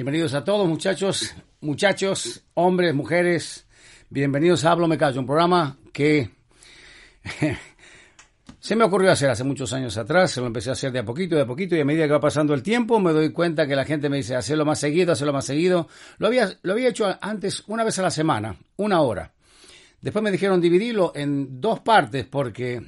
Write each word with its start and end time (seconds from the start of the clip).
Bienvenidos 0.00 0.32
a 0.32 0.42
todos, 0.42 0.66
muchachos, 0.66 1.34
muchachos, 1.60 2.42
hombres, 2.54 2.94
mujeres. 2.94 3.66
Bienvenidos 4.08 4.64
a 4.64 4.70
Hablo 4.70 4.88
Me 4.88 4.96
Callo, 4.96 5.20
un 5.20 5.26
programa 5.26 5.76
que 5.92 6.30
se 8.60 8.76
me 8.76 8.84
ocurrió 8.84 9.12
hacer 9.12 9.28
hace 9.28 9.44
muchos 9.44 9.74
años 9.74 9.98
atrás. 9.98 10.30
Se 10.30 10.40
lo 10.40 10.46
empecé 10.46 10.70
a 10.70 10.72
hacer 10.72 10.90
de 10.90 11.00
a 11.00 11.04
poquito, 11.04 11.36
de 11.36 11.42
a 11.42 11.46
poquito, 11.46 11.76
y 11.76 11.80
a 11.80 11.84
medida 11.84 12.06
que 12.06 12.14
va 12.14 12.18
pasando 12.18 12.54
el 12.54 12.62
tiempo, 12.62 12.98
me 12.98 13.12
doy 13.12 13.30
cuenta 13.30 13.66
que 13.66 13.76
la 13.76 13.84
gente 13.84 14.08
me 14.08 14.16
dice, 14.16 14.34
hacerlo 14.34 14.64
más 14.64 14.80
seguido, 14.80 15.12
hacerlo 15.12 15.34
más 15.34 15.44
seguido. 15.44 15.86
Lo 16.16 16.28
había, 16.28 16.50
lo 16.62 16.72
había 16.72 16.88
hecho 16.88 17.18
antes 17.20 17.62
una 17.66 17.84
vez 17.84 17.98
a 17.98 18.02
la 18.02 18.10
semana, 18.10 18.56
una 18.76 19.02
hora. 19.02 19.34
Después 20.00 20.22
me 20.22 20.30
dijeron 20.30 20.62
dividirlo 20.62 21.12
en 21.14 21.60
dos 21.60 21.80
partes 21.80 22.24
porque 22.24 22.80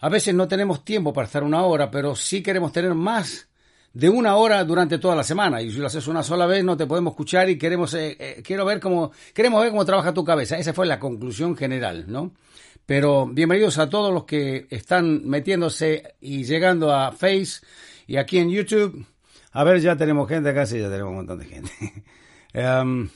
a 0.00 0.08
veces 0.08 0.34
no 0.34 0.48
tenemos 0.48 0.84
tiempo 0.84 1.12
para 1.12 1.26
estar 1.26 1.44
una 1.44 1.62
hora, 1.62 1.92
pero 1.92 2.16
sí 2.16 2.42
queremos 2.42 2.72
tener 2.72 2.92
más 2.92 3.46
de 3.96 4.10
una 4.10 4.36
hora 4.36 4.62
durante 4.62 4.98
toda 4.98 5.16
la 5.16 5.24
semana. 5.24 5.62
Y 5.62 5.72
si 5.72 5.78
lo 5.78 5.86
haces 5.86 6.06
una 6.06 6.22
sola 6.22 6.44
vez, 6.44 6.62
no 6.62 6.76
te 6.76 6.84
podemos 6.84 7.12
escuchar 7.12 7.48
y 7.48 7.56
queremos, 7.56 7.94
eh, 7.94 8.14
eh, 8.20 8.42
quiero 8.44 8.66
ver 8.66 8.78
cómo, 8.78 9.10
queremos 9.32 9.62
ver 9.62 9.70
cómo 9.70 9.86
trabaja 9.86 10.12
tu 10.12 10.22
cabeza. 10.22 10.58
Esa 10.58 10.74
fue 10.74 10.84
la 10.84 11.00
conclusión 11.00 11.56
general, 11.56 12.04
¿no? 12.06 12.32
Pero 12.84 13.26
bienvenidos 13.26 13.78
a 13.78 13.88
todos 13.88 14.12
los 14.12 14.24
que 14.24 14.66
están 14.68 15.26
metiéndose 15.26 16.14
y 16.20 16.44
llegando 16.44 16.92
a 16.94 17.10
Face 17.10 17.64
y 18.06 18.18
aquí 18.18 18.36
en 18.36 18.50
YouTube. 18.50 19.06
A 19.52 19.64
ver, 19.64 19.80
ya 19.80 19.96
tenemos 19.96 20.28
gente 20.28 20.50
acá, 20.50 20.66
sí, 20.66 20.78
ya 20.78 20.90
tenemos 20.90 21.08
un 21.08 21.16
montón 21.16 21.38
de 21.38 21.46
gente. 21.46 21.72
um, 22.52 23.08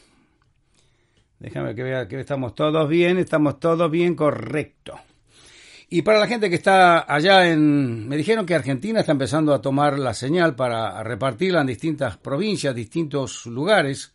déjame 1.41 1.75
que 1.75 1.83
vea 1.83 2.09
que 2.09 2.19
estamos 2.19 2.55
todos 2.55 2.89
bien, 2.89 3.19
estamos 3.19 3.61
todos 3.61 3.91
bien, 3.91 4.15
correcto. 4.15 4.99
Y 5.93 6.03
para 6.03 6.21
la 6.21 6.29
gente 6.29 6.49
que 6.49 6.55
está 6.55 7.13
allá 7.13 7.51
en... 7.51 8.09
Me 8.09 8.17
dijeron 8.17 8.47
que 8.47 8.55
Argentina 8.55 9.01
está 9.01 9.11
empezando 9.11 9.53
a 9.53 9.61
tomar 9.61 9.99
la 9.99 10.15
señal 10.15 10.55
para 10.55 11.03
repartirla 11.03 11.63
en 11.63 11.67
distintas 11.67 12.17
provincias, 12.17 12.77
distintos 12.77 13.45
lugares. 13.47 14.15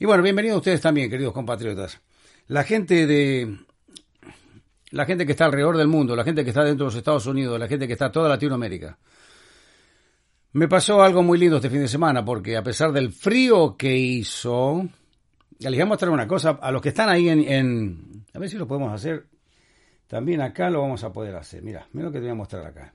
Y 0.00 0.06
bueno, 0.06 0.24
bienvenidos 0.24 0.56
ustedes 0.56 0.80
también, 0.80 1.08
queridos 1.08 1.32
compatriotas. 1.32 2.00
La 2.48 2.64
gente 2.64 3.06
de... 3.06 3.58
La 4.90 5.04
gente 5.04 5.24
que 5.24 5.32
está 5.32 5.44
alrededor 5.44 5.76
del 5.76 5.86
mundo, 5.86 6.16
la 6.16 6.24
gente 6.24 6.42
que 6.42 6.50
está 6.50 6.64
dentro 6.64 6.86
de 6.86 6.88
los 6.88 6.96
Estados 6.96 7.26
Unidos, 7.26 7.60
la 7.60 7.68
gente 7.68 7.86
que 7.86 7.92
está 7.92 8.10
toda 8.10 8.28
Latinoamérica. 8.28 8.98
Me 10.54 10.66
pasó 10.66 11.00
algo 11.00 11.22
muy 11.22 11.38
lindo 11.38 11.56
este 11.56 11.70
fin 11.70 11.80
de 11.80 11.88
semana 11.88 12.24
porque 12.24 12.56
a 12.56 12.62
pesar 12.64 12.90
del 12.90 13.12
frío 13.12 13.76
que 13.76 13.96
hizo, 13.96 14.88
les 15.60 15.70
voy 15.70 15.80
a 15.80 15.86
mostrar 15.86 16.10
una 16.10 16.26
cosa 16.26 16.58
a 16.60 16.72
los 16.72 16.82
que 16.82 16.88
están 16.88 17.08
ahí 17.08 17.28
en, 17.28 17.40
en 17.40 18.26
a 18.34 18.38
ver 18.40 18.48
si 18.48 18.56
lo 18.56 18.66
podemos 18.66 18.92
hacer 18.92 19.26
también 20.08 20.40
acá 20.40 20.70
lo 20.70 20.80
vamos 20.80 21.04
a 21.04 21.12
poder 21.12 21.36
hacer. 21.36 21.62
Mira, 21.62 21.86
mira 21.92 22.06
lo 22.06 22.12
que 22.12 22.18
te 22.18 22.24
voy 22.24 22.32
a 22.32 22.34
mostrar 22.34 22.66
acá. 22.66 22.94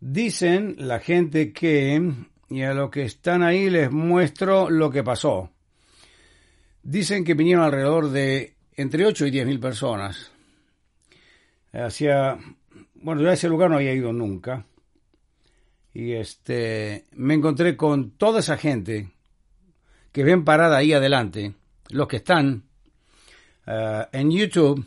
Dicen 0.00 0.76
la 0.78 1.00
gente 1.00 1.52
que, 1.52 2.00
y 2.48 2.62
a 2.62 2.72
los 2.72 2.90
que 2.90 3.02
están 3.02 3.42
ahí 3.42 3.68
les 3.68 3.90
muestro 3.90 4.70
lo 4.70 4.90
que 4.90 5.02
pasó. 5.02 5.50
Dicen 6.84 7.24
que 7.24 7.34
vinieron 7.34 7.64
alrededor 7.64 8.10
de 8.10 8.54
entre 8.76 9.06
8 9.06 9.26
y 9.26 9.30
10 9.32 9.46
mil 9.46 9.60
personas. 9.60 10.30
Hacia, 11.72 12.38
bueno, 12.94 13.22
yo 13.22 13.30
a 13.30 13.34
ese 13.34 13.48
lugar 13.48 13.68
no 13.68 13.76
había 13.76 13.92
ido 13.92 14.12
nunca. 14.12 14.64
Y 15.92 16.12
este, 16.12 17.06
me 17.12 17.34
encontré 17.34 17.76
con 17.76 18.12
toda 18.12 18.38
esa 18.38 18.56
gente 18.56 19.10
que 20.12 20.22
ven 20.22 20.44
parada 20.44 20.76
ahí 20.76 20.92
adelante, 20.92 21.54
los 21.88 22.06
que 22.06 22.16
están 22.16 22.64
uh, 23.66 24.04
en 24.12 24.30
YouTube 24.30 24.86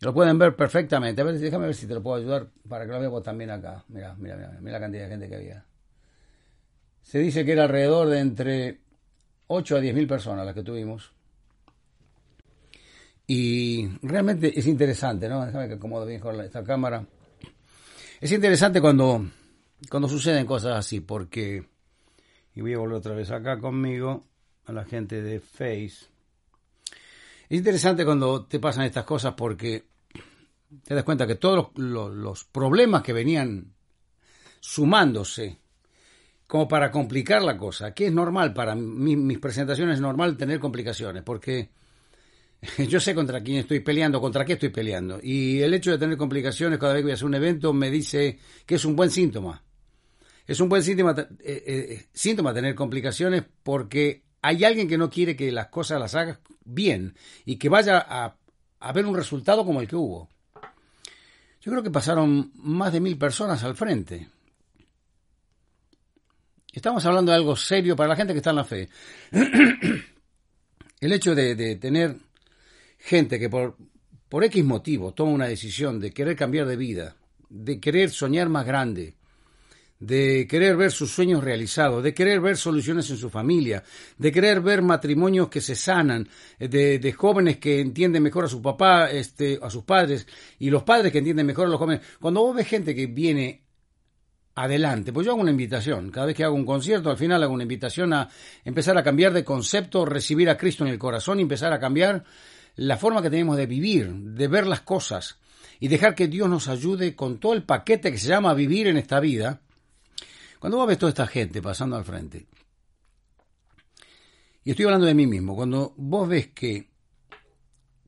lo 0.00 0.14
pueden 0.14 0.38
ver 0.38 0.54
perfectamente. 0.54 1.20
A 1.20 1.24
ver, 1.24 1.38
déjame 1.38 1.66
ver 1.66 1.74
si 1.74 1.86
te 1.86 1.94
lo 1.94 2.02
puedo 2.02 2.16
ayudar 2.16 2.48
para 2.68 2.86
que 2.86 2.92
lo 2.92 3.00
veamos 3.00 3.22
también 3.22 3.50
acá. 3.50 3.84
Mira, 3.88 4.14
mira, 4.14 4.36
mira, 4.36 4.58
mira 4.60 4.72
la 4.72 4.80
cantidad 4.80 5.04
de 5.04 5.08
gente 5.10 5.28
que 5.28 5.36
había. 5.36 5.64
Se 7.02 7.18
dice 7.18 7.44
que 7.44 7.52
era 7.52 7.64
alrededor 7.64 8.08
de 8.08 8.20
entre 8.20 8.80
8 9.48 9.76
a 9.76 9.80
10 9.80 9.94
mil 9.94 10.06
personas 10.06 10.46
las 10.46 10.54
que 10.54 10.62
tuvimos. 10.62 11.12
Y 13.26 13.88
realmente 14.02 14.58
es 14.58 14.66
interesante, 14.66 15.28
¿no? 15.28 15.44
Déjame 15.44 15.68
que 15.68 15.74
acomode 15.74 16.06
bien 16.06 16.22
esta 16.40 16.64
cámara. 16.64 17.04
Es 18.20 18.32
interesante 18.32 18.80
cuando, 18.80 19.26
cuando 19.90 20.08
suceden 20.08 20.46
cosas 20.46 20.78
así, 20.78 21.00
porque... 21.00 21.66
Y 22.54 22.60
voy 22.60 22.74
a 22.74 22.78
volver 22.78 22.96
otra 22.96 23.14
vez 23.14 23.30
acá 23.30 23.58
conmigo, 23.58 24.24
a 24.64 24.72
la 24.72 24.84
gente 24.84 25.22
de 25.22 25.40
Face. 25.40 26.08
Es 27.48 27.56
interesante 27.56 28.04
cuando 28.04 28.44
te 28.44 28.58
pasan 28.58 28.84
estas 28.84 29.04
cosas 29.04 29.34
porque 29.34 29.86
te 30.84 30.94
das 30.94 31.04
cuenta 31.04 31.26
que 31.26 31.36
todos 31.36 31.70
los, 31.76 32.44
problemas 32.44 33.02
que 33.02 33.14
venían 33.14 33.72
sumándose 34.60 35.58
como 36.46 36.68
para 36.68 36.90
complicar 36.90 37.42
la 37.42 37.56
cosa, 37.56 37.94
que 37.94 38.06
es 38.06 38.12
normal 38.12 38.52
para 38.52 38.74
mis 38.74 39.38
presentaciones, 39.38 39.96
es 39.96 40.00
normal 40.00 40.36
tener 40.36 40.58
complicaciones, 40.58 41.22
porque 41.22 41.70
yo 42.88 43.00
sé 43.00 43.14
contra 43.14 43.42
quién 43.42 43.58
estoy 43.58 43.80
peleando, 43.80 44.20
contra 44.20 44.44
qué 44.44 44.54
estoy 44.54 44.70
peleando, 44.70 45.18
y 45.22 45.60
el 45.60 45.72
hecho 45.74 45.90
de 45.90 45.98
tener 45.98 46.16
complicaciones 46.16 46.78
cada 46.78 46.94
vez 46.94 47.00
que 47.00 47.04
voy 47.04 47.10
a 47.12 47.14
hacer 47.14 47.26
un 47.26 47.34
evento 47.34 47.72
me 47.72 47.90
dice 47.90 48.38
que 48.66 48.74
es 48.74 48.84
un 48.84 48.96
buen 48.96 49.10
síntoma. 49.10 49.62
Es 50.46 50.60
un 50.60 50.70
buen 50.70 50.82
síntoma, 50.82 51.14
eh, 51.18 51.64
eh, 51.66 52.06
síntoma 52.12 52.54
tener 52.54 52.74
complicaciones 52.74 53.44
porque 53.62 54.27
hay 54.42 54.64
alguien 54.64 54.88
que 54.88 54.98
no 54.98 55.10
quiere 55.10 55.36
que 55.36 55.50
las 55.52 55.68
cosas 55.68 56.00
las 56.00 56.14
hagas 56.14 56.38
bien 56.64 57.14
y 57.44 57.56
que 57.56 57.68
vaya 57.68 57.98
a, 57.98 58.36
a 58.80 58.92
ver 58.92 59.06
un 59.06 59.16
resultado 59.16 59.64
como 59.64 59.80
el 59.80 59.88
que 59.88 59.96
hubo. 59.96 60.28
Yo 61.60 61.72
creo 61.72 61.82
que 61.82 61.90
pasaron 61.90 62.52
más 62.54 62.92
de 62.92 63.00
mil 63.00 63.18
personas 63.18 63.62
al 63.64 63.74
frente. 63.74 64.28
Estamos 66.72 67.04
hablando 67.04 67.32
de 67.32 67.36
algo 67.36 67.56
serio 67.56 67.96
para 67.96 68.10
la 68.10 68.16
gente 68.16 68.32
que 68.32 68.38
está 68.38 68.50
en 68.50 68.56
la 68.56 68.64
fe. 68.64 68.88
El 71.00 71.12
hecho 71.12 71.34
de, 71.34 71.54
de 71.54 71.76
tener 71.76 72.16
gente 72.98 73.38
que 73.38 73.48
por, 73.48 73.76
por 74.28 74.44
X 74.44 74.64
motivo 74.64 75.12
toma 75.14 75.32
una 75.32 75.46
decisión 75.46 76.00
de 76.00 76.12
querer 76.12 76.36
cambiar 76.36 76.66
de 76.66 76.76
vida, 76.76 77.16
de 77.48 77.80
querer 77.80 78.10
soñar 78.10 78.48
más 78.48 78.66
grande, 78.66 79.17
de 80.00 80.46
querer 80.48 80.76
ver 80.76 80.92
sus 80.92 81.10
sueños 81.10 81.42
realizados, 81.42 82.02
de 82.02 82.14
querer 82.14 82.40
ver 82.40 82.56
soluciones 82.56 83.10
en 83.10 83.16
su 83.16 83.30
familia, 83.30 83.82
de 84.16 84.30
querer 84.30 84.60
ver 84.60 84.80
matrimonios 84.82 85.48
que 85.48 85.60
se 85.60 85.74
sanan, 85.74 86.28
de, 86.58 86.98
de, 86.98 87.12
jóvenes 87.12 87.56
que 87.58 87.80
entienden 87.80 88.22
mejor 88.22 88.44
a 88.44 88.48
su 88.48 88.62
papá, 88.62 89.10
este, 89.10 89.58
a 89.60 89.70
sus 89.70 89.84
padres, 89.84 90.26
y 90.58 90.70
los 90.70 90.84
padres 90.84 91.10
que 91.10 91.18
entienden 91.18 91.46
mejor 91.46 91.66
a 91.66 91.70
los 91.70 91.78
jóvenes. 91.78 92.06
Cuando 92.20 92.42
vos 92.42 92.54
ves 92.54 92.68
gente 92.68 92.94
que 92.94 93.06
viene 93.06 93.62
adelante, 94.54 95.12
pues 95.12 95.24
yo 95.24 95.32
hago 95.32 95.40
una 95.40 95.50
invitación, 95.50 96.10
cada 96.10 96.26
vez 96.26 96.36
que 96.36 96.44
hago 96.44 96.54
un 96.54 96.66
concierto, 96.66 97.10
al 97.10 97.16
final 97.16 97.42
hago 97.42 97.54
una 97.54 97.62
invitación 97.64 98.12
a 98.12 98.28
empezar 98.64 98.96
a 98.98 99.02
cambiar 99.02 99.32
de 99.32 99.44
concepto, 99.44 100.04
recibir 100.04 100.48
a 100.48 100.56
Cristo 100.56 100.84
en 100.84 100.90
el 100.90 100.98
corazón 100.98 101.38
y 101.38 101.42
empezar 101.42 101.72
a 101.72 101.80
cambiar 101.80 102.24
la 102.76 102.96
forma 102.96 103.22
que 103.22 103.30
tenemos 103.30 103.56
de 103.56 103.66
vivir, 103.66 104.12
de 104.12 104.46
ver 104.46 104.66
las 104.66 104.82
cosas, 104.82 105.38
y 105.80 105.88
dejar 105.88 106.14
que 106.14 106.28
Dios 106.28 106.48
nos 106.48 106.68
ayude 106.68 107.14
con 107.14 107.38
todo 107.38 107.52
el 107.52 107.62
paquete 107.62 108.10
que 108.10 108.18
se 108.18 108.28
llama 108.28 108.54
vivir 108.54 108.88
en 108.88 108.96
esta 108.96 109.20
vida, 109.20 109.60
cuando 110.58 110.78
vos 110.78 110.86
ves 110.86 110.98
toda 110.98 111.10
esta 111.10 111.26
gente 111.26 111.62
pasando 111.62 111.96
al 111.96 112.04
frente, 112.04 112.46
y 114.64 114.72
estoy 114.72 114.84
hablando 114.84 115.06
de 115.06 115.14
mí 115.14 115.26
mismo, 115.26 115.56
cuando 115.56 115.94
vos 115.96 116.28
ves 116.28 116.48
que, 116.48 116.90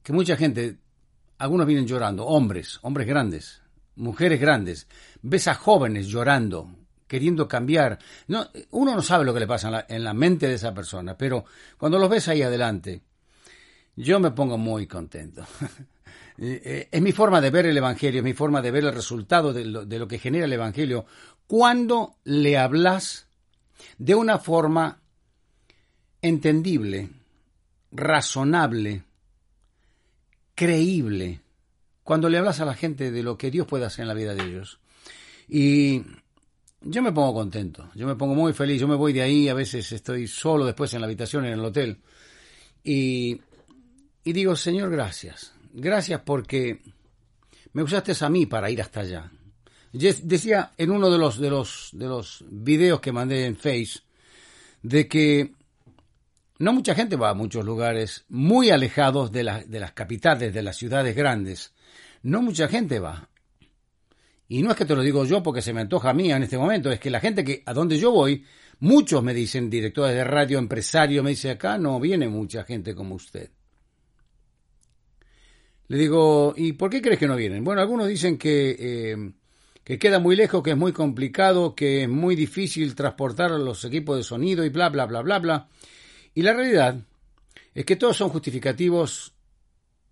que 0.03 0.13
mucha 0.13 0.37
gente, 0.37 0.79
algunos 1.39 1.67
vienen 1.67 1.87
llorando, 1.87 2.27
hombres, 2.27 2.79
hombres 2.83 3.07
grandes, 3.07 3.63
mujeres 3.97 4.41
grandes, 4.41 4.87
ves 5.23 5.49
a 5.49 5.55
jóvenes 5.55 6.07
llorando, 6.09 6.71
queriendo 7.07 7.49
cambiar. 7.49 7.99
No, 8.29 8.47
uno 8.73 8.95
no 8.95 9.03
sabe 9.03 9.25
lo 9.25 9.33
que 9.33 9.41
le 9.41 9.47
pasa 9.47 9.69
en 9.69 9.73
la, 9.73 9.87
en 9.89 10.05
la, 10.05 10.13
mente 10.13 10.49
de 10.49 10.55
esa 10.55 10.75
persona, 10.75 11.17
pero 11.17 11.45
cuando 11.79 11.99
los 11.99 12.11
ves 12.11 12.29
ahí 12.29 12.43
adelante, 12.43 13.03
yo 13.97 14.21
me 14.21 14.31
pongo 14.33 14.59
muy 14.59 14.87
contento. 14.87 15.47
es 16.39 17.03
mi 17.03 17.13
forma 17.13 17.41
de 17.41 17.51
ver 17.51 17.67
el 17.67 17.77
Evangelio, 17.77 18.21
es 18.21 18.25
mi 18.25 18.35
forma 18.35 18.63
de 18.63 18.71
ver 18.71 18.85
el 18.85 18.93
resultado 18.93 19.53
de 19.53 19.65
lo, 19.65 19.85
de 19.85 19.99
lo 19.99 20.07
que 20.07 20.19
genera 20.19 20.45
el 20.45 20.53
Evangelio 20.53 21.07
cuando 21.51 22.15
le 22.23 22.57
hablas 22.57 23.27
de 23.99 24.15
una 24.15 24.39
forma 24.39 25.01
entendible, 26.23 27.09
razonable, 27.91 29.03
creíble, 30.55 31.41
cuando 32.05 32.29
le 32.29 32.39
hablas 32.39 32.61
a 32.61 32.65
la 32.65 32.75
gente 32.75 33.11
de 33.11 33.25
lo 33.25 33.37
que 33.37 33.51
Dios 33.51 33.67
puede 33.67 33.85
hacer 33.85 34.03
en 34.03 34.09
la 34.09 34.15
vida 34.15 34.33
de 34.33 34.45
ellos. 34.45 34.79
Y 35.49 36.05
yo 36.83 37.03
me 37.03 37.11
pongo 37.11 37.35
contento, 37.35 37.91
yo 37.97 38.07
me 38.07 38.15
pongo 38.15 38.37
muy 38.37 38.53
feliz, 38.53 38.81
yo 38.81 38.87
me 38.87 38.95
voy 38.95 39.13
de 39.13 39.23
ahí, 39.23 39.49
a 39.49 39.55
veces 39.55 39.91
estoy 39.91 40.29
solo 40.29 40.65
después 40.65 40.95
en 40.95 41.01
la 41.01 41.09
habitación, 41.09 41.47
en 41.47 41.55
el 41.55 41.65
hotel, 41.65 41.99
y, 42.85 43.41
y 44.23 44.33
digo, 44.33 44.55
Señor, 44.55 44.89
gracias, 44.89 45.53
gracias 45.73 46.21
porque 46.21 46.81
me 47.73 47.83
usaste 47.83 48.13
a 48.25 48.29
mí 48.29 48.47
para 48.47 48.71
ir 48.71 48.81
hasta 48.81 49.01
allá. 49.01 49.33
Decía 49.93 50.73
en 50.77 50.91
uno 50.91 51.11
de 51.11 51.19
los, 51.19 51.39
de 51.39 51.51
los, 51.51 51.91
de 51.93 52.07
los 52.07 52.45
videos 52.49 53.01
que 53.01 53.13
mandé 53.13 53.47
en 53.47 53.57
Face 53.57 54.01
de 54.83 55.09
que 55.09 55.53
no 56.59 56.73
mucha 56.73 56.95
gente 56.95 57.17
va 57.17 57.31
a 57.31 57.35
muchos 57.35 57.65
lugares 57.65 58.25
muy 58.29 58.71
alejados 58.71 59.33
de, 59.33 59.43
la, 59.43 59.65
de 59.65 59.81
las 59.81 59.93
capitales, 59.93 60.55
de 60.55 60.63
las 60.63 60.77
ciudades 60.77 61.17
grandes. 61.17 61.73
No 62.23 62.43
mucha 62.43 62.69
gente 62.69 62.99
va. 62.99 63.29
Y 64.49 64.63
no 64.63 64.71
es 64.71 64.77
que 64.77 64.85
te 64.85 64.95
lo 64.95 65.03
digo 65.03 65.25
yo 65.25 65.43
porque 65.43 65.63
se 65.63 65.73
me 65.73 65.81
antoja 65.81 66.11
a 66.11 66.15
mí 66.15 66.31
en 66.31 66.43
este 66.43 66.59
momento, 66.59 66.91
es 66.91 67.01
que 67.01 67.11
la 67.11 67.21
gente 67.21 67.45
que 67.45 67.63
a 67.67 67.73
donde 67.73 67.99
yo 67.99 68.11
voy 68.11 68.45
Muchos 68.81 69.23
me 69.23 69.35
dicen, 69.35 69.69
directores 69.69 70.17
de 70.17 70.25
radio, 70.25 70.59
empresarios, 70.59 71.23
me 71.23 71.31
dicen, 71.31 71.53
acá 71.53 71.77
no 71.77 72.01
viene 72.01 72.29
mucha 72.29 72.65
gente 72.65 72.95
como 72.95 73.15
usted. 73.15 73.51
Le 75.89 75.99
digo, 75.99 76.55
¿y 76.57 76.73
por 76.73 76.89
qué 76.89 77.03
crees 77.03 77.19
que 77.19 77.27
no 77.27 77.37
vienen? 77.37 77.63
Bueno, 77.63 77.83
algunos 77.83 78.09
dicen 78.09 78.39
que, 78.39 78.77
eh, 78.79 79.33
que 79.91 79.99
queda 79.99 80.21
muy 80.21 80.37
lejos, 80.37 80.63
que 80.63 80.71
es 80.71 80.77
muy 80.77 80.93
complicado, 80.93 81.75
que 81.75 82.05
es 82.05 82.09
muy 82.09 82.37
difícil 82.37 82.95
transportar 82.95 83.51
los 83.51 83.85
equipos 83.85 84.17
de 84.17 84.23
sonido 84.23 84.65
y 84.65 84.69
bla, 84.69 84.89
bla, 84.89 85.05
bla, 85.05 85.21
bla, 85.21 85.41
bla. 85.41 85.69
Y 86.33 86.43
la 86.43 86.53
realidad 86.53 86.95
es 87.75 87.85
que 87.85 87.97
todos 87.97 88.17
son 88.17 88.29
justificativos 88.29 89.35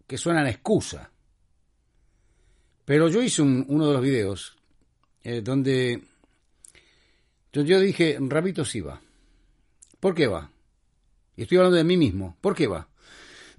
que 0.05 0.19
suenan 0.19 0.47
a 0.47 0.51
excusa. 0.51 1.13
Pero 2.85 3.09
yo 3.09 3.23
hice 3.23 3.43
uno 3.43 3.87
de 3.87 3.93
los 3.93 4.03
videos 4.03 4.57
eh, 5.23 5.43
donde 5.43 6.03
yo, 7.53 7.79
dije, 7.79 8.19
Rabito 8.21 8.65
sí 8.65 8.81
va. 8.81 9.01
¿Por 10.01 10.13
qué 10.13 10.27
va? 10.27 10.51
Estoy 11.37 11.59
hablando 11.59 11.77
de 11.77 11.85
mí 11.85 11.97
mismo. 11.97 12.37
¿Por 12.41 12.57
qué 12.57 12.67
va? 12.67 12.89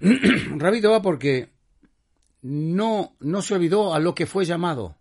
Rabito 0.00 0.90
va 0.90 1.00
porque 1.00 1.48
no, 2.42 3.16
no 3.20 3.40
se 3.40 3.54
olvidó 3.54 3.94
a 3.94 3.98
lo 3.98 4.14
que 4.14 4.26
fue 4.26 4.44
llamado. 4.44 4.99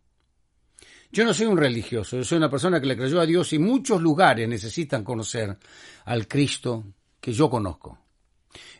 Yo 1.11 1.25
no 1.25 1.33
soy 1.33 1.47
un 1.47 1.57
religioso, 1.57 2.17
yo 2.17 2.23
soy 2.23 2.37
una 2.37 2.51
persona 2.51 2.79
que 2.79 2.85
le 2.85 2.95
creyó 2.95 3.19
a 3.19 3.25
Dios 3.25 3.51
y 3.53 3.59
muchos 3.59 4.01
lugares 4.01 4.47
necesitan 4.47 5.03
conocer 5.03 5.57
al 6.05 6.27
Cristo 6.27 6.83
que 7.19 7.33
yo 7.33 7.49
conozco. 7.49 7.97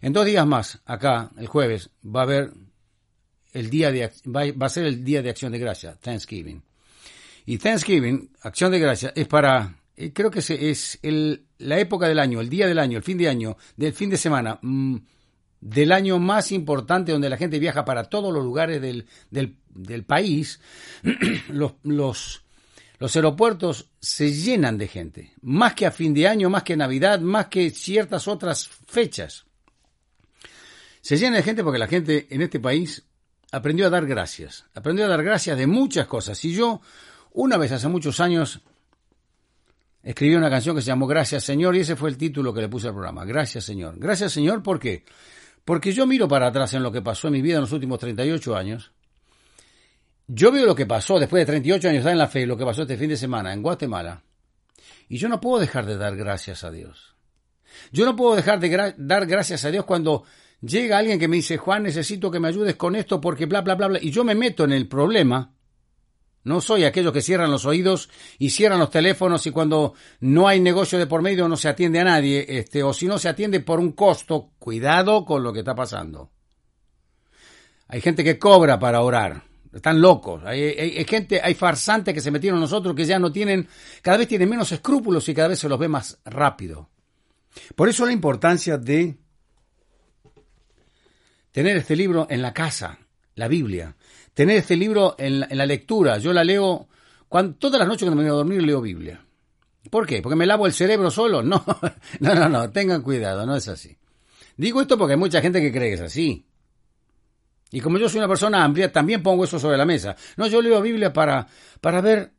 En 0.01 0.13
dos 0.13 0.25
días 0.25 0.45
más, 0.45 0.79
acá, 0.85 1.31
el 1.37 1.47
jueves, 1.47 1.89
va 2.05 2.21
a 2.21 2.23
haber 2.23 2.53
el 3.53 3.69
día 3.69 3.91
de, 3.91 4.11
va, 4.27 4.65
a 4.65 4.69
ser 4.69 4.85
el 4.85 5.03
día 5.03 5.21
de 5.21 5.29
acción 5.29 5.51
de 5.51 5.59
gracia, 5.59 5.95
Thanksgiving. 5.95 6.61
Y 7.45 7.57
Thanksgiving, 7.57 8.29
acción 8.41 8.71
de 8.71 8.79
gracia, 8.79 9.11
es 9.15 9.27
para, 9.27 9.75
eh, 9.95 10.13
creo 10.13 10.29
que 10.29 10.39
es, 10.39 10.99
el, 11.01 11.45
la 11.57 11.79
época 11.79 12.07
del 12.07 12.19
año, 12.19 12.41
el 12.41 12.49
día 12.49 12.67
del 12.67 12.79
año, 12.79 12.97
el 12.97 13.03
fin 13.03 13.17
de 13.17 13.27
año, 13.27 13.57
del 13.75 13.93
fin 13.93 14.09
de 14.09 14.17
semana, 14.17 14.59
mm, 14.61 14.97
del 15.61 15.91
año 15.91 16.19
más 16.19 16.51
importante 16.51 17.11
donde 17.11 17.29
la 17.29 17.37
gente 17.37 17.59
viaja 17.59 17.83
para 17.85 18.05
todos 18.05 18.31
los 18.31 18.43
lugares 18.43 18.81
del, 18.81 19.07
del, 19.29 19.57
país, 20.05 20.59
los, 21.49 21.73
los, 21.83 22.43
los 22.99 23.15
aeropuertos 23.15 23.89
se 23.99 24.33
llenan 24.33 24.77
de 24.77 24.87
gente, 24.87 25.33
más 25.41 25.73
que 25.73 25.85
a 25.85 25.91
fin 25.91 26.13
de 26.13 26.27
año, 26.27 26.49
más 26.49 26.63
que 26.63 26.75
Navidad, 26.75 27.19
más 27.19 27.47
que 27.47 27.69
ciertas 27.71 28.27
otras 28.27 28.67
fechas. 28.87 29.45
Se 31.01 31.17
llena 31.17 31.37
de 31.37 31.43
gente 31.43 31.63
porque 31.63 31.79
la 31.79 31.87
gente 31.87 32.27
en 32.29 32.41
este 32.41 32.59
país 32.59 33.03
aprendió 33.51 33.87
a 33.87 33.89
dar 33.89 34.05
gracias, 34.05 34.65
aprendió 34.75 35.05
a 35.05 35.09
dar 35.09 35.23
gracias 35.23 35.57
de 35.57 35.67
muchas 35.67 36.07
cosas. 36.07 36.43
Y 36.45 36.53
yo, 36.53 36.81
una 37.31 37.57
vez 37.57 37.71
hace 37.71 37.87
muchos 37.87 38.19
años, 38.19 38.61
escribí 40.03 40.35
una 40.35 40.49
canción 40.49 40.75
que 40.75 40.81
se 40.81 40.87
llamó 40.87 41.07
Gracias 41.07 41.43
Señor 41.43 41.75
y 41.75 41.79
ese 41.79 41.95
fue 41.95 42.09
el 42.09 42.17
título 42.17 42.53
que 42.53 42.61
le 42.61 42.69
puse 42.69 42.87
al 42.87 42.93
programa, 42.93 43.25
Gracias 43.25 43.63
Señor. 43.63 43.95
Gracias 43.97 44.33
Señor, 44.33 44.61
¿por 44.61 44.79
qué? 44.79 45.05
Porque 45.65 45.93
yo 45.93 46.05
miro 46.05 46.27
para 46.27 46.47
atrás 46.47 46.73
en 46.73 46.83
lo 46.83 46.91
que 46.91 47.01
pasó 47.01 47.27
en 47.27 47.33
mi 47.33 47.41
vida 47.41 47.55
en 47.55 47.61
los 47.61 47.71
últimos 47.71 47.99
38 47.99 48.55
años. 48.55 48.91
Yo 50.31 50.51
veo 50.51 50.65
lo 50.65 50.75
que 50.75 50.85
pasó 50.85 51.19
después 51.19 51.41
de 51.41 51.47
38 51.47 51.89
años 51.89 52.05
en 52.05 52.17
la 52.17 52.27
fe, 52.27 52.45
lo 52.45 52.55
que 52.55 52.63
pasó 52.63 52.83
este 52.83 52.97
fin 52.97 53.09
de 53.09 53.17
semana 53.17 53.51
en 53.51 53.61
Guatemala. 53.61 54.23
Y 55.09 55.17
yo 55.17 55.27
no 55.27 55.41
puedo 55.41 55.59
dejar 55.59 55.85
de 55.85 55.97
dar 55.97 56.15
gracias 56.15 56.63
a 56.63 56.71
Dios. 56.71 57.15
Yo 57.91 58.05
no 58.05 58.15
puedo 58.15 58.35
dejar 58.35 58.59
de 58.59 58.95
dar 58.97 59.25
gracias 59.25 59.65
a 59.65 59.71
Dios 59.71 59.85
cuando 59.85 60.23
llega 60.61 60.99
alguien 60.99 61.19
que 61.19 61.27
me 61.27 61.37
dice, 61.37 61.57
Juan, 61.57 61.83
necesito 61.83 62.29
que 62.29 62.39
me 62.39 62.47
ayudes 62.47 62.75
con 62.75 62.95
esto 62.95 63.19
porque 63.19 63.47
bla, 63.47 63.61
bla, 63.61 63.75
bla, 63.75 63.87
bla. 63.87 63.99
Y 64.01 64.11
yo 64.11 64.23
me 64.23 64.35
meto 64.35 64.63
en 64.63 64.71
el 64.71 64.87
problema 64.87 65.51
no 66.43 66.61
soy 66.61 66.85
aquellos 66.85 67.11
que 67.11 67.21
cierran 67.21 67.51
los 67.51 67.65
oídos 67.65 68.09
y 68.37 68.51
cierran 68.51 68.79
los 68.79 68.89
teléfonos 68.89 69.45
y 69.45 69.51
cuando 69.51 69.93
no 70.21 70.47
hay 70.47 70.59
negocio 70.59 70.97
de 70.97 71.05
por 71.05 71.21
medio 71.21 71.47
no 71.49 71.57
se 71.57 71.67
atiende 71.67 71.99
a 71.99 72.05
nadie, 72.05 72.45
este, 72.47 72.81
o 72.81 72.93
si 72.93 73.07
no 73.07 73.17
se 73.17 73.29
atiende 73.29 73.59
por 73.59 73.79
un 73.79 73.91
costo, 73.91 74.51
cuidado 74.57 75.25
con 75.25 75.43
lo 75.43 75.51
que 75.51 75.59
está 75.59 75.75
pasando. 75.75 76.31
Hay 77.87 78.01
gente 78.01 78.23
que 78.23 78.39
cobra 78.39 78.79
para 78.79 79.01
orar, 79.01 79.43
están 79.73 80.01
locos. 80.01 80.43
Hay, 80.45 81.05
gente, 81.05 81.41
hay 81.43 81.53
farsantes 81.53 82.13
que 82.13 82.21
se 82.21 82.31
metieron 82.31 82.59
nosotros 82.59 82.95
que 82.95 83.05
ya 83.05 83.19
no 83.19 83.31
tienen, 83.31 83.67
cada 84.01 84.17
vez 84.17 84.27
tienen 84.27 84.49
menos 84.49 84.71
escrúpulos 84.71 85.27
y 85.29 85.33
cada 85.33 85.49
vez 85.49 85.59
se 85.59 85.69
los 85.69 85.79
ve 85.79 85.87
más 85.87 86.19
rápido. 86.25 86.89
Por 87.75 87.89
eso 87.89 88.05
la 88.05 88.11
importancia 88.11 88.77
de 88.77 89.17
tener 91.51 91.77
este 91.77 91.95
libro 91.95 92.27
en 92.29 92.41
la 92.41 92.53
casa, 92.53 92.99
la 93.35 93.47
Biblia 93.47 93.95
tener 94.39 94.55
este 94.55 94.77
libro 94.77 95.15
en 95.17 95.41
la, 95.41 95.65
lectura. 95.65 96.17
Yo 96.17 96.31
la 96.31 96.45
leo 96.45 96.87
cuando, 97.27 97.57
todas 97.57 97.77
las 97.77 97.89
noches 97.89 98.03
cuando 98.03 98.15
me 98.15 98.29
voy 98.29 98.33
a 98.33 98.37
dormir 98.37 98.63
leo 98.63 98.79
Biblia. 98.79 99.21
¿Por 99.89 100.07
qué? 100.07 100.21
¿Porque 100.21 100.37
me 100.37 100.45
lavo 100.45 100.65
el 100.65 100.71
cerebro 100.71 101.11
solo? 101.11 101.43
No, 101.43 101.61
no, 102.21 102.35
no, 102.35 102.47
no, 102.47 102.69
tengan 102.71 103.01
cuidado, 103.01 103.45
no 103.45 103.57
es 103.57 103.67
así. 103.67 103.97
Digo 104.55 104.79
esto 104.79 104.97
porque 104.97 105.15
hay 105.15 105.19
mucha 105.19 105.41
gente 105.41 105.59
que 105.59 105.73
cree 105.73 105.89
que 105.89 105.95
es 105.95 106.01
así. 106.01 106.45
Y 107.71 107.81
como 107.81 107.97
yo 107.97 108.09
soy 108.09 108.19
una 108.19 108.27
persona 108.27 108.63
amplia, 108.63 108.91
también 108.91 109.21
pongo 109.21 109.43
eso 109.43 109.59
sobre 109.59 109.77
la 109.77 109.85
mesa. 109.85 110.15
No, 110.37 110.47
yo 110.47 110.61
leo 110.61 110.81
Biblia 110.81 111.13
para, 111.13 111.47
para 111.81 112.01
ver 112.01 112.31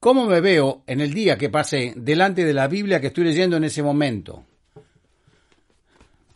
cómo 0.00 0.26
me 0.26 0.40
veo 0.40 0.82
en 0.86 1.00
el 1.00 1.14
día 1.14 1.38
que 1.38 1.50
pase 1.50 1.94
delante 1.96 2.44
de 2.44 2.52
la 2.52 2.66
Biblia 2.66 3.00
que 3.00 3.06
estoy 3.08 3.24
leyendo 3.24 3.56
en 3.56 3.64
ese 3.64 3.82
momento. 3.82 4.44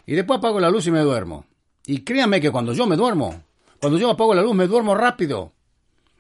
Y 0.07 0.15
después 0.15 0.39
apago 0.39 0.61
la 0.61 0.71
luz 0.71 0.87
y 0.87 0.91
me 0.91 1.01
duermo. 1.01 1.45
Y 1.87 2.03
créanme 2.03 2.41
que 2.41 2.51
cuando 2.51 2.73
yo 2.73 2.87
me 2.87 2.97
duermo, 2.97 3.43
cuando 3.81 3.99
yo 3.99 4.11
apago 4.11 4.35
la 4.35 4.43
luz 4.43 4.55
me 4.55 4.67
duermo 4.67 4.95
rápido. 4.95 5.53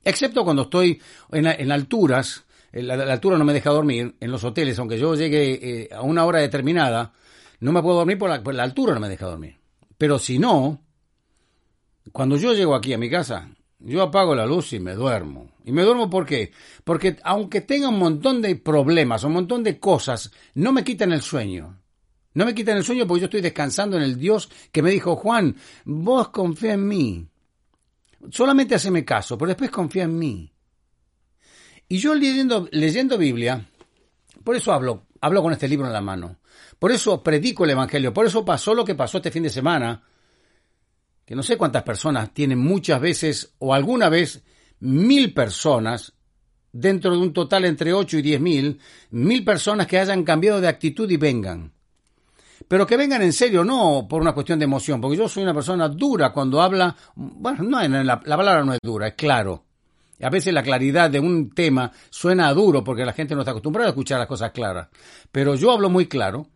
Excepto 0.04 0.44
cuando 0.44 0.62
estoy 0.62 1.00
en, 1.32 1.72
alturas, 1.72 2.44
la, 2.72 2.94
altura 3.12 3.38
no 3.38 3.44
me 3.44 3.52
deja 3.52 3.70
dormir, 3.70 4.16
en 4.20 4.30
los 4.30 4.44
hoteles, 4.44 4.78
aunque 4.78 4.98
yo 4.98 5.14
llegue 5.14 5.52
eh, 5.62 5.88
a 5.94 6.02
una 6.02 6.24
hora 6.24 6.40
determinada, 6.40 7.12
no 7.60 7.72
me 7.72 7.82
puedo 7.82 7.98
dormir 7.98 8.18
por 8.18 8.30
la, 8.30 8.42
por 8.42 8.54
la 8.54 8.62
altura, 8.64 8.94
no 8.94 9.00
me 9.00 9.08
deja 9.08 9.26
dormir. 9.26 9.56
Pero 9.96 10.18
si 10.18 10.38
no, 10.38 10.80
cuando 12.12 12.36
yo 12.36 12.52
llego 12.52 12.74
aquí 12.74 12.92
a 12.92 12.98
mi 12.98 13.10
casa, 13.10 13.48
yo 13.78 14.02
apago 14.02 14.34
la 14.34 14.46
luz 14.46 14.72
y 14.72 14.80
me 14.80 14.94
duermo. 14.94 15.50
¿Y 15.64 15.72
me 15.72 15.82
duermo 15.82 16.10
por 16.10 16.26
qué? 16.26 16.52
Porque 16.84 17.16
aunque 17.22 17.60
tenga 17.60 17.88
un 17.88 17.98
montón 17.98 18.42
de 18.42 18.56
problemas, 18.56 19.24
un 19.24 19.32
montón 19.32 19.62
de 19.62 19.78
cosas, 19.78 20.32
no 20.54 20.72
me 20.72 20.84
quitan 20.84 21.12
el 21.12 21.22
sueño. 21.22 21.78
No 22.34 22.44
me 22.44 22.54
quitan 22.54 22.76
el 22.76 22.84
sueño 22.84 23.06
porque 23.06 23.20
yo 23.20 23.24
estoy 23.26 23.40
descansando 23.40 23.96
en 23.96 24.02
el 24.02 24.18
Dios 24.18 24.48
que 24.72 24.82
me 24.82 24.90
dijo, 24.90 25.16
Juan, 25.16 25.56
vos 25.84 26.28
confía 26.28 26.74
en 26.74 26.86
mí. 26.86 27.26
Solamente 28.30 28.74
haceme 28.74 29.04
caso, 29.04 29.38
pero 29.38 29.48
después 29.48 29.70
confía 29.70 30.04
en 30.04 30.18
mí. 30.18 30.52
Y 31.88 31.98
yo 31.98 32.14
leyendo, 32.14 32.68
leyendo 32.70 33.16
Biblia, 33.16 33.66
por 34.44 34.56
eso 34.56 34.72
hablo, 34.72 35.06
hablo 35.20 35.42
con 35.42 35.52
este 35.52 35.68
libro 35.68 35.86
en 35.86 35.92
la 35.92 36.00
mano. 36.00 36.36
Por 36.78 36.92
eso 36.92 37.22
predico 37.22 37.64
el 37.64 37.70
Evangelio. 37.70 38.12
Por 38.12 38.26
eso 38.26 38.44
pasó 38.44 38.74
lo 38.74 38.84
que 38.84 38.94
pasó 38.94 39.18
este 39.18 39.30
fin 39.30 39.42
de 39.42 39.50
semana. 39.50 40.04
Que 41.28 41.36
no 41.36 41.42
sé 41.42 41.58
cuántas 41.58 41.82
personas 41.82 42.32
tienen 42.32 42.58
muchas 42.58 42.98
veces 43.02 43.52
o 43.58 43.74
alguna 43.74 44.08
vez 44.08 44.42
mil 44.80 45.34
personas 45.34 46.14
dentro 46.72 47.10
de 47.10 47.18
un 47.18 47.34
total 47.34 47.66
entre 47.66 47.92
ocho 47.92 48.16
y 48.16 48.22
diez 48.22 48.40
mil, 48.40 48.80
mil 49.10 49.44
personas 49.44 49.86
que 49.86 49.98
hayan 49.98 50.24
cambiado 50.24 50.58
de 50.58 50.68
actitud 50.68 51.10
y 51.10 51.18
vengan 51.18 51.70
pero 52.66 52.86
que 52.86 52.96
vengan 52.96 53.20
en 53.20 53.34
serio, 53.34 53.62
no 53.62 54.06
por 54.08 54.22
una 54.22 54.32
cuestión 54.32 54.58
de 54.58 54.64
emoción, 54.64 55.02
porque 55.02 55.18
yo 55.18 55.28
soy 55.28 55.42
una 55.42 55.54
persona 55.54 55.88
dura 55.88 56.32
cuando 56.32 56.60
habla, 56.60 56.96
bueno, 57.14 57.62
no, 57.62 57.86
la, 57.86 58.20
la 58.24 58.36
palabra 58.36 58.64
no 58.64 58.72
es 58.72 58.80
dura, 58.82 59.08
es 59.08 59.14
claro. 59.14 59.64
A 60.20 60.30
veces 60.30 60.52
la 60.52 60.62
claridad 60.62 61.10
de 61.10 61.20
un 61.20 61.50
tema 61.50 61.92
suena 62.10 62.52
duro 62.52 62.82
porque 62.82 63.04
la 63.04 63.12
gente 63.12 63.34
no 63.34 63.42
está 63.42 63.52
acostumbrada 63.52 63.88
a 63.88 63.90
escuchar 63.90 64.18
las 64.18 64.26
cosas 64.26 64.50
claras, 64.50 64.88
pero 65.30 65.54
yo 65.54 65.70
hablo 65.70 65.90
muy 65.90 66.06
claro. 66.06 66.48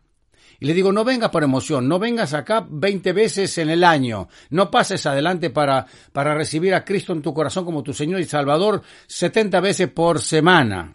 Y 0.63 0.65
le 0.65 0.73
digo, 0.73 0.93
no 0.93 1.03
vengas 1.03 1.29
por 1.29 1.43
emoción, 1.43 1.89
no 1.89 1.99
vengas 1.99 2.33
acá 2.33 2.65
20 2.69 3.11
veces 3.11 3.57
en 3.57 3.69
el 3.69 3.83
año, 3.83 4.29
no 4.49 4.71
pases 4.71 5.05
adelante 5.05 5.49
para, 5.49 5.85
para 6.13 6.35
recibir 6.35 6.73
a 6.73 6.85
Cristo 6.85 7.11
en 7.11 7.21
tu 7.21 7.33
corazón 7.33 7.65
como 7.65 7.83
tu 7.83 7.93
Señor 7.93 8.21
y 8.21 8.23
Salvador 8.23 8.81
70 9.07 9.59
veces 9.59 9.89
por 9.89 10.21
semana. 10.21 10.93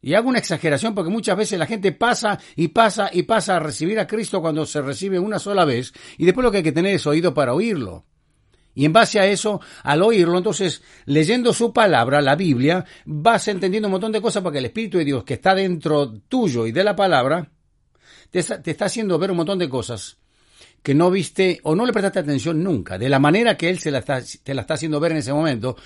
Y 0.00 0.14
hago 0.14 0.28
una 0.28 0.38
exageración 0.38 0.94
porque 0.94 1.10
muchas 1.10 1.36
veces 1.36 1.58
la 1.58 1.66
gente 1.66 1.90
pasa 1.90 2.38
y 2.54 2.68
pasa 2.68 3.10
y 3.12 3.24
pasa 3.24 3.56
a 3.56 3.58
recibir 3.58 3.98
a 3.98 4.06
Cristo 4.06 4.40
cuando 4.40 4.64
se 4.66 4.82
recibe 4.82 5.18
una 5.18 5.40
sola 5.40 5.64
vez 5.64 5.92
y 6.16 6.26
después 6.26 6.44
lo 6.44 6.52
que 6.52 6.58
hay 6.58 6.62
que 6.62 6.70
tener 6.70 6.94
es 6.94 7.08
oído 7.08 7.34
para 7.34 7.54
oírlo. 7.54 8.04
Y 8.72 8.84
en 8.84 8.92
base 8.92 9.18
a 9.18 9.26
eso, 9.26 9.60
al 9.82 10.02
oírlo, 10.02 10.38
entonces, 10.38 10.80
leyendo 11.06 11.52
su 11.52 11.72
palabra, 11.72 12.20
la 12.20 12.36
Biblia, 12.36 12.84
vas 13.04 13.48
entendiendo 13.48 13.88
un 13.88 13.92
montón 13.92 14.12
de 14.12 14.22
cosas 14.22 14.44
porque 14.44 14.58
el 14.58 14.66
Espíritu 14.66 14.98
de 14.98 15.06
Dios 15.06 15.24
que 15.24 15.34
está 15.34 15.56
dentro 15.56 16.20
tuyo 16.28 16.68
y 16.68 16.72
de 16.72 16.84
la 16.84 16.94
palabra, 16.94 17.50
te 18.42 18.70
está, 18.70 18.84
haciendo 18.84 19.18
ver 19.18 19.30
un 19.30 19.38
montón 19.38 19.58
de 19.58 19.68
cosas 19.68 20.18
que 20.82 20.94
no 20.94 21.10
viste 21.10 21.60
o 21.64 21.74
no 21.74 21.84
le 21.86 21.92
prestaste 21.92 22.20
atención 22.20 22.62
nunca, 22.62 22.98
de 22.98 23.08
la 23.08 23.18
manera 23.18 23.56
que 23.56 23.68
Él 23.68 23.78
se 23.78 23.90
la 23.90 24.02
te 24.02 24.54
la 24.54 24.60
está 24.60 24.74
haciendo 24.74 25.00
ver 25.00 25.12
en 25.12 25.18
ese 25.18 25.32
momento. 25.32 25.76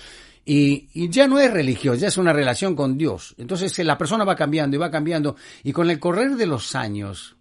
Y, 0.43 1.09
ya 1.09 1.27
no 1.27 1.39
es 1.39 1.51
religión, 1.51 1.97
ya 1.97 2.07
es 2.07 2.17
una 2.17 2.33
relación 2.33 2.75
con 2.75 2.97
Dios. 2.97 3.35
Entonces 3.37 3.77
eh, 3.77 3.83
la 3.83 3.97
persona 3.97 4.23
va 4.23 4.35
cambiando 4.35 4.75
y 4.75 4.79
va 4.79 4.91
cambiando. 4.91 5.35
Y 5.63 5.71
con 5.71 5.89
el 5.89 5.99
correr 5.99 6.35
de 6.35 6.47
los 6.47 6.75
años, 6.75 7.35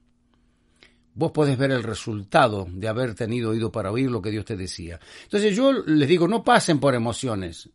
vos 1.15 1.33
podés 1.33 1.57
ver 1.57 1.71
el 1.71 1.83
resultado 1.83 2.67
de 2.71 2.89
haber 2.89 3.15
tenido 3.15 3.51
oído 3.51 3.73
para 3.73 3.91
oír 3.91 4.11
lo 4.11 4.21
que 4.21 4.31
Dios 4.31 4.45
te 4.45 4.57
decía. 4.57 5.01
Entonces 5.25 5.57
yo 5.57 5.73
les 5.73 6.09
digo, 6.09 6.29
no 6.29 6.45
pasen 6.45 6.79
por 6.79 6.95
emociones. 6.95 7.71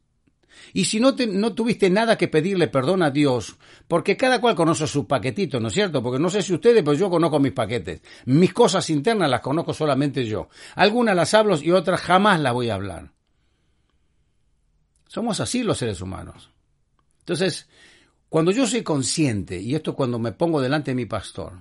Y 0.74 0.85
si 0.85 1.00
no, 1.00 1.15
no 1.29 1.53
tuviste 1.53 1.89
nada 1.89 2.17
que 2.17 2.27
pedirle 2.27 2.67
perdón 2.67 3.03
a 3.03 3.12
Dios, 3.12 3.55
porque 3.88 4.17
cada 4.17 4.41
cual 4.41 4.55
conoce 4.55 4.88
su 4.88 5.07
paquetito, 5.07 5.59
¿no 5.59 5.69
es 5.69 5.74
cierto? 5.74 6.01
Porque 6.03 6.19
no 6.19 6.29
sé 6.29 6.41
si 6.41 6.53
ustedes, 6.53 6.83
pero 6.83 6.97
yo 6.97 7.09
conozco 7.09 7.39
mis 7.39 7.53
paquetes. 7.53 8.01
Mis 8.25 8.53
cosas 8.53 8.89
internas 8.89 9.29
las 9.29 9.41
conozco 9.41 9.74
solamente 9.74 10.25
yo. 10.25 10.50
Algunas 10.75 11.15
las 11.15 11.33
hablo 11.33 11.57
y 11.62 11.71
otras 11.71 12.01
jamás 12.01 12.39
las 12.39 12.53
voy 12.53 12.69
a 12.69 12.75
hablar. 12.75 13.12
Somos 15.07 15.39
así 15.39 15.63
los 15.63 15.77
seres 15.77 16.01
humanos. 16.01 16.50
Entonces, 17.19 17.67
cuando 18.29 18.51
yo 18.51 18.67
soy 18.67 18.83
consciente, 18.83 19.59
y 19.59 19.75
esto 19.75 19.95
cuando 19.95 20.19
me 20.19 20.33
pongo 20.33 20.62
delante 20.62 20.91
de 20.91 20.95
mi 20.95 21.05
pastor, 21.05 21.53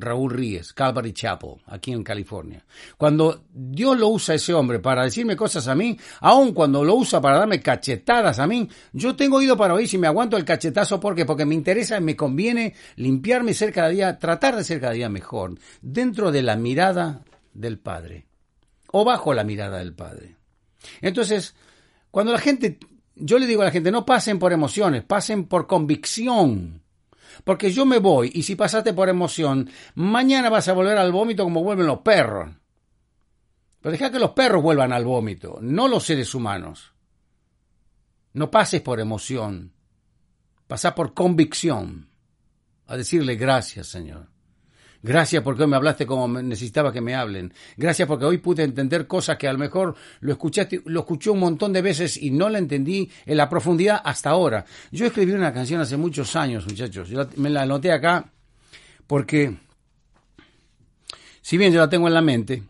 Raúl 0.00 0.32
Ríez, 0.32 0.72
Calvary 0.72 1.12
Chapel, 1.12 1.56
aquí 1.66 1.92
en 1.92 2.02
California. 2.02 2.64
Cuando 2.96 3.44
Dios 3.52 3.98
lo 3.98 4.08
usa 4.08 4.34
ese 4.34 4.54
hombre 4.54 4.78
para 4.78 5.04
decirme 5.04 5.36
cosas 5.36 5.68
a 5.68 5.74
mí, 5.74 5.96
aun 6.20 6.52
cuando 6.52 6.82
lo 6.82 6.94
usa 6.94 7.20
para 7.20 7.38
darme 7.38 7.60
cachetadas 7.60 8.38
a 8.38 8.46
mí, 8.46 8.68
yo 8.92 9.14
tengo 9.14 9.36
oído 9.36 9.56
para 9.56 9.74
oír 9.74 9.88
si 9.88 9.98
me 9.98 10.06
aguanto 10.06 10.36
el 10.36 10.44
cachetazo 10.44 10.98
porque 10.98 11.24
porque 11.24 11.44
me 11.44 11.54
interesa, 11.54 12.00
me 12.00 12.16
conviene 12.16 12.74
limpiarme 12.96 13.52
y 13.52 13.54
ser 13.54 13.72
cada 13.72 13.88
día, 13.88 14.18
tratar 14.18 14.56
de 14.56 14.64
ser 14.64 14.80
cada 14.80 14.92
día 14.92 15.08
mejor, 15.08 15.58
dentro 15.82 16.32
de 16.32 16.42
la 16.42 16.56
mirada 16.56 17.22
del 17.52 17.78
Padre 17.78 18.26
o 18.92 19.04
bajo 19.04 19.34
la 19.34 19.44
mirada 19.44 19.78
del 19.78 19.94
Padre. 19.94 20.36
Entonces, 21.00 21.54
cuando 22.10 22.32
la 22.32 22.38
gente, 22.38 22.78
yo 23.14 23.38
le 23.38 23.46
digo 23.46 23.62
a 23.62 23.66
la 23.66 23.70
gente, 23.70 23.90
no 23.90 24.04
pasen 24.04 24.38
por 24.38 24.52
emociones, 24.52 25.04
pasen 25.04 25.44
por 25.44 25.66
convicción. 25.66 26.79
Porque 27.44 27.72
yo 27.72 27.84
me 27.84 27.98
voy 27.98 28.30
y 28.34 28.42
si 28.42 28.56
pasaste 28.56 28.92
por 28.92 29.08
emoción, 29.08 29.68
mañana 29.94 30.50
vas 30.50 30.68
a 30.68 30.72
volver 30.72 30.98
al 30.98 31.12
vómito 31.12 31.44
como 31.44 31.62
vuelven 31.62 31.86
los 31.86 32.00
perros. 32.00 32.50
Pero 33.80 33.92
deja 33.92 34.10
que 34.10 34.18
los 34.18 34.30
perros 34.30 34.62
vuelvan 34.62 34.92
al 34.92 35.04
vómito, 35.04 35.58
no 35.60 35.88
los 35.88 36.04
seres 36.04 36.34
humanos. 36.34 36.92
No 38.32 38.50
pases 38.50 38.80
por 38.80 39.00
emoción, 39.00 39.72
pasa 40.66 40.94
por 40.94 41.14
convicción, 41.14 42.08
a 42.86 42.96
decirle 42.96 43.36
gracias, 43.36 43.88
Señor. 43.88 44.29
Gracias 45.02 45.42
porque 45.42 45.62
hoy 45.62 45.68
me 45.68 45.76
hablaste 45.76 46.04
como 46.04 46.28
necesitaba 46.42 46.92
que 46.92 47.00
me 47.00 47.14
hablen. 47.14 47.52
Gracias 47.76 48.06
porque 48.06 48.26
hoy 48.26 48.38
pude 48.38 48.62
entender 48.62 49.06
cosas 49.06 49.38
que 49.38 49.48
a 49.48 49.52
lo 49.52 49.58
mejor 49.58 49.94
lo 50.20 50.32
escuchaste, 50.32 50.82
lo 50.84 51.00
escuché 51.00 51.30
un 51.30 51.38
montón 51.38 51.72
de 51.72 51.80
veces 51.80 52.16
y 52.18 52.30
no 52.30 52.50
la 52.50 52.58
entendí 52.58 53.10
en 53.24 53.36
la 53.36 53.48
profundidad 53.48 54.02
hasta 54.04 54.30
ahora. 54.30 54.66
Yo 54.90 55.06
escribí 55.06 55.32
una 55.32 55.54
canción 55.54 55.80
hace 55.80 55.96
muchos 55.96 56.36
años, 56.36 56.66
muchachos. 56.66 57.08
Yo 57.08 57.26
me 57.36 57.48
la 57.48 57.62
anoté 57.62 57.92
acá 57.92 58.30
porque, 59.06 59.56
si 61.40 61.56
bien 61.56 61.72
yo 61.72 61.80
la 61.80 61.88
tengo 61.88 62.06
en 62.06 62.14
la 62.14 62.22
mente, 62.22 62.62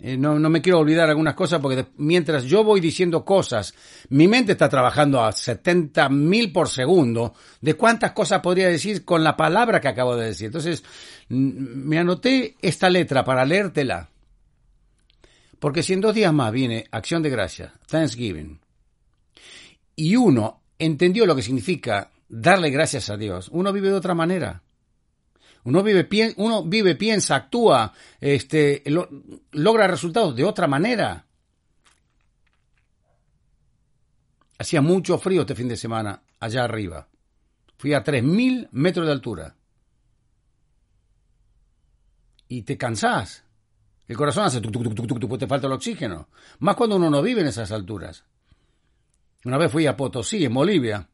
eh, 0.00 0.16
no, 0.16 0.38
no, 0.38 0.48
me 0.48 0.62
quiero 0.62 0.78
olvidar 0.78 1.08
algunas 1.08 1.34
cosas 1.34 1.60
porque 1.60 1.86
mientras 1.96 2.44
yo 2.44 2.62
voy 2.62 2.80
diciendo 2.80 3.24
cosas, 3.24 3.74
mi 4.10 4.28
mente 4.28 4.52
está 4.52 4.68
trabajando 4.68 5.24
a 5.24 5.32
70 5.32 6.08
mil 6.08 6.52
por 6.52 6.68
segundo 6.68 7.34
de 7.60 7.74
cuántas 7.74 8.12
cosas 8.12 8.40
podría 8.40 8.68
decir 8.68 9.04
con 9.04 9.24
la 9.24 9.36
palabra 9.36 9.80
que 9.80 9.88
acabo 9.88 10.14
de 10.14 10.26
decir. 10.26 10.46
Entonces, 10.46 10.84
me 11.28 11.98
anoté 11.98 12.54
esta 12.62 12.88
letra 12.88 13.24
para 13.24 13.44
leértela. 13.44 14.08
Porque 15.58 15.82
si 15.82 15.94
en 15.94 16.00
dos 16.00 16.14
días 16.14 16.32
más 16.32 16.52
viene 16.52 16.86
Acción 16.92 17.20
de 17.20 17.30
Gracia, 17.30 17.74
Thanksgiving, 17.88 18.60
y 19.96 20.14
uno 20.14 20.62
entendió 20.78 21.26
lo 21.26 21.34
que 21.34 21.42
significa 21.42 22.12
darle 22.28 22.70
gracias 22.70 23.10
a 23.10 23.16
Dios, 23.16 23.48
uno 23.50 23.72
vive 23.72 23.88
de 23.88 23.94
otra 23.94 24.14
manera. 24.14 24.62
Uno 25.68 25.82
vive, 26.64 26.94
piensa, 26.94 27.36
actúa, 27.36 27.92
este, 28.18 28.82
logra 29.52 29.86
resultados 29.86 30.34
de 30.34 30.42
otra 30.42 30.66
manera. 30.66 31.26
Hacía 34.58 34.80
mucho 34.80 35.18
frío 35.18 35.42
este 35.42 35.54
fin 35.54 35.68
de 35.68 35.76
semana 35.76 36.22
allá 36.40 36.64
arriba. 36.64 37.06
Fui 37.76 37.92
a 37.92 38.02
3.000 38.02 38.68
metros 38.72 39.04
de 39.04 39.12
altura. 39.12 39.54
Y 42.48 42.62
te 42.62 42.78
cansás. 42.78 43.44
El 44.06 44.16
corazón 44.16 44.44
hace 44.44 44.62
tuc, 44.62 44.72
tuc, 44.72 45.06
tuc, 45.06 45.28
pues 45.28 45.38
te 45.38 45.46
falta 45.46 45.66
el 45.66 45.74
oxígeno. 45.74 46.30
Más 46.60 46.76
cuando 46.76 46.96
uno 46.96 47.10
no 47.10 47.20
vive 47.20 47.42
en 47.42 47.48
esas 47.48 47.70
alturas. 47.72 48.24
Una 49.44 49.58
vez 49.58 49.70
fui 49.70 49.86
a 49.86 49.94
Potosí, 49.94 50.46
en 50.46 50.54
Bolivia. 50.54 51.06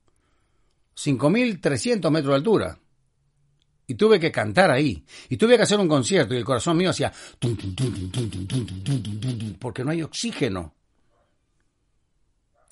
5.300 0.95 2.09
metros 2.13 2.31
de 2.31 2.37
altura. 2.37 2.79
Y 3.87 3.95
tuve 3.95 4.19
que 4.19 4.33
cantar 4.33 4.71
ahí. 4.71 5.05
Y 5.29 5.37
tuve 5.37 5.57
que 5.57 5.65
hacer 5.65 5.79
un 5.79 5.89
concierto 5.89 6.35
y 6.35 6.39
el 6.39 6.45
corazón 6.45 6.77
mío 6.77 6.91
hacía... 6.91 7.13
Porque 9.59 9.85
no 9.85 9.91
hay 9.91 10.03
oxígeno. 10.03 10.75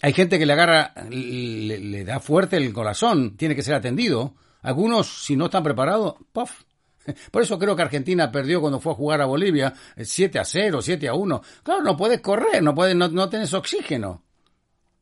Hay 0.01 0.13
gente 0.13 0.39
que 0.39 0.47
le 0.47 0.53
agarra, 0.55 0.95
le, 1.11 2.05
da 2.05 2.19
fuerte 2.19 2.57
el 2.57 2.73
corazón, 2.73 3.37
tiene 3.37 3.55
que 3.55 3.63
ser 3.63 3.75
atendido. 3.75 4.35
Algunos, 4.63 5.25
si 5.25 5.37
no 5.37 5.45
están 5.45 5.63
preparados, 5.63 6.17
¡puff! 6.33 6.63
Por 7.31 7.43
eso 7.43 7.59
creo 7.59 7.77
que 7.77 7.83
Argentina 7.83 8.31
perdió 8.31 8.61
cuando 8.61 8.81
fue 8.81 8.93
a 8.93 8.97
jugar 8.97 9.21
a 9.21 9.27
Bolivia 9.27 9.75
7 9.97 10.39
a 10.39 10.45
0, 10.45 10.83
7 10.83 11.09
a 11.09 11.15
1. 11.15 11.43
Claro, 11.63 11.83
no 11.83 11.97
puedes 11.97 12.21
correr, 12.21 12.63
no, 12.63 12.75
puedes, 12.75 12.97
no, 12.97 13.09
no 13.09 13.29
tienes 13.29 13.53
oxígeno. 13.55 14.25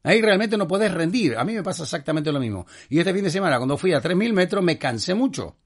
Ahí 0.02 0.20
realmente 0.20 0.56
no 0.56 0.66
puedes 0.66 0.92
rendir. 0.92 1.36
A 1.36 1.44
mí 1.44 1.54
me 1.54 1.62
pasa 1.62 1.84
exactamente 1.84 2.32
lo 2.32 2.40
mismo. 2.40 2.66
Y 2.88 2.98
este 2.98 3.14
fin 3.14 3.24
de 3.24 3.30
semana, 3.30 3.58
cuando 3.58 3.78
fui 3.78 3.92
a 3.92 4.02
3.000 4.02 4.32
metros, 4.32 4.64
me 4.64 4.78
cansé 4.78 5.14
mucho 5.14 5.56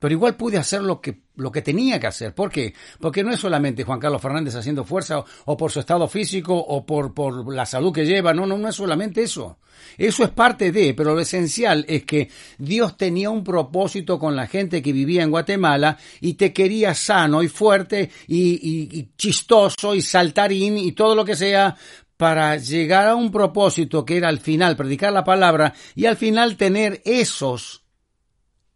pero 0.00 0.14
igual 0.14 0.34
pude 0.34 0.56
hacer 0.56 0.80
lo 0.82 0.98
que, 1.00 1.20
lo 1.36 1.52
que 1.52 1.60
tenía 1.60 2.00
que 2.00 2.06
hacer. 2.06 2.34
¿Por 2.34 2.50
qué? 2.50 2.74
Porque 2.98 3.22
no 3.22 3.30
es 3.30 3.38
solamente 3.38 3.84
Juan 3.84 4.00
Carlos 4.00 4.22
Fernández 4.22 4.56
haciendo 4.56 4.82
fuerza 4.82 5.22
o, 5.44 5.56
por 5.58 5.70
su 5.70 5.78
estado 5.78 6.08
físico 6.08 6.56
o 6.56 6.86
por, 6.86 7.12
por 7.12 7.52
la 7.52 7.66
salud 7.66 7.92
que 7.92 8.06
lleva, 8.06 8.32
no, 8.32 8.46
no, 8.46 8.56
no 8.56 8.68
es 8.68 8.74
solamente 8.74 9.22
eso. 9.22 9.58
Eso 9.98 10.24
es 10.24 10.30
parte 10.30 10.72
de, 10.72 10.94
pero 10.94 11.14
lo 11.14 11.20
esencial 11.20 11.84
es 11.86 12.04
que 12.04 12.30
Dios 12.56 12.96
tenía 12.96 13.28
un 13.28 13.44
propósito 13.44 14.18
con 14.18 14.34
la 14.34 14.46
gente 14.46 14.80
que 14.80 14.92
vivía 14.92 15.22
en 15.22 15.30
Guatemala 15.30 15.98
y 16.20 16.34
te 16.34 16.52
quería 16.52 16.94
sano 16.94 17.42
y 17.42 17.48
fuerte 17.48 18.10
y, 18.26 18.98
y 18.98 19.10
chistoso 19.18 19.94
y 19.94 20.00
saltarín 20.00 20.78
y 20.78 20.92
todo 20.92 21.14
lo 21.14 21.26
que 21.26 21.36
sea 21.36 21.76
para 22.16 22.56
llegar 22.56 23.06
a 23.06 23.16
un 23.16 23.30
propósito 23.30 24.06
que 24.06 24.16
era 24.16 24.28
al 24.28 24.40
final 24.40 24.76
predicar 24.76 25.12
la 25.12 25.24
palabra 25.24 25.74
y 25.94 26.06
al 26.06 26.16
final 26.16 26.56
tener 26.56 27.02
esos 27.04 27.84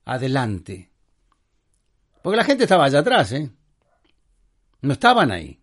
adelante. 0.05 0.94
Porque 2.25 2.39
la 2.39 2.45
gente 2.45 2.65
estaba 2.65 2.87
allá 2.87 3.01
atrás, 3.01 3.33
¿eh? 3.33 3.51
No 4.81 4.95
estaban 4.95 5.31
ahí. 5.31 5.61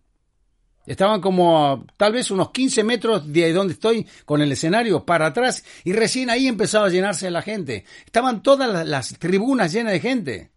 Estaban 0.86 1.20
como 1.20 1.84
tal 1.96 2.12
vez 2.12 2.30
unos 2.30 2.52
15 2.52 2.84
metros 2.84 3.32
de 3.32 3.52
donde 3.52 3.72
estoy 3.72 4.06
con 4.24 4.40
el 4.40 4.52
escenario 4.52 5.04
para 5.04 5.26
atrás 5.26 5.64
y 5.82 5.92
recién 5.92 6.30
ahí 6.30 6.46
empezaba 6.46 6.86
a 6.86 6.90
llenarse 6.90 7.28
la 7.32 7.42
gente. 7.42 7.84
Estaban 8.06 8.44
todas 8.44 8.86
las, 8.86 9.18
tribunas 9.18 9.72
llenas 9.72 9.92
de 9.92 9.98
gente. 9.98 10.50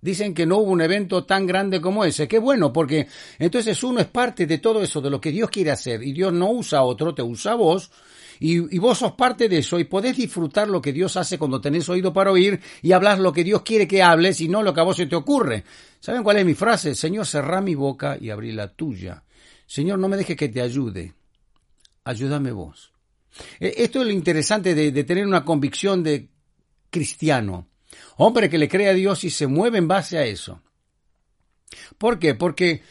Dicen 0.00 0.32
que 0.32 0.46
no 0.46 0.58
hubo 0.58 0.70
un 0.70 0.80
evento 0.80 1.24
tan 1.24 1.44
grande 1.44 1.80
como 1.80 2.04
ese. 2.04 2.28
Qué 2.28 2.38
bueno, 2.38 2.72
porque 2.72 3.08
entonces 3.40 3.82
uno 3.82 3.98
es 3.98 4.06
parte 4.06 4.46
de 4.46 4.58
todo 4.58 4.80
eso, 4.80 5.00
de 5.00 5.10
lo 5.10 5.20
que 5.20 5.32
Dios 5.32 5.50
quiere 5.50 5.72
hacer. 5.72 6.04
Y 6.04 6.12
Dios 6.12 6.32
no 6.32 6.52
usa 6.52 6.78
a 6.78 6.84
otro, 6.84 7.16
te 7.16 7.22
usa 7.22 7.50
a 7.50 7.56
vos 7.56 7.90
y, 8.38 8.78
vos 8.78 8.98
sos 8.98 9.12
parte 9.12 9.48
de 9.48 9.58
eso 9.58 9.78
y 9.78 9.84
podés 9.84 10.16
disfrutar 10.16 10.68
lo 10.68 10.80
que 10.80 10.92
Dios 10.92 11.16
hace 11.16 11.38
cuando 11.38 11.60
tenés 11.60 11.88
oído 11.88 12.12
para 12.12 12.32
oír 12.32 12.60
y 12.82 12.92
hablas 12.92 13.18
lo 13.18 13.32
que 13.32 13.44
Dios 13.44 13.62
quiere 13.62 13.88
que 13.88 14.02
hables 14.02 14.40
y 14.40 14.48
no 14.48 14.62
lo 14.62 14.74
que 14.74 14.80
a 14.80 14.84
vos 14.84 14.96
se 14.96 15.06
te 15.06 15.16
ocurre. 15.16 15.64
¿Saben 16.00 16.22
cuál 16.22 16.38
es 16.38 16.46
mi 16.46 16.54
frase? 16.54 16.94
Señor, 16.94 17.26
cerrá 17.26 17.60
mi 17.60 17.74
boca 17.74 18.16
y 18.20 18.30
abrí 18.30 18.52
la 18.52 18.68
tuya. 18.68 19.22
Señor, 19.66 19.98
no 19.98 20.08
me 20.08 20.16
dejes 20.16 20.36
que 20.36 20.48
te 20.48 20.60
ayude. 20.60 21.14
Ayúdame 22.04 22.52
vos. 22.52 22.92
E, 23.58 23.74
esto 23.78 24.00
es 24.00 24.06
lo 24.06 24.12
interesante 24.12 24.74
de, 24.74 24.92
de 24.92 25.04
tener 25.04 25.26
una 25.26 25.44
convicción 25.44 26.02
de 26.02 26.28
cristiano. 26.90 27.68
Hombre 28.16 28.48
que 28.48 28.58
le 28.58 28.68
cree 28.68 28.88
a 28.88 28.94
Dios 28.94 29.24
y 29.24 29.30
se 29.30 29.46
mueve 29.46 29.78
en 29.78 29.88
base 29.88 30.18
a 30.18 30.24
eso. 30.24 30.62
¿Por 31.98 32.18
qué? 32.18 32.34
Porque 32.34 32.82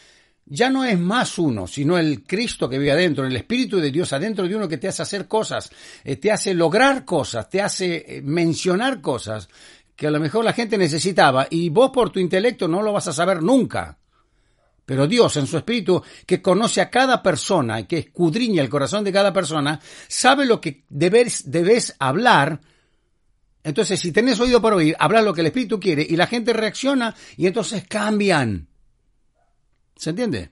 ya 0.45 0.69
no 0.69 0.85
es 0.85 0.99
más 0.99 1.39
uno, 1.39 1.65
sino 1.65 1.97
el 1.97 2.23
Cristo 2.23 2.69
que 2.69 2.77
vive 2.77 2.91
adentro, 2.91 3.25
el 3.25 3.35
Espíritu 3.35 3.79
de 3.79 3.91
Dios 3.91 4.13
adentro 4.13 4.47
de 4.47 4.55
uno 4.55 4.67
que 4.67 4.77
te 4.77 4.87
hace 4.87 5.01
hacer 5.01 5.27
cosas, 5.27 5.71
eh, 6.03 6.17
te 6.17 6.31
hace 6.31 6.53
lograr 6.53 7.03
cosas, 7.03 7.49
te 7.49 7.61
hace 7.61 8.05
eh, 8.07 8.21
mencionar 8.21 9.01
cosas 9.01 9.49
que 9.95 10.07
a 10.07 10.11
lo 10.11 10.19
mejor 10.19 10.45
la 10.45 10.53
gente 10.53 10.77
necesitaba 10.77 11.47
y 11.49 11.69
vos 11.69 11.89
por 11.91 12.11
tu 12.11 12.19
intelecto 12.19 12.67
no 12.67 12.81
lo 12.81 12.93
vas 12.93 13.07
a 13.07 13.13
saber 13.13 13.41
nunca. 13.41 13.97
Pero 14.85 15.07
Dios 15.07 15.35
en 15.37 15.47
su 15.47 15.57
espíritu, 15.57 16.03
que 16.27 16.43
conoce 16.43 16.79
a 16.79 16.91
cada 16.91 17.23
persona 17.23 17.79
y 17.79 17.85
que 17.85 17.97
escudriña 17.97 18.61
el 18.61 18.69
corazón 18.69 19.03
de 19.03 19.11
cada 19.11 19.33
persona, 19.33 19.79
sabe 20.07 20.45
lo 20.45 20.61
que 20.61 20.83
debes, 20.89 21.49
debes 21.49 21.95
hablar. 21.97 22.61
Entonces, 23.63 23.99
si 23.99 24.11
tenés 24.11 24.39
oído 24.39 24.61
para 24.61 24.75
oír, 24.75 24.95
habla 24.99 25.23
lo 25.23 25.33
que 25.33 25.41
el 25.41 25.47
espíritu 25.47 25.79
quiere 25.79 26.05
y 26.07 26.15
la 26.15 26.27
gente 26.27 26.53
reacciona 26.53 27.15
y 27.35 27.47
entonces 27.47 27.87
cambian. 27.87 28.67
¿Se 29.95 30.09
entiende? 30.09 30.51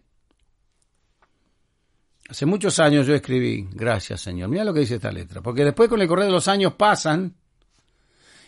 Hace 2.29 2.45
muchos 2.45 2.79
años 2.79 3.05
yo 3.05 3.13
escribí, 3.13 3.67
gracias 3.71 4.21
Señor, 4.21 4.49
mira 4.49 4.63
lo 4.63 4.73
que 4.73 4.79
dice 4.79 4.95
esta 4.95 5.11
letra, 5.11 5.41
porque 5.41 5.65
después 5.65 5.89
con 5.89 6.01
el 6.01 6.07
correr 6.07 6.25
de 6.25 6.31
los 6.31 6.47
años 6.47 6.73
pasan 6.73 7.35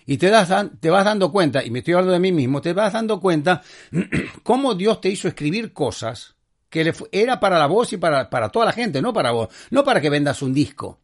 y 0.05 0.17
te, 0.17 0.29
das, 0.29 0.49
te 0.79 0.89
vas 0.89 1.03
dando 1.03 1.31
cuenta, 1.31 1.63
y 1.63 1.71
me 1.71 1.79
estoy 1.79 1.93
hablando 1.93 2.13
de 2.13 2.19
mí 2.19 2.31
mismo, 2.31 2.61
te 2.61 2.73
vas 2.73 2.93
dando 2.93 3.19
cuenta 3.19 3.61
cómo 4.43 4.75
Dios 4.75 5.01
te 5.01 5.09
hizo 5.09 5.27
escribir 5.27 5.73
cosas 5.73 6.35
que 6.69 6.93
era 7.11 7.39
para 7.39 7.59
la 7.59 7.67
voz 7.67 7.93
y 7.93 7.97
para, 7.97 8.29
para 8.29 8.49
toda 8.49 8.65
la 8.65 8.73
gente, 8.73 9.01
no 9.01 9.13
para 9.13 9.31
vos, 9.31 9.49
no 9.71 9.83
para 9.83 10.01
que 10.01 10.09
vendas 10.09 10.41
un 10.41 10.53
disco. 10.53 10.99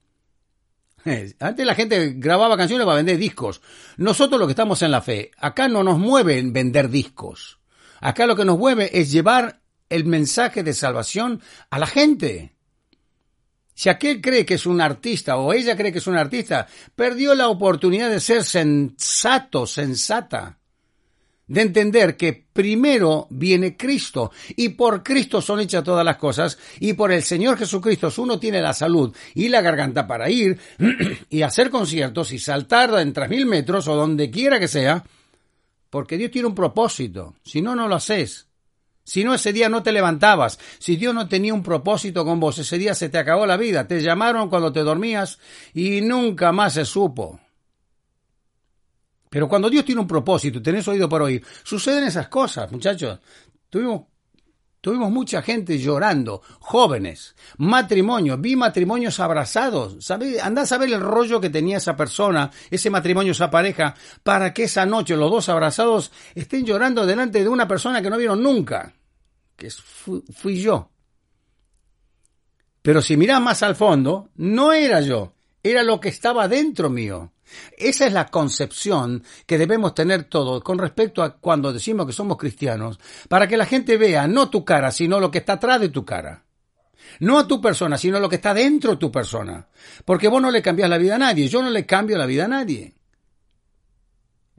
Antes 1.40 1.66
la 1.66 1.76
gente 1.76 2.14
grababa 2.18 2.58
canciones 2.58 2.86
para 2.86 2.98
vender 2.98 3.18
discos. 3.18 3.62
Nosotros 3.98 4.40
lo 4.40 4.48
que 4.48 4.52
estamos 4.52 4.82
en 4.82 4.92
la 4.92 5.02
fe, 5.02 5.32
acá 5.38 5.68
no 5.68 5.84
nos 5.84 5.98
mueve 5.98 6.42
vender 6.44 6.90
discos. 6.90 7.60
Acá 8.00 8.26
lo 8.26 8.36
que 8.36 8.46
nos 8.46 8.58
mueve 8.58 8.90
es 9.00 9.12
llevar 9.12 9.61
el 9.92 10.06
mensaje 10.06 10.64
de 10.64 10.74
salvación 10.74 11.42
a 11.70 11.78
la 11.78 11.86
gente. 11.86 12.54
Si 13.76 13.90
aquel 13.90 14.22
cree 14.22 14.46
que 14.46 14.56
es 14.56 14.66
un 14.66 14.82
artista 14.82 15.38
o 15.38 15.54
ella 15.54 15.76
cree 15.76 15.92
que 15.92 16.00
es 16.00 16.08
un 16.08 16.18
artista, 16.18 16.68
perdió 16.96 17.36
la 17.36 17.50
oportunidad 17.50 18.10
de 18.10 18.20
ser 18.20 18.44
sensato, 18.44 19.68
sensata 19.68 20.58
de 21.52 21.62
entender 21.62 22.16
que 22.16 22.46
primero 22.54 23.28
viene 23.30 23.76
Cristo 23.76 24.32
y 24.56 24.70
por 24.70 25.04
Cristo 25.04 25.42
son 25.42 25.60
hechas 25.60 25.84
todas 25.84 26.06
las 26.06 26.16
cosas 26.16 26.58
y 26.80 26.94
por 26.94 27.12
el 27.12 27.24
Señor 27.24 27.58
Jesucristo 27.58 28.10
uno 28.20 28.40
tiene 28.40 28.62
la 28.62 28.74
salud 28.74 29.14
y 29.36 29.50
la 29.50 29.60
garganta 29.60 30.08
para 30.08 30.30
ir 30.30 30.58
y 31.30 31.42
hacer 31.42 31.70
conciertos 31.70 32.32
y 32.32 32.40
saltar 32.40 32.98
en 33.00 33.12
tres 33.12 33.30
mil 33.30 33.46
metros 33.46 33.90
o 33.90 33.96
donde 33.96 34.32
quiera 34.32 34.62
que 34.62 34.70
sea, 34.70 35.04
porque 35.90 36.18
Dios 36.18 36.32
tiene 36.32 36.48
un 36.48 36.56
propósito, 36.56 37.36
si 37.44 37.62
no, 37.62 37.76
no 37.76 37.90
lo 37.90 37.96
haces. 37.96 38.48
Si 39.04 39.24
no, 39.24 39.34
ese 39.34 39.52
día 39.52 39.70
no 39.70 39.84
te 39.84 39.92
levantabas. 39.92 40.60
Si 40.80 40.96
Dios 40.96 41.14
no 41.14 41.28
tenía 41.28 41.54
un 41.54 41.64
propósito 41.64 42.24
con 42.24 42.40
vos, 42.40 42.60
ese 42.60 42.78
día 42.78 42.94
se 42.94 43.10
te 43.10 43.18
acabó 43.18 43.46
la 43.46 43.58
vida. 43.58 43.88
Te 43.88 44.02
llamaron 44.02 44.50
cuando 44.50 44.72
te 44.72 44.82
dormías 44.82 45.40
y 45.74 46.02
nunca 46.02 46.52
más 46.52 46.74
se 46.74 46.86
supo. 46.86 47.40
Pero 49.30 49.48
cuando 49.48 49.70
Dios 49.70 49.86
tiene 49.86 50.02
un 50.02 50.08
propósito, 50.08 50.62
tenés 50.62 50.88
oído 50.90 51.08
para 51.08 51.24
oír, 51.24 51.44
suceden 51.64 52.04
esas 52.04 52.28
cosas, 52.28 52.70
muchachos. 52.70 53.20
Tuvimos, 53.70 54.02
tuvimos 54.82 55.12
mucha 55.12 55.42
gente 55.44 55.78
llorando, 55.78 56.42
jóvenes, 56.60 57.36
matrimonios, 57.58 58.42
vi 58.42 58.56
matrimonios 58.56 59.20
abrazados. 59.20 60.04
¿Sabés? 60.04 60.42
Andás 60.44 60.72
a 60.72 60.78
ver 60.80 60.92
el 60.92 61.00
rollo 61.00 61.40
que 61.40 61.50
tenía 61.50 61.78
esa 61.78 61.96
persona, 61.96 62.52
ese 62.70 62.90
matrimonio, 62.90 63.32
esa 63.32 63.52
pareja, 63.52 63.96
para 64.24 64.54
que 64.54 64.64
esa 64.64 64.86
noche 64.86 65.16
los 65.16 65.32
dos 65.32 65.48
abrazados 65.50 66.12
estén 66.36 66.66
llorando 66.66 67.06
delante 67.06 67.44
de 67.44 67.50
una 67.50 67.68
persona 67.68 68.02
que 68.02 68.10
no 68.10 68.18
vieron 68.18 68.42
nunca, 68.42 68.94
que 69.56 69.70
fui, 69.70 70.24
fui 70.34 70.60
yo. 70.60 70.90
Pero 72.82 73.02
si 73.04 73.16
mirás 73.16 73.40
más 73.40 73.62
al 73.62 73.76
fondo, 73.76 74.30
no 74.36 74.74
era 74.74 75.02
yo, 75.02 75.34
era 75.62 75.84
lo 75.84 76.00
que 76.00 76.10
estaba 76.10 76.48
dentro 76.48 76.90
mío. 76.90 77.32
Esa 77.78 78.06
es 78.06 78.14
la 78.14 78.28
concepción 78.28 79.24
que 79.46 79.58
debemos 79.58 79.94
tener 79.94 80.26
todos 80.26 80.64
con 80.64 80.78
respecto 80.78 81.24
a 81.24 81.38
cuando 81.38 81.74
decimos 81.74 82.06
que 82.06 82.14
somos 82.14 82.38
cristianos, 82.38 83.00
para 83.28 83.48
que 83.48 83.58
la 83.58 83.66
gente 83.66 83.98
vea 83.98 84.28
no 84.28 84.50
tu 84.50 84.64
cara, 84.66 84.92
sino 84.92 85.20
lo 85.20 85.32
que 85.32 85.40
está 85.40 85.54
atrás 85.54 85.82
de 85.82 85.90
tu 85.90 86.06
cara. 86.06 86.44
No 87.20 87.40
a 87.40 87.48
tu 87.48 87.60
persona, 87.60 87.98
sino 87.98 88.20
lo 88.20 88.30
que 88.30 88.38
está 88.38 88.54
dentro 88.54 88.92
de 88.92 88.98
tu 88.98 89.12
persona. 89.12 89.68
Porque 90.06 90.28
vos 90.28 90.42
no 90.42 90.52
le 90.52 90.62
cambias 90.62 90.90
la 90.90 90.98
vida 90.98 91.16
a 91.16 91.20
nadie, 91.20 91.48
yo 91.48 91.62
no 91.62 91.70
le 91.70 91.86
cambio 91.86 92.18
la 92.18 92.26
vida 92.26 92.46
a 92.46 92.48
nadie. 92.48 92.94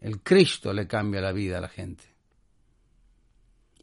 El 0.00 0.20
Cristo 0.20 0.72
le 0.72 0.86
cambia 0.86 1.20
la 1.20 1.32
vida 1.32 1.58
a 1.58 1.60
la 1.60 1.68
gente. 1.68 2.11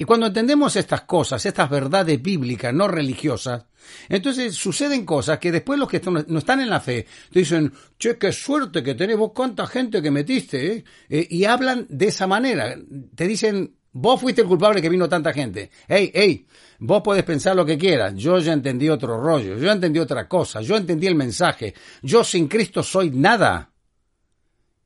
Y 0.01 0.05
cuando 0.05 0.27
entendemos 0.27 0.77
estas 0.77 1.01
cosas, 1.01 1.45
estas 1.45 1.69
verdades 1.69 2.21
bíblicas, 2.21 2.73
no 2.73 2.87
religiosas, 2.87 3.65
entonces 4.07 4.55
suceden 4.55 5.05
cosas 5.05 5.39
que 5.39 5.51
después 5.51 5.77
los 5.77 5.89
que 5.89 6.01
no 6.27 6.39
están 6.39 6.61
en 6.61 6.69
la 6.69 6.79
fe 6.79 7.05
te 7.29 7.39
dicen, 7.39 7.73
che, 7.97 8.17
qué 8.17 8.31
suerte 8.31 8.81
que 8.81 8.95
tenés 8.95 9.17
vos, 9.17 9.33
cuánta 9.35 9.67
gente 9.67 10.01
que 10.01 10.09
metiste, 10.09 10.73
¿eh? 10.73 10.83
Eh, 11.09 11.27
y 11.29 11.43
hablan 11.43 11.85
de 11.89 12.07
esa 12.07 12.27
manera. 12.27 12.77
Te 13.13 13.27
dicen, 13.27 13.75
vos 13.91 14.21
fuiste 14.21 14.41
el 14.41 14.47
culpable 14.47 14.81
que 14.81 14.87
vino 14.87 15.09
tanta 15.09 15.33
gente. 15.33 15.69
Hey, 15.85 16.11
hey, 16.13 16.47
vos 16.79 17.01
podés 17.01 17.23
pensar 17.23 17.57
lo 17.57 17.65
que 17.65 17.77
quieras. 17.77 18.15
Yo 18.15 18.39
ya 18.39 18.53
entendí 18.53 18.87
otro 18.87 19.21
rollo, 19.21 19.57
yo 19.57 19.69
entendí 19.69 19.99
otra 19.99 20.29
cosa, 20.29 20.61
yo 20.61 20.77
entendí 20.77 21.07
el 21.07 21.15
mensaje. 21.15 21.73
Yo 22.03 22.23
sin 22.23 22.47
Cristo 22.47 22.83
soy 22.83 23.09
nada. 23.11 23.68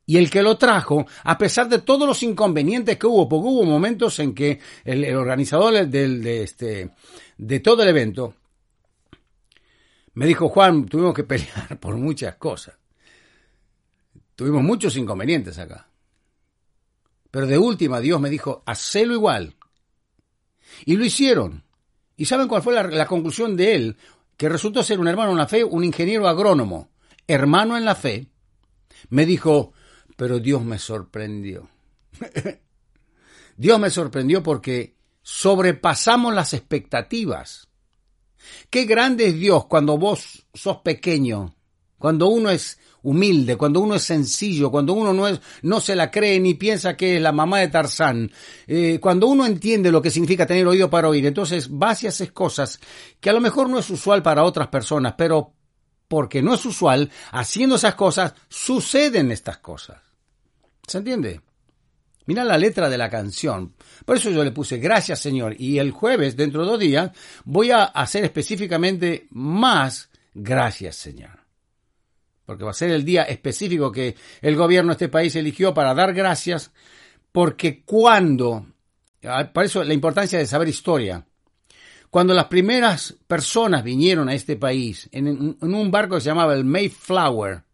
Y 0.06 0.18
el 0.18 0.30
que 0.30 0.42
lo 0.42 0.58
trajo, 0.58 1.06
a 1.22 1.38
pesar 1.38 1.68
de 1.68 1.78
todos 1.78 2.06
los 2.06 2.22
inconvenientes 2.22 2.98
que 2.98 3.06
hubo, 3.06 3.28
porque 3.28 3.48
hubo 3.48 3.64
momentos 3.64 4.18
en 4.18 4.34
que 4.34 4.60
el, 4.84 5.14
organizador 5.16 5.86
del, 5.86 6.22
de, 6.22 6.42
este, 6.42 6.90
de 7.38 7.60
todo 7.60 7.82
el 7.82 7.88
evento 7.88 8.34
me 10.14 10.26
dijo, 10.26 10.48
Juan, 10.48 10.86
tuvimos 10.86 11.14
que 11.14 11.24
pelear 11.24 11.78
por 11.80 11.96
muchas 11.96 12.36
cosas. 12.36 12.74
Tuvimos 14.36 14.62
muchos 14.62 14.96
inconvenientes 14.96 15.58
acá. 15.58 15.88
Pero 17.30 17.46
de 17.46 17.58
última 17.58 18.00
Dios 18.00 18.20
me 18.20 18.30
dijo, 18.30 18.62
hacelo 18.66 19.14
igual. 19.14 19.56
Y 20.84 20.96
lo 20.96 21.04
hicieron. 21.04 21.64
¿Y 22.16 22.26
saben 22.26 22.46
cuál 22.46 22.62
fue 22.62 22.74
la, 22.74 22.84
la 22.84 23.06
conclusión 23.06 23.56
de 23.56 23.74
él? 23.74 23.96
Que 24.36 24.48
resultó 24.48 24.82
ser 24.82 25.00
un 25.00 25.08
hermano 25.08 25.32
en 25.32 25.38
la 25.38 25.48
fe, 25.48 25.64
un 25.64 25.82
ingeniero 25.82 26.28
agrónomo, 26.28 26.90
hermano 27.26 27.76
en 27.76 27.84
la 27.84 27.94
fe. 27.94 28.28
Me 29.08 29.26
dijo, 29.26 29.72
pero 30.16 30.38
Dios 30.38 30.62
me 30.62 30.78
sorprendió. 30.78 31.68
Dios 33.56 33.78
me 33.78 33.90
sorprendió 33.90 34.42
porque 34.42 34.96
sobrepasamos 35.22 36.34
las 36.34 36.54
expectativas. 36.54 37.68
Qué 38.68 38.84
grande 38.84 39.28
es 39.28 39.34
Dios 39.38 39.66
cuando 39.66 39.96
vos 39.96 40.46
sos 40.52 40.78
pequeño, 40.78 41.54
cuando 41.98 42.28
uno 42.28 42.50
es 42.50 42.78
humilde, 43.02 43.56
cuando 43.56 43.80
uno 43.80 43.94
es 43.94 44.02
sencillo, 44.02 44.70
cuando 44.70 44.94
uno 44.94 45.12
no, 45.12 45.28
es, 45.28 45.40
no 45.62 45.80
se 45.80 45.94
la 45.94 46.10
cree 46.10 46.40
ni 46.40 46.54
piensa 46.54 46.96
que 46.96 47.16
es 47.16 47.22
la 47.22 47.32
mamá 47.32 47.60
de 47.60 47.68
Tarzán, 47.68 48.30
eh, 48.66 48.98
cuando 49.00 49.28
uno 49.28 49.46
entiende 49.46 49.90
lo 49.90 50.02
que 50.02 50.10
significa 50.10 50.46
tener 50.46 50.66
oído 50.66 50.90
para 50.90 51.08
oír, 51.08 51.24
entonces 51.26 51.68
vas 51.70 52.02
y 52.02 52.06
haces 52.06 52.32
cosas 52.32 52.80
que 53.20 53.30
a 53.30 53.32
lo 53.32 53.40
mejor 53.40 53.68
no 53.68 53.78
es 53.78 53.88
usual 53.90 54.22
para 54.22 54.44
otras 54.44 54.68
personas, 54.68 55.14
pero 55.16 55.53
porque 56.14 56.42
no 56.42 56.54
es 56.54 56.64
usual, 56.64 57.10
haciendo 57.32 57.74
esas 57.74 57.96
cosas, 57.96 58.34
suceden 58.48 59.32
estas 59.32 59.58
cosas. 59.58 60.00
¿Se 60.86 60.98
entiende? 60.98 61.40
Mira 62.26 62.44
la 62.44 62.56
letra 62.56 62.88
de 62.88 62.96
la 62.96 63.10
canción. 63.10 63.74
Por 64.04 64.16
eso 64.16 64.30
yo 64.30 64.44
le 64.44 64.52
puse 64.52 64.78
gracias 64.78 65.18
Señor. 65.18 65.56
Y 65.58 65.80
el 65.80 65.90
jueves, 65.90 66.36
dentro 66.36 66.62
de 66.62 66.70
dos 66.70 66.78
días, 66.78 67.10
voy 67.42 67.72
a 67.72 67.82
hacer 67.82 68.22
específicamente 68.22 69.26
más 69.30 70.08
gracias 70.34 70.94
Señor. 70.94 71.40
Porque 72.46 72.62
va 72.62 72.70
a 72.70 72.74
ser 72.74 72.90
el 72.90 73.04
día 73.04 73.24
específico 73.24 73.90
que 73.90 74.14
el 74.40 74.54
gobierno 74.54 74.90
de 74.90 74.94
este 74.94 75.08
país 75.08 75.34
eligió 75.34 75.74
para 75.74 75.94
dar 75.94 76.14
gracias. 76.14 76.70
Porque 77.32 77.82
cuando, 77.82 78.68
ah, 79.24 79.50
por 79.52 79.64
eso 79.64 79.82
la 79.82 79.94
importancia 79.94 80.38
de 80.38 80.46
saber 80.46 80.68
historia. 80.68 81.26
Cuando 82.14 82.32
las 82.32 82.44
primeras 82.44 83.16
personas 83.26 83.82
vinieron 83.82 84.28
a 84.28 84.34
este 84.34 84.54
país 84.54 85.08
en, 85.10 85.56
un 85.60 85.90
barco 85.90 86.14
que 86.14 86.20
se 86.20 86.28
llamaba 86.28 86.54
el 86.54 86.64
Mayflower, 86.64 87.64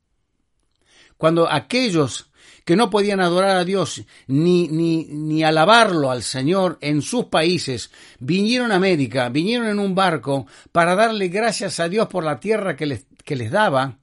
cuando 1.19 1.47
aquellos 1.47 2.31
que 2.65 2.75
no 2.75 2.89
podían 2.89 3.21
adorar 3.21 3.59
a 3.59 3.67
Dios 3.67 4.03
ni, 4.29 4.67
ni, 4.69 5.05
ni 5.11 5.43
alabarlo 5.43 6.11
al 6.11 6.23
Señor 6.23 6.79
en 6.81 7.03
sus 7.03 7.27
países, 7.27 7.91
vinieron 8.19 8.73
a 8.73 8.77
América, 8.77 9.29
vinieron 9.29 9.69
en 9.69 9.79
un 9.79 9.95
barco 9.95 10.47
para 10.73 10.95
darle 10.95 11.29
gracias 11.29 11.79
a 11.79 11.91
Dios 11.91 12.09
por 12.09 12.25
la 12.25 12.41
tierra 12.41 12.77
que 12.77 12.87
les, 12.87 13.05
que 13.23 13.37
les 13.37 13.51
daba. 13.51 13.99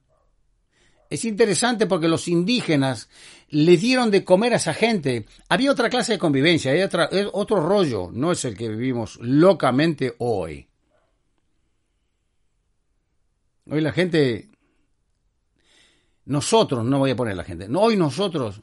Es 1.10 1.24
interesante 1.24 1.86
porque 1.86 2.06
los 2.06 2.28
indígenas 2.28 3.08
le 3.50 3.76
dieron 3.76 4.10
de 4.10 4.24
comer 4.24 4.52
a 4.52 4.56
esa 4.56 4.74
gente. 4.74 5.26
Había 5.48 5.72
otra 5.72 5.88
clase 5.88 6.12
de 6.12 6.18
convivencia, 6.18 6.72
otro 7.32 7.60
rollo, 7.60 8.10
no 8.12 8.32
es 8.32 8.44
el 8.44 8.56
que 8.56 8.68
vivimos 8.68 9.18
locamente 9.20 10.14
hoy. 10.18 10.68
Hoy 13.70 13.80
la 13.80 13.92
gente 13.92 14.48
nosotros, 16.24 16.84
no 16.84 16.98
voy 16.98 17.10
a 17.10 17.16
poner 17.16 17.36
la 17.36 17.44
gente, 17.44 17.68
hoy 17.74 17.96
nosotros 17.96 18.60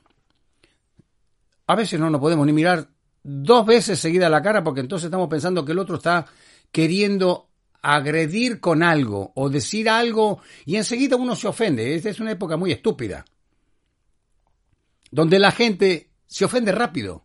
a 1.68 1.76
veces 1.76 2.00
no 2.00 2.10
nos 2.10 2.22
podemos 2.22 2.46
ni 2.46 2.54
mirar 2.54 2.88
dos 3.24 3.66
veces 3.66 4.00
seguida 4.00 4.30
la 4.30 4.42
cara 4.42 4.64
porque 4.64 4.82
entonces 4.82 5.06
estamos 5.06 5.28
pensando 5.28 5.66
que 5.66 5.72
el 5.72 5.80
otro 5.80 5.96
está 5.96 6.28
queriendo 6.72 7.50
agredir 7.82 8.60
con 8.60 8.84
algo 8.84 9.32
o 9.36 9.50
decir 9.50 9.90
algo 9.90 10.42
y 10.66 10.76
enseguida 10.76 11.16
uno 11.16 11.36
se 11.36 11.48
ofende. 11.48 11.96
Esta 11.96 12.10
es 12.10 12.20
una 12.20 12.32
época 12.32 12.56
muy 12.58 12.72
estúpida, 12.72 13.26
donde 15.16 15.40
la 15.40 15.52
gente 15.52 16.10
se 16.28 16.44
ofende 16.44 16.74
rápido, 16.74 17.24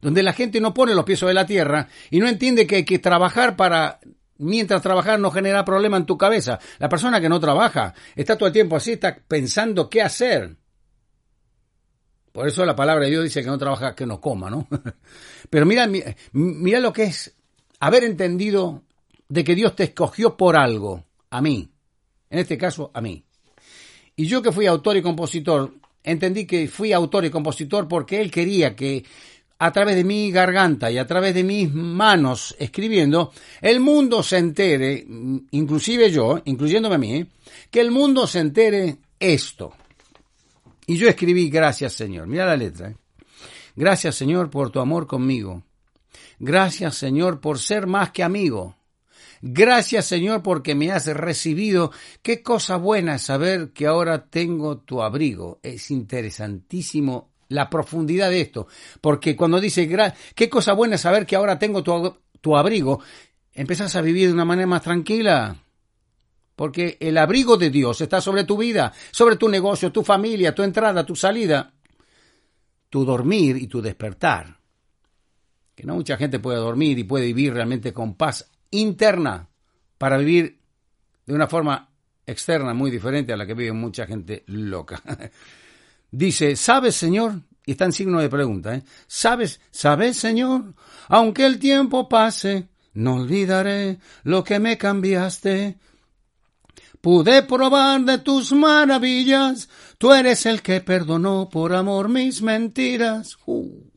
donde 0.00 0.22
la 0.22 0.32
gente 0.32 0.60
no 0.60 0.72
pone 0.72 0.94
los 0.94 1.04
pies 1.04 1.18
sobre 1.18 1.34
la 1.34 1.44
tierra 1.44 1.88
y 2.10 2.20
no 2.20 2.28
entiende 2.28 2.64
que 2.64 2.76
hay 2.76 2.84
que 2.84 3.00
trabajar 3.00 3.56
para 3.56 3.98
mientras 4.38 4.82
trabajar 4.82 5.18
no 5.18 5.32
genera 5.32 5.64
problema 5.64 5.96
en 5.96 6.06
tu 6.06 6.16
cabeza. 6.16 6.60
La 6.78 6.88
persona 6.88 7.20
que 7.20 7.28
no 7.28 7.40
trabaja 7.40 7.92
está 8.14 8.38
todo 8.38 8.46
el 8.46 8.52
tiempo 8.52 8.76
así, 8.76 8.92
está 8.92 9.16
pensando 9.16 9.90
qué 9.90 10.00
hacer. 10.00 10.56
Por 12.30 12.46
eso 12.46 12.64
la 12.64 12.76
palabra 12.76 13.06
de 13.06 13.10
Dios 13.10 13.24
dice 13.24 13.42
que 13.42 13.48
no 13.48 13.58
trabaja, 13.58 13.96
que 13.96 14.06
no 14.06 14.20
coma, 14.20 14.48
¿no? 14.48 14.68
Pero 15.50 15.66
mira, 15.66 15.90
mira 16.30 16.78
lo 16.78 16.92
que 16.92 17.02
es 17.02 17.34
haber 17.80 18.04
entendido 18.04 18.84
de 19.28 19.42
que 19.42 19.56
Dios 19.56 19.74
te 19.74 19.82
escogió 19.84 20.36
por 20.36 20.56
algo, 20.56 21.04
a 21.30 21.42
mí, 21.42 21.68
en 22.30 22.38
este 22.38 22.56
caso 22.56 22.92
a 22.94 23.00
mí. 23.00 23.24
Y 24.14 24.26
yo 24.26 24.40
que 24.40 24.52
fui 24.52 24.66
autor 24.66 24.96
y 24.98 25.02
compositor, 25.02 25.81
entendí 26.04 26.46
que 26.46 26.68
fui 26.68 26.92
autor 26.92 27.24
y 27.24 27.30
compositor 27.30 27.88
porque 27.88 28.20
Él 28.20 28.30
quería 28.30 28.74
que 28.74 29.04
a 29.58 29.70
través 29.70 29.94
de 29.94 30.02
mi 30.02 30.32
garganta 30.32 30.90
y 30.90 30.98
a 30.98 31.06
través 31.06 31.34
de 31.34 31.44
mis 31.44 31.72
manos 31.72 32.56
escribiendo, 32.58 33.32
el 33.60 33.78
mundo 33.78 34.22
se 34.24 34.38
entere, 34.38 35.06
inclusive 35.52 36.10
yo, 36.10 36.42
incluyéndome 36.46 36.96
a 36.96 36.98
mí, 36.98 37.26
que 37.70 37.80
el 37.80 37.92
mundo 37.92 38.26
se 38.26 38.40
entere 38.40 38.96
esto. 39.20 39.72
Y 40.86 40.96
yo 40.96 41.08
escribí, 41.08 41.48
gracias 41.48 41.92
Señor. 41.92 42.26
Mira 42.26 42.44
la 42.44 42.56
letra. 42.56 42.88
¿eh? 42.88 42.96
Gracias 43.76 44.16
Señor 44.16 44.50
por 44.50 44.70
tu 44.70 44.80
amor 44.80 45.06
conmigo. 45.06 45.62
Gracias 46.40 46.96
Señor 46.96 47.40
por 47.40 47.60
ser 47.60 47.86
más 47.86 48.10
que 48.10 48.24
amigo. 48.24 48.76
Gracias 49.40 50.06
Señor 50.06 50.42
porque 50.42 50.74
me 50.74 50.92
has 50.92 51.06
recibido. 51.06 51.92
Qué 52.22 52.42
cosa 52.42 52.76
buena 52.76 53.18
saber 53.18 53.72
que 53.72 53.86
ahora 53.86 54.26
tengo 54.26 54.78
tu 54.78 55.02
abrigo. 55.02 55.60
Es 55.62 55.90
interesantísimo 55.90 57.32
la 57.52 57.70
profundidad 57.70 58.30
de 58.30 58.40
esto, 58.40 58.66
porque 59.00 59.36
cuando 59.36 59.60
dice, 59.60 59.88
qué 60.34 60.48
cosa 60.48 60.72
buena 60.72 60.98
saber 60.98 61.26
que 61.26 61.36
ahora 61.36 61.58
tengo 61.58 61.82
tu, 61.82 62.56
abrigo, 62.56 63.00
empezás 63.52 63.94
a 63.94 64.00
vivir 64.00 64.28
de 64.28 64.34
una 64.34 64.44
manera 64.44 64.66
más 64.66 64.82
tranquila. 64.82 65.56
Porque 66.56 66.98
el 67.00 67.16
abrigo 67.16 67.56
de 67.56 67.70
Dios 67.70 68.00
está 68.00 68.20
sobre 68.20 68.44
tu 68.44 68.58
vida, 68.58 68.92
sobre 69.10 69.36
tu 69.36 69.48
negocio, 69.48 69.90
tu 69.90 70.02
familia, 70.02 70.54
tu 70.54 70.62
entrada, 70.62 71.04
tu 71.04 71.16
salida, 71.16 71.72
tu 72.90 73.04
dormir 73.04 73.56
y 73.56 73.66
tu 73.68 73.80
despertar. 73.80 74.58
Que 75.74 75.84
no 75.84 75.94
mucha 75.94 76.18
gente 76.18 76.38
puede 76.38 76.58
dormir 76.58 76.98
y 76.98 77.04
puede 77.04 77.26
vivir 77.26 77.54
realmente 77.54 77.92
con 77.92 78.14
paz 78.14 78.50
interna 78.72 79.48
para 79.98 80.18
vivir 80.18 80.58
de 81.24 81.34
una 81.34 81.46
forma 81.46 81.88
externa 82.26 82.74
muy 82.74 82.90
diferente 82.90 83.32
a 83.32 83.36
la 83.36 83.46
que 83.46 83.54
vive 83.54 83.72
mucha 83.72 84.06
gente 84.06 84.42
loca. 84.46 85.00
Dice, 86.10 86.56
¿sabes, 86.56 86.96
Señor? 86.96 87.40
Y 87.64 87.72
está 87.72 87.84
en 87.84 87.92
signo 87.92 88.20
de 88.20 88.28
pregunta, 88.28 88.74
¿eh? 88.74 88.82
¿Sabes, 89.06 89.60
sabes, 89.70 90.16
Señor? 90.16 90.74
Aunque 91.08 91.46
el 91.46 91.58
tiempo 91.58 92.08
pase, 92.08 92.68
no 92.94 93.14
olvidaré 93.14 93.98
lo 94.24 94.42
que 94.42 94.58
me 94.58 94.76
cambiaste. 94.76 95.78
Pude 97.00 97.42
probar 97.42 98.02
de 98.02 98.18
tus 98.18 98.52
maravillas, 98.52 99.68
tú 99.98 100.12
eres 100.12 100.46
el 100.46 100.62
que 100.62 100.80
perdonó 100.80 101.48
por 101.48 101.74
amor 101.74 102.08
mis 102.08 102.42
mentiras. 102.42 103.38
Uh. 103.46 103.91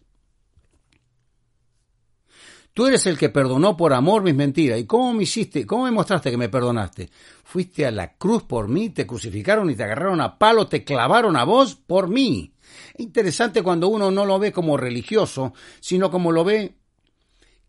Tú 2.75 2.87
eres 2.87 3.05
el 3.05 3.17
que 3.17 3.29
perdonó 3.29 3.77
por 3.77 3.93
amor 3.93 4.21
mis 4.21 4.35
mentiras. 4.35 4.77
¿Y 4.77 4.85
cómo 4.85 5.13
me 5.13 5.23
hiciste? 5.23 5.65
¿Cómo 5.65 5.85
me 5.85 5.91
mostraste 5.91 6.29
que 6.29 6.35
me 6.35 6.49
perdonaste? 6.49 7.09
Fuiste 7.45 7.85
a 7.85 7.91
la 7.91 8.17
cruz 8.17 8.43
por 8.43 8.67
mí, 8.67 8.89
te 8.89 9.07
crucificaron 9.07 9.69
y 9.69 9.75
te 9.75 9.85
agarraron 9.85 10.19
a 10.19 10.37
palo, 10.37 10.67
te 10.67 10.83
clavaron 10.83 11.37
a 11.37 11.45
vos 11.45 11.75
por 11.77 12.09
mí. 12.09 12.53
Interesante 12.97 13.63
cuando 13.63 13.87
uno 13.87 14.11
no 14.11 14.25
lo 14.25 14.39
ve 14.39 14.51
como 14.51 14.75
religioso, 14.75 15.53
sino 15.79 16.11
como 16.11 16.33
lo 16.33 16.43
ve 16.43 16.75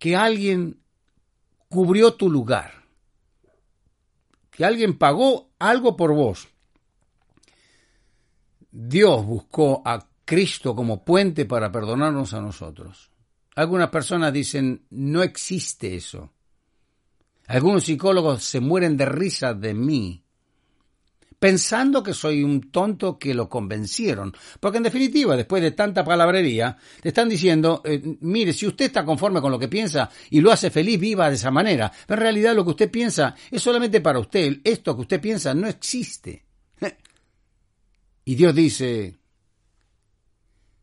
que 0.00 0.16
alguien 0.16 0.80
cubrió 1.68 2.14
tu 2.14 2.28
lugar, 2.28 2.72
que 4.50 4.64
alguien 4.64 4.98
pagó 4.98 5.50
algo 5.60 5.96
por 5.96 6.14
vos. 6.14 6.48
Dios 8.72 9.24
buscó 9.24 9.82
a 9.84 10.04
Cristo 10.24 10.74
como 10.74 11.04
puente 11.04 11.44
para 11.44 11.70
perdonarnos 11.70 12.34
a 12.34 12.40
nosotros. 12.40 13.12
Algunas 13.56 13.88
personas 13.88 14.34
dicen, 14.34 14.86
no 14.90 15.22
existe 15.22 15.96
eso. 15.96 16.30
Algunos 17.46 17.84
psicólogos 17.84 18.44
se 18.44 18.60
mueren 18.60 18.98
de 18.98 19.06
risa 19.06 19.54
de 19.54 19.72
mí, 19.72 20.22
pensando 21.38 22.02
que 22.02 22.12
soy 22.12 22.42
un 22.42 22.70
tonto 22.70 23.18
que 23.18 23.32
lo 23.32 23.48
convencieron. 23.48 24.34
Porque 24.60 24.76
en 24.76 24.82
definitiva, 24.82 25.36
después 25.36 25.62
de 25.62 25.70
tanta 25.70 26.04
palabrería, 26.04 26.76
te 27.00 27.08
están 27.08 27.30
diciendo, 27.30 27.80
eh, 27.86 28.18
mire, 28.20 28.52
si 28.52 28.66
usted 28.66 28.86
está 28.86 29.06
conforme 29.06 29.40
con 29.40 29.52
lo 29.52 29.58
que 29.58 29.68
piensa 29.68 30.10
y 30.28 30.42
lo 30.42 30.52
hace 30.52 30.70
feliz, 30.70 31.00
viva 31.00 31.30
de 31.30 31.36
esa 31.36 31.50
manera. 31.50 31.90
Pero 32.06 32.20
en 32.20 32.24
realidad 32.24 32.54
lo 32.54 32.62
que 32.62 32.70
usted 32.72 32.90
piensa 32.90 33.34
es 33.50 33.62
solamente 33.62 34.02
para 34.02 34.18
usted. 34.18 34.58
Esto 34.64 34.94
que 34.94 35.02
usted 35.02 35.20
piensa 35.20 35.54
no 35.54 35.66
existe. 35.66 36.44
Y 38.28 38.34
Dios 38.34 38.56
dice, 38.56 39.20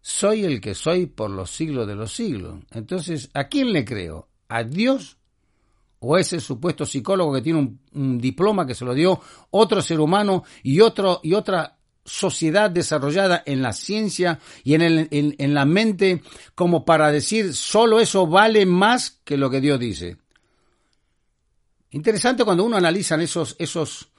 soy 0.05 0.43
el 0.43 0.59
que 0.59 0.75
soy 0.75 1.05
por 1.05 1.31
los 1.31 1.49
siglos 1.49 1.87
de 1.87 1.95
los 1.95 2.11
siglos. 2.13 2.59
Entonces, 2.71 3.29
¿a 3.33 3.45
quién 3.45 3.71
le 3.71 3.85
creo? 3.85 4.27
¿A 4.49 4.63
Dios 4.63 5.17
o 5.99 6.15
a 6.15 6.19
ese 6.19 6.41
supuesto 6.41 6.85
psicólogo 6.85 7.33
que 7.33 7.41
tiene 7.41 7.77
un, 7.93 8.17
diploma 8.19 8.67
que 8.67 8.75
se 8.75 8.83
lo 8.83 8.93
dio 8.93 9.21
otro 9.51 9.81
ser 9.81 10.01
humano 10.01 10.43
y, 10.61 10.81
otro, 10.81 11.21
y 11.23 11.33
otra 11.33 11.77
sociedad 12.03 12.69
desarrollada 12.69 13.43
en 13.45 13.61
la 13.61 13.71
ciencia 13.71 14.39
y 14.65 14.73
en, 14.73 14.81
el, 14.81 15.07
en, 15.09 15.53
la 15.53 15.63
mente 15.63 16.21
como 16.53 16.83
para 16.83 17.09
decir 17.09 17.53
solo 17.53 18.01
eso 18.01 18.27
vale 18.27 18.65
más 18.65 19.21
que 19.23 19.37
lo 19.37 19.49
que 19.49 19.61
Dios 19.61 19.79
dice? 19.79 20.17
Interesante 21.91 22.43
cuando 22.43 22.65
uno 22.65 22.75
analiza 22.75 23.15
esos, 23.15 23.55
esos, 23.57 24.09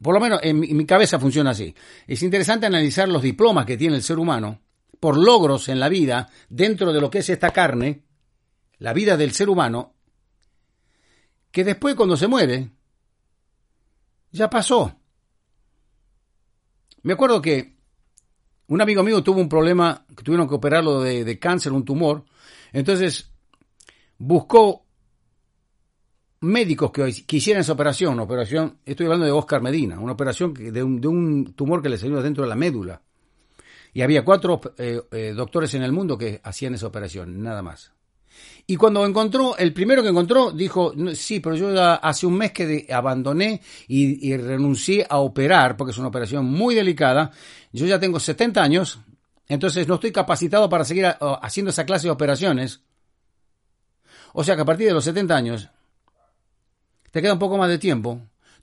por 0.00 0.14
lo 0.14 0.20
menos 0.20 0.40
en 0.42 0.58
mi 0.58 0.86
cabeza 0.86 1.18
funciona 1.18 1.50
así. 1.50 1.74
Es 2.06 2.22
interesante 2.22 2.64
analizar 2.64 3.10
los 3.10 3.20
diplomas 3.20 3.66
que 3.66 3.76
tiene 3.76 3.96
el 3.96 4.02
ser 4.02 4.18
humano 4.18 4.62
por 5.00 5.16
logros 5.16 5.68
en 5.68 5.80
la 5.80 5.88
vida 5.88 6.28
dentro 6.48 6.92
de 6.92 7.00
lo 7.00 7.10
que 7.10 7.18
es 7.18 7.30
esta 7.30 7.50
carne, 7.50 8.02
la 8.78 8.92
vida 8.92 9.16
del 9.16 9.32
ser 9.32 9.48
humano, 9.48 9.94
que 11.50 11.64
después 11.64 11.94
cuando 11.94 12.16
se 12.16 12.28
muere, 12.28 12.70
ya 14.30 14.50
pasó. 14.50 14.94
Me 17.02 17.12
acuerdo 17.14 17.40
que 17.40 17.76
un 18.68 18.80
amigo 18.80 19.02
mío 19.02 19.22
tuvo 19.22 19.40
un 19.40 19.48
problema, 19.48 20.04
que 20.14 20.22
tuvieron 20.22 20.48
que 20.48 20.54
operarlo 20.54 21.00
de, 21.00 21.24
de 21.24 21.38
cáncer, 21.38 21.72
un 21.72 21.84
tumor, 21.84 22.24
entonces 22.72 23.30
buscó 24.18 24.84
médicos 26.40 26.90
que, 26.90 27.24
que, 27.26 27.36
hicieran 27.36 27.62
esa 27.62 27.72
operación, 27.72 28.20
operación, 28.20 28.78
estoy 28.84 29.06
hablando 29.06 29.26
de 29.26 29.32
Oscar 29.32 29.62
Medina, 29.62 29.98
una 29.98 30.12
operación 30.12 30.54
de 30.54 30.82
un, 30.82 31.00
de 31.00 31.08
un 31.08 31.54
tumor 31.54 31.82
que 31.82 31.88
le 31.88 31.98
salió 31.98 32.22
dentro 32.22 32.44
de 32.44 32.50
la 32.50 32.56
médula. 32.56 33.02
Y 33.92 34.02
había 34.02 34.24
cuatro 34.24 34.60
eh, 34.76 35.00
eh, 35.10 35.32
doctores 35.34 35.74
en 35.74 35.82
el 35.82 35.92
mundo 35.92 36.16
que 36.18 36.40
hacían 36.42 36.74
esa 36.74 36.86
operación, 36.86 37.42
nada 37.42 37.62
más. 37.62 37.92
Y 38.66 38.76
cuando 38.76 39.04
encontró, 39.06 39.56
el 39.56 39.72
primero 39.72 40.02
que 40.02 40.10
encontró 40.10 40.52
dijo, 40.52 40.92
sí, 41.14 41.40
pero 41.40 41.56
yo 41.56 41.68
hace 41.80 42.26
un 42.26 42.36
mes 42.36 42.52
que 42.52 42.86
abandoné 42.92 43.62
y, 43.88 44.36
renuncié 44.36 45.06
a 45.08 45.18
operar, 45.18 45.76
porque 45.76 45.92
es 45.92 45.98
una 45.98 46.08
operación 46.08 46.44
muy 46.44 46.74
delicada. 46.74 47.30
Yo 47.72 47.86
ya 47.86 47.98
tengo 47.98 48.20
70 48.20 48.62
años, 48.62 48.98
entonces 49.48 49.88
no 49.88 49.94
estoy 49.94 50.12
capacitado 50.12 50.68
para 50.68 50.84
seguir 50.84 51.06
haciendo 51.40 51.70
esa 51.70 51.86
clase 51.86 52.08
de 52.08 52.12
operaciones. 52.12 52.82
O 54.34 54.44
sea 54.44 54.54
que 54.54 54.62
a 54.62 54.66
partir 54.66 54.86
de 54.86 54.92
los 54.92 55.04
70 55.04 55.34
años, 55.34 55.70
te 57.10 57.22
queda 57.22 57.32
un 57.32 57.38
poco 57.38 57.56
más 57.56 57.70
de 57.70 57.78
tiempo. 57.78 58.20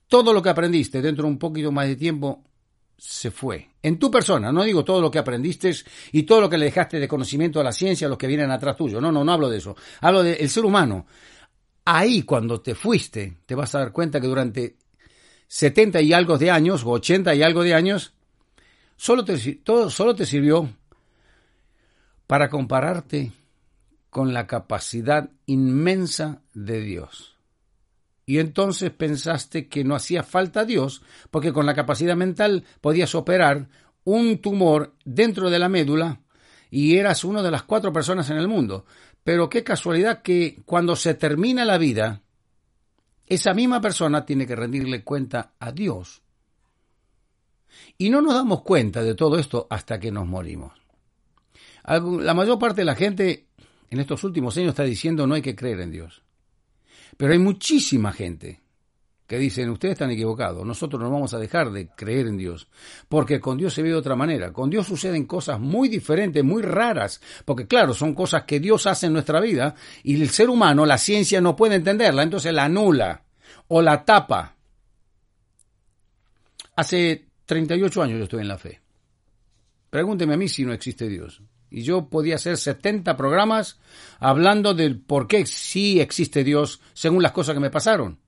Todo 0.08 0.34
lo 0.34 0.42
que 0.42 0.50
aprendiste 0.50 1.02
dentro 1.02 1.24
de 1.24 1.32
un 1.32 1.40
poquito 1.40 1.72
más 1.72 1.88
de 1.88 1.96
tiempo 1.96 2.44
se 2.98 3.32
fue. 3.32 3.70
En 3.82 4.00
tu 4.00 4.10
persona, 4.10 4.52
no 4.52 4.64
digo 4.64 4.84
todo 4.84 5.02
lo 5.02 5.12
que 5.12 5.20
aprendiste 5.20 5.74
y 6.12 6.24
todo 6.24 6.42
lo 6.42 6.50
que 6.50 6.58
le 6.58 6.66
dejaste 6.66 7.00
de 7.00 7.08
conocimiento 7.08 7.60
a 7.60 7.64
la 7.64 7.72
ciencia, 7.72 8.08
a 8.08 8.10
los 8.10 8.18
que 8.18 8.28
vienen 8.28 8.52
atrás 8.52 8.76
tuyo. 8.76 9.00
No, 9.02 9.12
no, 9.12 9.24
no 9.24 9.32
hablo 9.32 9.50
de 9.50 9.58
eso. 9.58 9.76
Hablo 10.02 10.24
del 10.24 10.50
ser 10.50 10.66
humano. 10.66 11.06
Ahí, 11.86 12.24
cuando 12.24 12.62
te 12.62 12.74
fuiste, 12.74 13.38
te 13.46 13.56
vas 13.56 13.76
a 13.76 13.80
dar 13.80 13.92
cuenta 13.92 14.20
que 14.20 14.28
durante 14.28 14.78
70 15.48 16.02
y 16.02 16.14
algo 16.14 16.38
de 16.38 16.50
años, 16.50 16.84
o 16.84 16.92
80 16.92 17.36
y 17.36 17.44
algo 17.44 17.64
de 17.64 17.76
años, 17.76 18.14
solo 18.96 19.24
todo, 19.64 19.90
solo 19.90 20.16
te 20.16 20.26
sirvió 20.26 20.70
para 22.28 22.50
compararte 22.50 23.32
con 24.10 24.34
la 24.34 24.48
capacidad 24.48 25.30
inmensa 25.46 26.42
de 26.54 26.82
Dios. 26.82 27.35
Y 28.26 28.40
entonces 28.40 28.92
pensaste 28.92 29.68
que 29.68 29.84
no 29.84 29.96
hacía 29.96 30.24
falta 30.24 30.66
Dios, 30.66 31.04
porque 31.30 31.54
con 31.54 31.66
la 31.66 31.76
capacidad 31.76 32.16
mental 32.16 32.64
podías 32.82 33.14
operar 33.14 33.70
un 34.04 34.40
tumor 34.40 34.96
dentro 35.04 35.50
de 35.50 35.60
la 35.60 35.70
médula 35.70 36.22
y 36.72 36.98
eras 36.98 37.24
una 37.24 37.42
de 37.44 37.52
las 37.52 37.64
cuatro 37.64 37.94
personas 37.94 38.30
en 38.30 38.38
el 38.38 38.48
mundo. 38.48 38.86
Pero 39.24 39.50
qué 39.50 39.64
casualidad 39.64 40.22
que 40.22 40.62
cuando 40.66 40.96
se 40.96 41.14
termina 41.14 41.66
la 41.66 41.78
vida, 41.78 42.22
esa 43.28 43.54
misma 43.54 43.82
persona 43.82 44.26
tiene 44.26 44.46
que 44.46 44.56
rendirle 44.56 45.04
cuenta 45.04 45.54
a 45.60 45.72
Dios. 45.72 46.22
Y 47.98 48.10
no 48.10 48.22
nos 48.22 48.34
damos 48.34 48.62
cuenta 48.62 49.04
de 49.04 49.16
todo 49.16 49.38
esto 49.38 49.68
hasta 49.70 50.00
que 50.00 50.12
nos 50.12 50.28
morimos. 50.28 50.74
La 51.88 52.34
mayor 52.34 52.58
parte 52.58 52.82
de 52.82 52.86
la 52.86 52.96
gente 52.96 53.48
en 53.90 54.00
estos 54.00 54.24
últimos 54.24 54.58
años 54.58 54.70
está 54.70 54.84
diciendo 54.84 55.28
no 55.28 55.36
hay 55.36 55.42
que 55.42 55.56
creer 55.56 55.82
en 55.82 55.92
Dios. 55.92 56.25
Pero 57.18 57.34
hay 57.34 57.40
muchísima 57.40 58.12
gente 58.12 58.62
que 59.28 59.40
dicen, 59.40 59.70
ustedes 59.70 59.94
están 59.94 60.12
equivocados, 60.12 60.66
nosotros 60.66 61.02
no 61.02 61.10
vamos 61.10 61.34
a 61.34 61.40
dejar 61.40 61.72
de 61.72 61.88
creer 61.88 62.28
en 62.28 62.38
Dios, 62.38 62.68
porque 63.10 63.40
con 63.40 63.58
Dios 63.58 63.74
se 63.74 63.82
ve 63.82 63.90
de 63.90 63.96
otra 63.96 64.16
manera, 64.16 64.54
con 64.54 64.70
Dios 64.70 64.86
suceden 64.86 65.26
cosas 65.26 65.60
muy 65.60 65.90
diferentes, 65.90 66.44
muy 66.44 66.62
raras, 66.62 67.20
porque 67.44 67.66
claro, 67.66 67.96
son 67.96 68.14
cosas 68.14 68.44
que 68.44 68.60
Dios 68.60 68.86
hace 68.86 69.08
en 69.08 69.14
nuestra 69.14 69.40
vida 69.40 69.74
y 70.04 70.22
el 70.22 70.30
ser 70.30 70.50
humano, 70.50 70.86
la 70.86 71.00
ciencia 71.00 71.42
no 71.42 71.56
puede 71.56 71.76
entenderla, 71.76 72.22
entonces 72.22 72.54
la 72.54 72.66
anula 72.66 73.24
o 73.68 73.82
la 73.82 74.06
tapa. 74.06 74.56
Hace 76.76 77.26
38 77.48 78.04
años 78.04 78.18
yo 78.20 78.24
estoy 78.26 78.42
en 78.42 78.48
la 78.48 78.58
fe. 78.60 78.80
Pregúnteme 79.90 80.36
a 80.36 80.38
mí 80.38 80.48
si 80.48 80.66
no 80.66 80.74
existe 80.74 81.08
Dios 81.08 81.42
y 81.70 81.84
yo 81.84 82.10
podía 82.10 82.36
hacer 82.36 82.58
70 82.58 83.18
programas 83.18 83.80
hablando 84.20 84.74
del 84.74 85.00
por 85.00 85.28
qué 85.28 85.46
sí 85.46 86.00
existe 86.00 86.44
Dios 86.44 86.82
según 86.94 87.24
las 87.24 87.32
cosas 87.32 87.54
que 87.54 87.60
me 87.60 87.70
pasaron. 87.70 88.20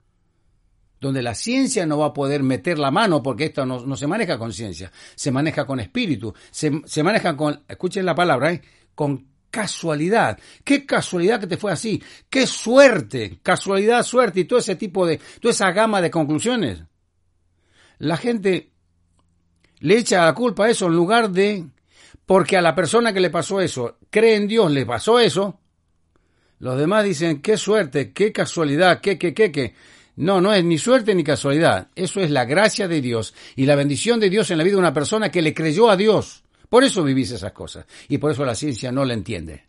donde 1.00 1.22
la 1.22 1.36
ciencia 1.36 1.86
no 1.86 2.00
va 2.00 2.08
a 2.08 2.14
poder 2.14 2.42
meter 2.42 2.80
la 2.80 2.90
mano 2.90 3.22
porque 3.22 3.46
esto 3.46 3.66
no, 3.66 3.96
se 3.96 4.08
maneja 4.08 4.40
con 4.40 4.52
ciencia, 4.52 4.92
se 5.16 5.32
maneja 5.32 5.66
con 5.66 5.80
espíritu, 5.80 6.34
se, 6.50 7.04
maneja 7.04 7.38
con, 7.38 7.64
escuchen 7.68 8.04
la 8.04 8.16
palabra, 8.16 8.52
¿eh? 8.52 8.62
con 8.96 9.28
casualidad. 9.52 10.40
Qué 10.64 10.86
casualidad 10.86 11.40
que 11.40 11.48
te 11.48 11.58
fue 11.58 11.72
así. 11.72 12.02
Qué 12.30 12.48
suerte, 12.48 13.40
casualidad, 13.42 14.04
suerte 14.04 14.42
y 14.42 14.46
todo 14.46 14.60
ese 14.60 14.76
tipo 14.76 15.06
de, 15.06 15.20
toda 15.40 15.52
esa 15.52 15.72
gama 15.72 16.02
de 16.02 16.12
conclusiones. 16.12 16.84
La 18.00 18.18
gente 18.18 18.72
le 19.80 19.98
echa 19.98 20.26
la 20.26 20.34
culpa 20.34 20.66
a 20.66 20.70
eso 20.70 20.88
en 20.88 20.96
lugar 20.96 21.32
de, 21.32 21.66
porque 22.28 22.58
a 22.58 22.62
la 22.62 22.76
persona 22.76 23.14
que 23.14 23.22
le 23.22 23.32
pasó 23.32 23.62
eso, 23.62 23.98
cree 24.12 24.36
en 24.36 24.48
Dios, 24.48 24.70
le 24.70 24.86
pasó 24.86 25.18
eso, 25.18 25.60
los 26.60 26.78
demás 26.78 27.06
dicen, 27.06 27.42
qué 27.42 27.56
suerte, 27.56 28.12
qué 28.12 28.34
casualidad, 28.34 29.00
qué, 29.00 29.18
qué, 29.18 29.34
qué, 29.34 29.50
qué. 29.52 29.74
No, 30.18 30.42
no 30.42 30.54
es 30.54 30.64
ni 30.64 30.78
suerte 30.78 31.16
ni 31.16 31.24
casualidad. 31.24 31.88
Eso 31.96 32.20
es 32.20 32.30
la 32.30 32.44
gracia 32.44 32.88
de 32.88 33.00
Dios 33.00 33.34
y 33.56 33.66
la 33.66 33.76
bendición 33.76 34.20
de 34.20 34.30
Dios 34.30 34.52
en 34.52 34.58
la 34.58 34.66
vida 34.66 34.74
de 34.74 34.80
una 34.80 34.94
persona 34.94 35.30
que 35.30 35.42
le 35.42 35.54
creyó 35.54 35.90
a 35.90 35.96
Dios. 35.96 36.44
Por 36.68 36.84
eso 36.84 37.02
vivís 37.04 37.32
esas 37.32 37.54
cosas. 37.54 37.86
Y 38.10 38.18
por 38.18 38.32
eso 38.32 38.44
la 38.44 38.56
ciencia 38.56 38.92
no 38.92 39.06
la 39.06 39.14
entiende. 39.14 39.67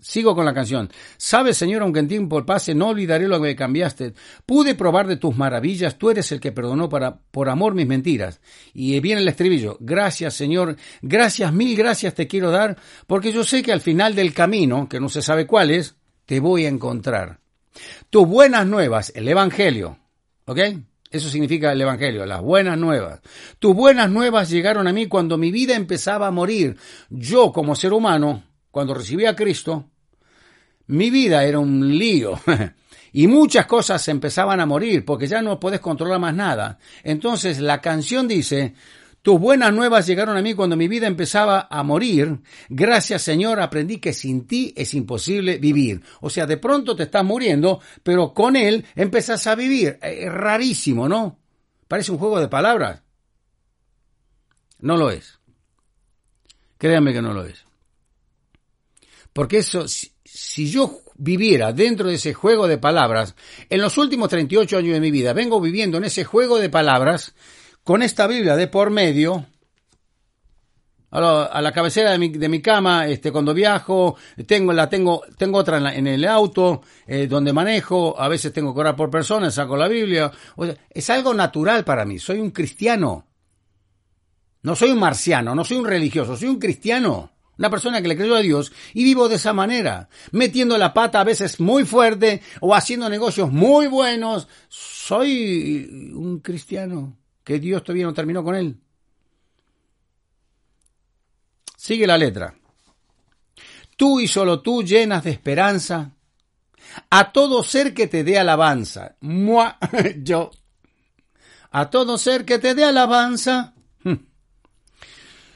Sigo 0.00 0.34
con 0.34 0.44
la 0.44 0.54
canción. 0.54 0.90
Sabes, 1.16 1.56
Señor, 1.56 1.82
aunque 1.82 2.00
en 2.00 2.08
tiempo 2.08 2.44
pase, 2.44 2.74
no 2.74 2.88
olvidaré 2.88 3.28
lo 3.28 3.40
que 3.40 3.56
cambiaste. 3.56 4.14
Pude 4.46 4.74
probar 4.74 5.06
de 5.06 5.16
tus 5.16 5.36
maravillas, 5.36 5.98
tú 5.98 6.10
eres 6.10 6.32
el 6.32 6.40
que 6.40 6.52
perdonó 6.52 6.88
para, 6.88 7.18
por 7.30 7.48
amor 7.48 7.74
mis 7.74 7.86
mentiras. 7.86 8.40
Y 8.72 8.98
viene 9.00 9.20
el 9.20 9.28
estribillo. 9.28 9.76
Gracias, 9.80 10.34
Señor, 10.34 10.76
gracias, 11.02 11.52
mil 11.52 11.76
gracias 11.76 12.14
te 12.14 12.26
quiero 12.26 12.50
dar, 12.50 12.76
porque 13.06 13.32
yo 13.32 13.44
sé 13.44 13.62
que 13.62 13.72
al 13.72 13.80
final 13.80 14.14
del 14.14 14.32
camino, 14.32 14.88
que 14.88 15.00
no 15.00 15.08
se 15.08 15.22
sabe 15.22 15.46
cuál 15.46 15.70
es, 15.70 15.96
te 16.26 16.40
voy 16.40 16.64
a 16.64 16.68
encontrar. 16.68 17.40
Tus 18.08 18.26
buenas 18.26 18.66
nuevas, 18.66 19.12
el 19.14 19.28
Evangelio, 19.28 19.98
¿ok? 20.46 20.58
Eso 21.10 21.28
significa 21.28 21.72
el 21.72 21.80
Evangelio, 21.80 22.24
las 22.24 22.40
buenas 22.40 22.78
nuevas. 22.78 23.20
Tus 23.58 23.74
buenas 23.74 24.10
nuevas 24.10 24.48
llegaron 24.48 24.86
a 24.86 24.92
mí 24.92 25.06
cuando 25.06 25.36
mi 25.36 25.50
vida 25.50 25.74
empezaba 25.74 26.28
a 26.28 26.30
morir. 26.30 26.76
Yo, 27.08 27.52
como 27.52 27.74
ser 27.74 27.92
humano, 27.92 28.44
cuando 28.70 28.94
recibí 28.94 29.26
a 29.26 29.36
Cristo, 29.36 29.90
mi 30.86 31.10
vida 31.10 31.44
era 31.44 31.58
un 31.58 31.96
lío. 31.96 32.40
y 33.12 33.26
muchas 33.26 33.66
cosas 33.66 34.06
empezaban 34.08 34.60
a 34.60 34.66
morir 34.66 35.04
porque 35.04 35.26
ya 35.26 35.42
no 35.42 35.58
puedes 35.60 35.80
controlar 35.80 36.20
más 36.20 36.34
nada. 36.34 36.78
Entonces 37.02 37.60
la 37.60 37.80
canción 37.80 38.28
dice, 38.28 38.74
tus 39.22 39.38
buenas 39.38 39.72
nuevas 39.72 40.06
llegaron 40.06 40.36
a 40.36 40.42
mí 40.42 40.54
cuando 40.54 40.76
mi 40.76 40.88
vida 40.88 41.06
empezaba 41.06 41.68
a 41.70 41.82
morir. 41.82 42.40
Gracias 42.68 43.22
Señor, 43.22 43.60
aprendí 43.60 43.98
que 43.98 44.12
sin 44.12 44.46
ti 44.46 44.72
es 44.76 44.94
imposible 44.94 45.58
vivir. 45.58 46.02
O 46.20 46.30
sea, 46.30 46.46
de 46.46 46.56
pronto 46.56 46.96
te 46.96 47.04
estás 47.04 47.24
muriendo, 47.24 47.80
pero 48.02 48.32
con 48.32 48.56
Él 48.56 48.84
empezás 48.94 49.46
a 49.46 49.54
vivir. 49.54 49.98
Es 50.02 50.32
rarísimo, 50.32 51.08
¿no? 51.08 51.38
Parece 51.88 52.12
un 52.12 52.18
juego 52.18 52.40
de 52.40 52.48
palabras. 52.48 53.02
No 54.78 54.96
lo 54.96 55.10
es. 55.10 55.38
Créanme 56.78 57.12
que 57.12 57.20
no 57.20 57.34
lo 57.34 57.44
es. 57.44 57.69
Porque 59.32 59.58
eso, 59.58 59.86
si, 59.88 60.70
yo 60.70 61.00
viviera 61.16 61.72
dentro 61.72 62.08
de 62.08 62.14
ese 62.14 62.34
juego 62.34 62.66
de 62.66 62.78
palabras, 62.78 63.34
en 63.68 63.80
los 63.80 63.96
últimos 63.98 64.28
38 64.28 64.78
años 64.78 64.94
de 64.94 65.00
mi 65.00 65.10
vida, 65.10 65.32
vengo 65.32 65.60
viviendo 65.60 65.98
en 65.98 66.04
ese 66.04 66.24
juego 66.24 66.58
de 66.58 66.68
palabras, 66.68 67.34
con 67.84 68.02
esta 68.02 68.26
Biblia 68.26 68.56
de 68.56 68.66
por 68.66 68.90
medio, 68.90 69.46
a 71.12 71.60
la, 71.60 71.72
cabecera 71.72 72.12
de 72.12 72.18
mi, 72.18 72.28
de 72.28 72.48
mi, 72.48 72.62
cama, 72.62 73.08
este, 73.08 73.32
cuando 73.32 73.52
viajo, 73.52 74.16
tengo, 74.46 74.72
la 74.72 74.88
tengo, 74.88 75.22
tengo 75.36 75.58
otra 75.58 75.92
en, 75.92 76.06
el 76.06 76.24
auto, 76.24 76.82
eh, 77.06 77.26
donde 77.26 77.52
manejo, 77.52 78.18
a 78.18 78.28
veces 78.28 78.52
tengo 78.52 78.72
que 78.72 78.80
orar 78.80 78.94
por 78.94 79.10
personas, 79.10 79.54
saco 79.54 79.76
la 79.76 79.88
Biblia. 79.88 80.30
Es 80.88 81.10
algo 81.10 81.34
natural 81.34 81.84
para 81.84 82.04
mí, 82.04 82.18
soy 82.20 82.38
un 82.38 82.50
cristiano. 82.50 83.26
No 84.62 84.76
soy 84.76 84.90
un 84.90 85.00
marciano, 85.00 85.54
no 85.54 85.64
soy 85.64 85.78
un 85.78 85.86
religioso, 85.86 86.36
soy 86.36 86.48
un 86.48 86.58
cristiano. 86.58 87.32
Una 87.60 87.68
persona 87.68 88.00
que 88.00 88.08
le 88.08 88.16
creyó 88.16 88.36
a 88.36 88.40
Dios 88.40 88.72
y 88.94 89.04
vivo 89.04 89.28
de 89.28 89.34
esa 89.34 89.52
manera, 89.52 90.08
metiendo 90.32 90.78
la 90.78 90.94
pata 90.94 91.20
a 91.20 91.24
veces 91.24 91.60
muy 91.60 91.84
fuerte 91.84 92.40
o 92.60 92.74
haciendo 92.74 93.06
negocios 93.10 93.52
muy 93.52 93.86
buenos. 93.86 94.48
Soy 94.70 96.10
un 96.14 96.40
cristiano 96.40 97.18
que 97.44 97.58
Dios 97.58 97.84
todavía 97.84 98.06
no 98.06 98.14
terminó 98.14 98.42
con 98.42 98.54
él. 98.54 98.80
Sigue 101.76 102.06
la 102.06 102.16
letra. 102.16 102.54
Tú 103.94 104.20
y 104.20 104.26
solo 104.26 104.62
tú 104.62 104.82
llenas 104.82 105.22
de 105.24 105.32
esperanza 105.32 106.12
a 107.10 107.30
todo 107.30 107.62
ser 107.62 107.92
que 107.92 108.06
te 108.06 108.24
dé 108.24 108.38
alabanza. 108.38 109.16
Mua, 109.20 109.76
yo. 110.22 110.50
A 111.70 111.90
todo 111.90 112.16
ser 112.16 112.46
que 112.46 112.58
te 112.58 112.74
dé 112.74 112.84
alabanza. 112.84 113.74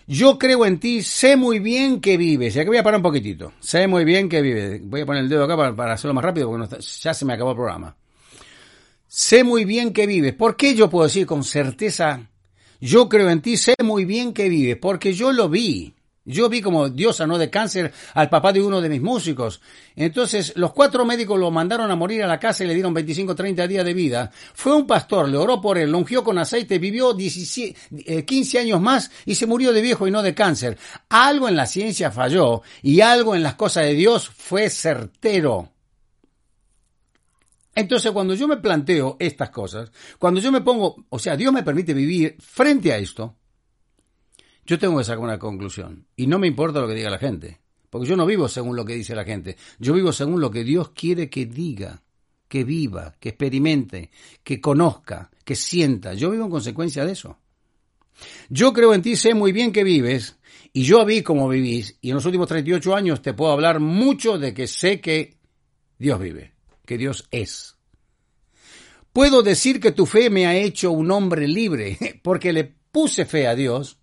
Yo 0.06 0.38
creo 0.38 0.66
en 0.66 0.78
ti, 0.78 1.02
sé 1.02 1.36
muy 1.36 1.60
bien 1.60 2.00
que 2.00 2.16
vives. 2.16 2.54
Y 2.54 2.60
aquí 2.60 2.68
voy 2.68 2.76
a 2.76 2.82
parar 2.82 2.98
un 2.98 3.04
poquitito. 3.04 3.52
Sé 3.60 3.86
muy 3.86 4.04
bien 4.04 4.28
que 4.28 4.42
vives. 4.42 4.80
Voy 4.84 5.00
a 5.00 5.06
poner 5.06 5.22
el 5.22 5.28
dedo 5.28 5.44
acá 5.44 5.74
para, 5.74 5.94
hacerlo 5.94 6.14
más 6.14 6.24
rápido 6.24 6.48
porque 6.48 6.76
ya 6.80 7.14
se 7.14 7.24
me 7.24 7.32
acabó 7.32 7.50
el 7.50 7.56
programa. 7.56 7.96
Sé 9.06 9.44
muy 9.44 9.64
bien 9.64 9.92
que 9.92 10.06
vives. 10.06 10.34
¿Por 10.34 10.56
qué 10.56 10.74
yo 10.74 10.90
puedo 10.90 11.04
decir 11.04 11.26
con 11.26 11.44
certeza, 11.44 12.28
yo 12.80 13.08
creo 13.08 13.30
en 13.30 13.40
ti, 13.40 13.56
sé 13.56 13.74
muy 13.82 14.04
bien 14.04 14.34
que 14.34 14.48
vives? 14.48 14.76
Porque 14.76 15.14
yo 15.14 15.32
lo 15.32 15.48
vi. 15.48 15.94
Yo 16.26 16.48
vi 16.48 16.62
como 16.62 16.88
Dios 16.88 17.16
sanó 17.16 17.36
de 17.36 17.50
cáncer 17.50 17.92
al 18.14 18.30
papá 18.30 18.52
de 18.52 18.62
uno 18.62 18.80
de 18.80 18.88
mis 18.88 19.02
músicos. 19.02 19.60
Entonces, 19.94 20.54
los 20.56 20.72
cuatro 20.72 21.04
médicos 21.04 21.38
lo 21.38 21.50
mandaron 21.50 21.90
a 21.90 21.96
morir 21.96 22.22
a 22.22 22.26
la 22.26 22.40
casa 22.40 22.64
y 22.64 22.66
le 22.66 22.74
dieron 22.74 22.94
25, 22.94 23.34
30 23.34 23.66
días 23.68 23.84
de 23.84 23.92
vida. 23.92 24.30
Fue 24.54 24.74
un 24.74 24.86
pastor, 24.86 25.28
le 25.28 25.36
oró 25.36 25.60
por 25.60 25.76
él, 25.76 25.90
lo 25.90 25.98
ungió 25.98 26.24
con 26.24 26.38
aceite, 26.38 26.78
vivió 26.78 27.12
17, 27.12 28.24
15 28.24 28.56
eh, 28.56 28.60
años 28.60 28.80
más 28.80 29.10
y 29.26 29.34
se 29.34 29.46
murió 29.46 29.72
de 29.72 29.82
viejo 29.82 30.08
y 30.08 30.10
no 30.10 30.22
de 30.22 30.34
cáncer. 30.34 30.78
Algo 31.10 31.46
en 31.46 31.56
la 31.56 31.66
ciencia 31.66 32.10
falló 32.10 32.62
y 32.80 33.02
algo 33.02 33.34
en 33.34 33.42
las 33.42 33.56
cosas 33.56 33.84
de 33.84 33.92
Dios 33.92 34.26
fue 34.28 34.70
certero. 34.70 35.70
Entonces, 37.74 38.12
cuando 38.12 38.34
yo 38.34 38.48
me 38.48 38.56
planteo 38.56 39.16
estas 39.18 39.50
cosas, 39.50 39.90
cuando 40.18 40.40
yo 40.40 40.50
me 40.52 40.62
pongo, 40.62 41.04
o 41.10 41.18
sea, 41.18 41.36
Dios 41.36 41.52
me 41.52 41.64
permite 41.64 41.92
vivir 41.92 42.36
frente 42.38 42.92
a 42.92 42.98
esto, 42.98 43.36
yo 44.66 44.78
tengo 44.78 44.98
que 44.98 45.04
sacar 45.04 45.20
una 45.20 45.38
conclusión. 45.38 46.06
Y 46.16 46.26
no 46.26 46.38
me 46.38 46.46
importa 46.46 46.80
lo 46.80 46.88
que 46.88 46.94
diga 46.94 47.10
la 47.10 47.18
gente, 47.18 47.60
porque 47.90 48.08
yo 48.08 48.16
no 48.16 48.26
vivo 48.26 48.48
según 48.48 48.76
lo 48.76 48.84
que 48.84 48.94
dice 48.94 49.14
la 49.14 49.24
gente, 49.24 49.56
yo 49.78 49.94
vivo 49.94 50.12
según 50.12 50.40
lo 50.40 50.50
que 50.50 50.64
Dios 50.64 50.90
quiere 50.90 51.28
que 51.28 51.46
diga, 51.46 52.02
que 52.48 52.64
viva, 52.64 53.14
que 53.18 53.30
experimente, 53.30 54.10
que 54.42 54.60
conozca, 54.60 55.30
que 55.44 55.56
sienta. 55.56 56.14
Yo 56.14 56.30
vivo 56.30 56.44
en 56.44 56.50
consecuencia 56.50 57.04
de 57.04 57.12
eso. 57.12 57.38
Yo 58.48 58.72
creo 58.72 58.94
en 58.94 59.02
ti, 59.02 59.16
sé 59.16 59.34
muy 59.34 59.52
bien 59.52 59.72
que 59.72 59.84
vives, 59.84 60.38
y 60.72 60.84
yo 60.84 61.04
vi 61.04 61.22
cómo 61.22 61.48
vivís, 61.48 61.98
y 62.00 62.10
en 62.10 62.16
los 62.16 62.24
últimos 62.26 62.48
38 62.48 62.94
años 62.94 63.22
te 63.22 63.34
puedo 63.34 63.52
hablar 63.52 63.80
mucho 63.80 64.38
de 64.38 64.54
que 64.54 64.66
sé 64.66 65.00
que 65.00 65.36
Dios 65.98 66.20
vive 66.20 66.54
que 66.84 66.98
Dios 66.98 67.26
es. 67.30 67.76
Puedo 69.12 69.42
decir 69.42 69.80
que 69.80 69.92
tu 69.92 70.06
fe 70.06 70.30
me 70.30 70.46
ha 70.46 70.56
hecho 70.56 70.90
un 70.90 71.10
hombre 71.10 71.46
libre, 71.46 71.98
porque 72.22 72.52
le 72.52 72.64
puse 72.64 73.24
fe 73.24 73.46
a 73.46 73.54
Dios. 73.54 73.98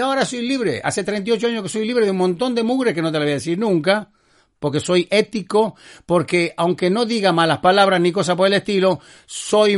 Ahora 0.00 0.24
soy 0.24 0.46
libre. 0.46 0.80
Hace 0.82 1.04
38 1.04 1.46
años 1.46 1.62
que 1.62 1.68
soy 1.68 1.86
libre 1.86 2.04
de 2.04 2.10
un 2.10 2.18
montón 2.18 2.54
de 2.54 2.62
mugre 2.62 2.94
que 2.94 3.02
no 3.02 3.10
te 3.10 3.18
la 3.18 3.24
voy 3.24 3.32
a 3.32 3.34
decir 3.34 3.58
nunca, 3.58 4.10
porque 4.58 4.80
soy 4.80 5.08
ético, 5.10 5.76
porque 6.06 6.54
aunque 6.56 6.90
no 6.90 7.04
diga 7.04 7.32
malas 7.32 7.58
palabras 7.58 8.00
ni 8.00 8.12
cosas 8.12 8.36
por 8.36 8.46
el 8.46 8.54
estilo, 8.54 9.00
soy 9.26 9.76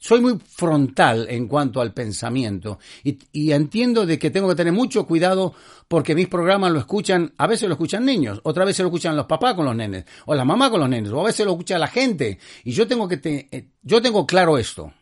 soy 0.00 0.20
muy 0.20 0.38
frontal 0.38 1.26
en 1.28 1.48
cuanto 1.48 1.80
al 1.80 1.92
pensamiento 1.92 2.78
y, 3.02 3.52
entiendo 3.52 4.06
de 4.06 4.18
que 4.18 4.30
tengo 4.30 4.48
que 4.48 4.54
tener 4.54 4.72
mucho 4.72 5.06
cuidado 5.06 5.54
porque 5.88 6.14
mis 6.14 6.28
programas 6.28 6.70
lo 6.70 6.78
escuchan, 6.78 7.34
a 7.36 7.46
veces 7.46 7.68
lo 7.68 7.74
escuchan 7.74 8.04
niños, 8.04 8.40
otra 8.44 8.64
vez 8.64 8.78
lo 8.78 8.86
escuchan 8.86 9.16
los 9.16 9.26
papás 9.26 9.54
con 9.54 9.64
los 9.64 9.74
nenes, 9.74 10.04
o 10.26 10.34
la 10.34 10.44
mamá 10.44 10.70
con 10.70 10.80
los 10.80 10.88
nenes, 10.88 11.10
o 11.10 11.20
a 11.20 11.24
veces 11.24 11.44
lo 11.44 11.52
escucha 11.52 11.78
la 11.78 11.88
gente. 11.88 12.38
Y 12.64 12.72
yo 12.72 12.86
tengo 12.86 13.08
que, 13.08 13.48
eh, 13.50 13.68
yo 13.82 14.00
tengo 14.00 14.26
claro 14.26 14.56
esto. 14.56 14.92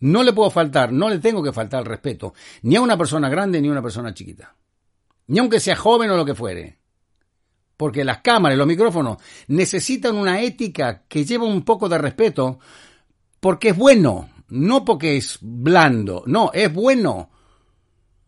No 0.00 0.22
le 0.22 0.32
puedo 0.32 0.50
faltar, 0.50 0.92
no 0.92 1.08
le 1.08 1.18
tengo 1.18 1.42
que 1.42 1.52
faltar 1.52 1.80
el 1.80 1.86
respeto, 1.86 2.34
ni 2.62 2.76
a 2.76 2.80
una 2.80 2.96
persona 2.96 3.28
grande 3.28 3.60
ni 3.60 3.68
a 3.68 3.72
una 3.72 3.82
persona 3.82 4.12
chiquita. 4.12 4.54
Ni 5.28 5.38
aunque 5.38 5.60
sea 5.60 5.76
joven 5.76 6.10
o 6.10 6.16
lo 6.16 6.24
que 6.24 6.34
fuere. 6.34 6.78
Porque 7.76 8.04
las 8.04 8.18
cámaras, 8.18 8.56
los 8.56 8.66
micrófonos 8.66 9.18
necesitan 9.48 10.16
una 10.16 10.40
ética 10.40 11.02
que 11.08 11.24
lleva 11.24 11.44
un 11.44 11.62
poco 11.62 11.88
de 11.88 11.98
respeto 11.98 12.58
porque 13.40 13.70
es 13.70 13.76
bueno, 13.76 14.30
no 14.48 14.84
porque 14.84 15.16
es 15.16 15.38
blando, 15.40 16.22
no, 16.26 16.50
es 16.54 16.72
bueno. 16.72 17.30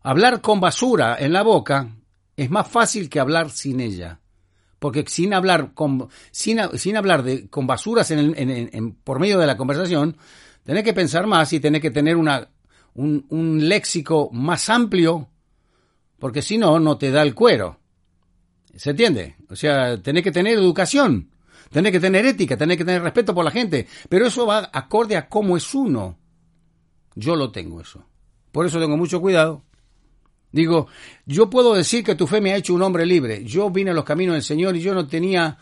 Hablar 0.03 0.41
con 0.41 0.61
basura 0.61 1.17
en 1.19 1.33
la 1.33 1.43
boca 1.43 1.89
es 2.37 2.51
más 2.51 2.69
fácil 2.69 3.09
que 3.09 3.21
hablar 3.21 3.51
sin 3.51 3.81
ella. 3.81 4.21
Porque 4.79 5.05
sin 5.09 5.35
hablar 5.35 5.75
con, 5.75 6.09
sin, 6.31 6.61
sin 6.79 6.97
hablar 6.97 7.25
de, 7.25 7.49
con 7.49 7.67
basuras 7.67 8.11
en, 8.13 8.35
en, 8.37 8.93
por 8.93 9.19
medio 9.19 9.39
de 9.39 9.47
la 9.47 9.57
conversación, 9.57 10.17
tenés 10.69 10.85
que 10.85 10.93
pensar 10.93 11.27
más 11.27 11.51
y 11.55 11.61
tenés 11.61 11.81
que 11.81 11.91
tener 11.91 12.15
un, 12.15 12.29
un 12.95 13.69
léxico 13.71 14.29
más 14.35 14.69
amplio, 14.69 15.31
porque 16.19 16.43
si 16.43 16.59
no, 16.59 16.79
no 16.79 16.99
te 16.99 17.11
da 17.11 17.23
el 17.23 17.35
cuero. 17.35 17.81
¿Se 18.77 18.91
entiende? 18.91 19.37
O 19.49 19.57
sea, 19.57 19.97
tenés 20.03 20.23
que 20.23 20.31
tener 20.31 20.59
educación. 20.59 21.31
tenés 21.71 21.91
que 21.91 22.01
tener 22.01 22.27
ética, 22.27 22.59
tenés 22.59 22.77
que 22.77 22.85
tener 22.85 23.01
respeto 23.01 23.35
por 23.35 23.47
la 23.47 23.51
gente, 23.51 23.87
pero 24.11 24.27
eso 24.27 24.45
va 24.45 24.69
acorde 24.71 25.17
a 25.17 25.27
cómo 25.31 25.57
es 25.57 25.75
uno. 25.75 26.19
Yo 27.15 27.35
lo 27.35 27.51
tengo 27.51 27.81
eso. 27.81 28.05
Por 28.53 28.67
eso 28.67 28.79
tengo 28.79 28.99
mucho 28.99 29.23
cuidado. 29.23 29.65
Digo, 30.53 30.89
yo 31.25 31.49
puedo 31.49 31.73
decir 31.73 32.05
que 32.05 32.15
tu 32.15 32.27
fe 32.27 32.43
me 32.43 32.53
ha 32.53 32.57
hecho 32.57 32.75
un 32.75 32.83
hombre 32.83 33.07
libre. 33.07 33.43
Yo 33.43 33.71
vine 33.71 33.93
a 33.93 33.95
los 33.95 34.05
caminos 34.05 34.35
del 34.35 34.43
Señor 34.43 34.77
y 34.77 34.83
yo 34.83 34.93
no 34.93 35.07
tenía, 35.07 35.57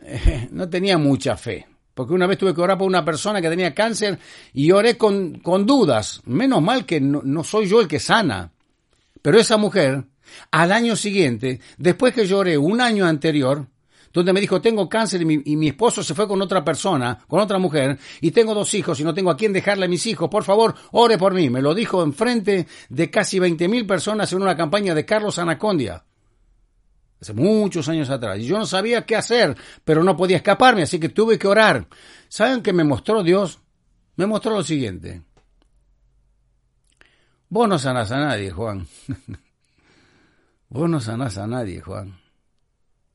no 0.50 0.68
tenía 0.68 0.98
mucha 0.98 1.36
fe. 1.36 1.68
Porque 2.00 2.14
una 2.14 2.26
vez 2.26 2.38
tuve 2.38 2.54
que 2.54 2.62
orar 2.62 2.78
por 2.78 2.86
una 2.86 3.04
persona 3.04 3.42
que 3.42 3.50
tenía 3.50 3.74
cáncer 3.74 4.18
y 4.54 4.70
oré 4.72 4.96
con, 4.96 5.40
con 5.40 5.66
dudas. 5.66 6.22
Menos 6.24 6.62
mal 6.62 6.86
que 6.86 6.98
no, 6.98 7.20
no 7.22 7.44
soy 7.44 7.66
yo 7.66 7.78
el 7.78 7.88
que 7.88 8.00
sana. 8.00 8.52
Pero 9.20 9.38
esa 9.38 9.58
mujer, 9.58 10.04
al 10.50 10.72
año 10.72 10.96
siguiente, 10.96 11.60
después 11.76 12.14
que 12.14 12.26
lloré 12.26 12.56
un 12.56 12.80
año 12.80 13.04
anterior, 13.04 13.66
donde 14.14 14.32
me 14.32 14.40
dijo, 14.40 14.62
tengo 14.62 14.88
cáncer 14.88 15.20
y 15.20 15.26
mi, 15.26 15.42
y 15.44 15.56
mi, 15.56 15.68
esposo 15.68 16.02
se 16.02 16.14
fue 16.14 16.26
con 16.26 16.40
otra 16.40 16.64
persona, 16.64 17.22
con 17.28 17.38
otra 17.38 17.58
mujer, 17.58 17.98
y 18.22 18.30
tengo 18.30 18.54
dos 18.54 18.72
hijos 18.72 18.98
y 18.98 19.04
no 19.04 19.12
tengo 19.12 19.30
a 19.30 19.36
quién 19.36 19.52
dejarle 19.52 19.84
a 19.84 19.88
mis 19.88 20.06
hijos, 20.06 20.30
por 20.30 20.42
favor, 20.42 20.74
ore 20.92 21.18
por 21.18 21.34
mí. 21.34 21.50
Me 21.50 21.60
lo 21.60 21.74
dijo 21.74 22.02
en 22.02 22.14
frente 22.14 22.66
de 22.88 23.10
casi 23.10 23.38
20.000 23.38 23.86
personas 23.86 24.32
en 24.32 24.40
una 24.40 24.56
campaña 24.56 24.94
de 24.94 25.04
Carlos 25.04 25.38
Anacondia. 25.38 26.02
Hace 27.20 27.34
muchos 27.34 27.88
años 27.88 28.08
atrás. 28.08 28.38
Y 28.38 28.46
yo 28.46 28.58
no 28.58 28.66
sabía 28.66 29.04
qué 29.04 29.16
hacer, 29.16 29.56
pero 29.84 30.02
no 30.02 30.16
podía 30.16 30.38
escaparme, 30.38 30.82
así 30.82 30.98
que 30.98 31.10
tuve 31.10 31.38
que 31.38 31.48
orar. 31.48 31.86
¿Saben 32.28 32.62
qué 32.62 32.72
me 32.72 32.84
mostró 32.84 33.22
Dios? 33.22 33.60
Me 34.16 34.26
mostró 34.26 34.52
lo 34.52 34.62
siguiente. 34.62 35.22
Vos 37.48 37.68
no 37.68 37.78
sanás 37.78 38.10
a 38.12 38.18
nadie, 38.18 38.50
Juan. 38.50 38.86
Vos 40.68 40.88
no 40.88 41.00
sanás 41.00 41.36
a 41.36 41.46
nadie, 41.46 41.80
Juan. 41.80 42.18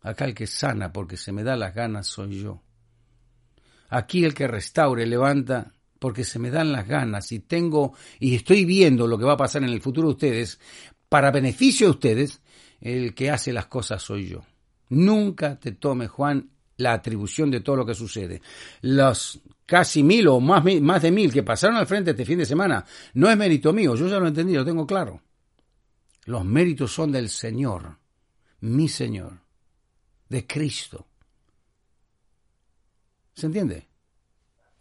Acá 0.02 0.26
el 0.26 0.36
que 0.36 0.46
sana 0.46 0.92
porque 0.92 1.18
se 1.18 1.32
me 1.32 1.44
da 1.44 1.56
las 1.56 1.74
ganas 1.74 2.06
soy 2.06 2.42
yo. 2.42 2.62
Aquí 3.90 4.24
el 4.24 4.34
que 4.34 4.48
restaure, 4.48 5.06
levanta 5.08 5.72
porque 6.00 6.24
se 6.24 6.38
me 6.38 6.52
dan 6.52 6.72
las 6.72 6.88
ganas 6.88 7.32
y 7.32 7.40
tengo 7.40 7.94
y 8.20 8.36
estoy 8.36 8.66
viendo 8.66 9.08
lo 9.08 9.18
que 9.18 9.26
va 9.26 9.34
a 9.34 9.38
pasar 9.38 9.64
en 9.64 9.70
el 9.70 9.82
futuro 9.82 10.10
de 10.10 10.14
ustedes, 10.14 10.60
para 11.10 11.32
beneficio 11.32 11.88
de 11.88 11.92
ustedes, 11.92 12.42
el 12.86 13.16
que 13.16 13.32
hace 13.32 13.52
las 13.52 13.66
cosas 13.66 14.04
soy 14.04 14.28
yo. 14.28 14.44
Nunca 14.90 15.60
te 15.60 15.72
tome, 15.72 16.08
Juan, 16.08 16.52
la 16.78 16.94
atribución 16.94 17.50
de 17.50 17.62
todo 17.62 17.78
lo 17.78 17.86
que 17.86 17.96
sucede. 17.96 18.44
Los 18.82 19.40
casi 19.66 20.04
mil 20.04 20.28
o 20.28 20.40
más, 20.40 20.64
más 20.82 21.02
de 21.02 21.12
mil 21.12 21.34
que 21.34 21.42
pasaron 21.42 21.78
al 21.78 21.88
frente 21.88 22.12
este 22.12 22.26
fin 22.26 22.38
de 22.38 22.46
semana 22.46 22.86
no 23.16 23.28
es 23.28 23.36
mérito 23.36 23.74
mío, 23.74 23.96
yo 23.96 24.08
ya 24.08 24.20
lo 24.20 24.28
entendí, 24.28 24.54
lo 24.54 24.64
tengo 24.64 24.86
claro. 24.86 25.20
Los 26.26 26.46
méritos 26.46 26.92
son 26.92 27.12
del 27.12 27.30
Señor, 27.30 27.98
mi 28.60 28.88
Señor 28.88 29.40
de 30.30 30.46
Cristo. 30.46 31.08
¿Se 33.34 33.48
entiende? 33.48 33.88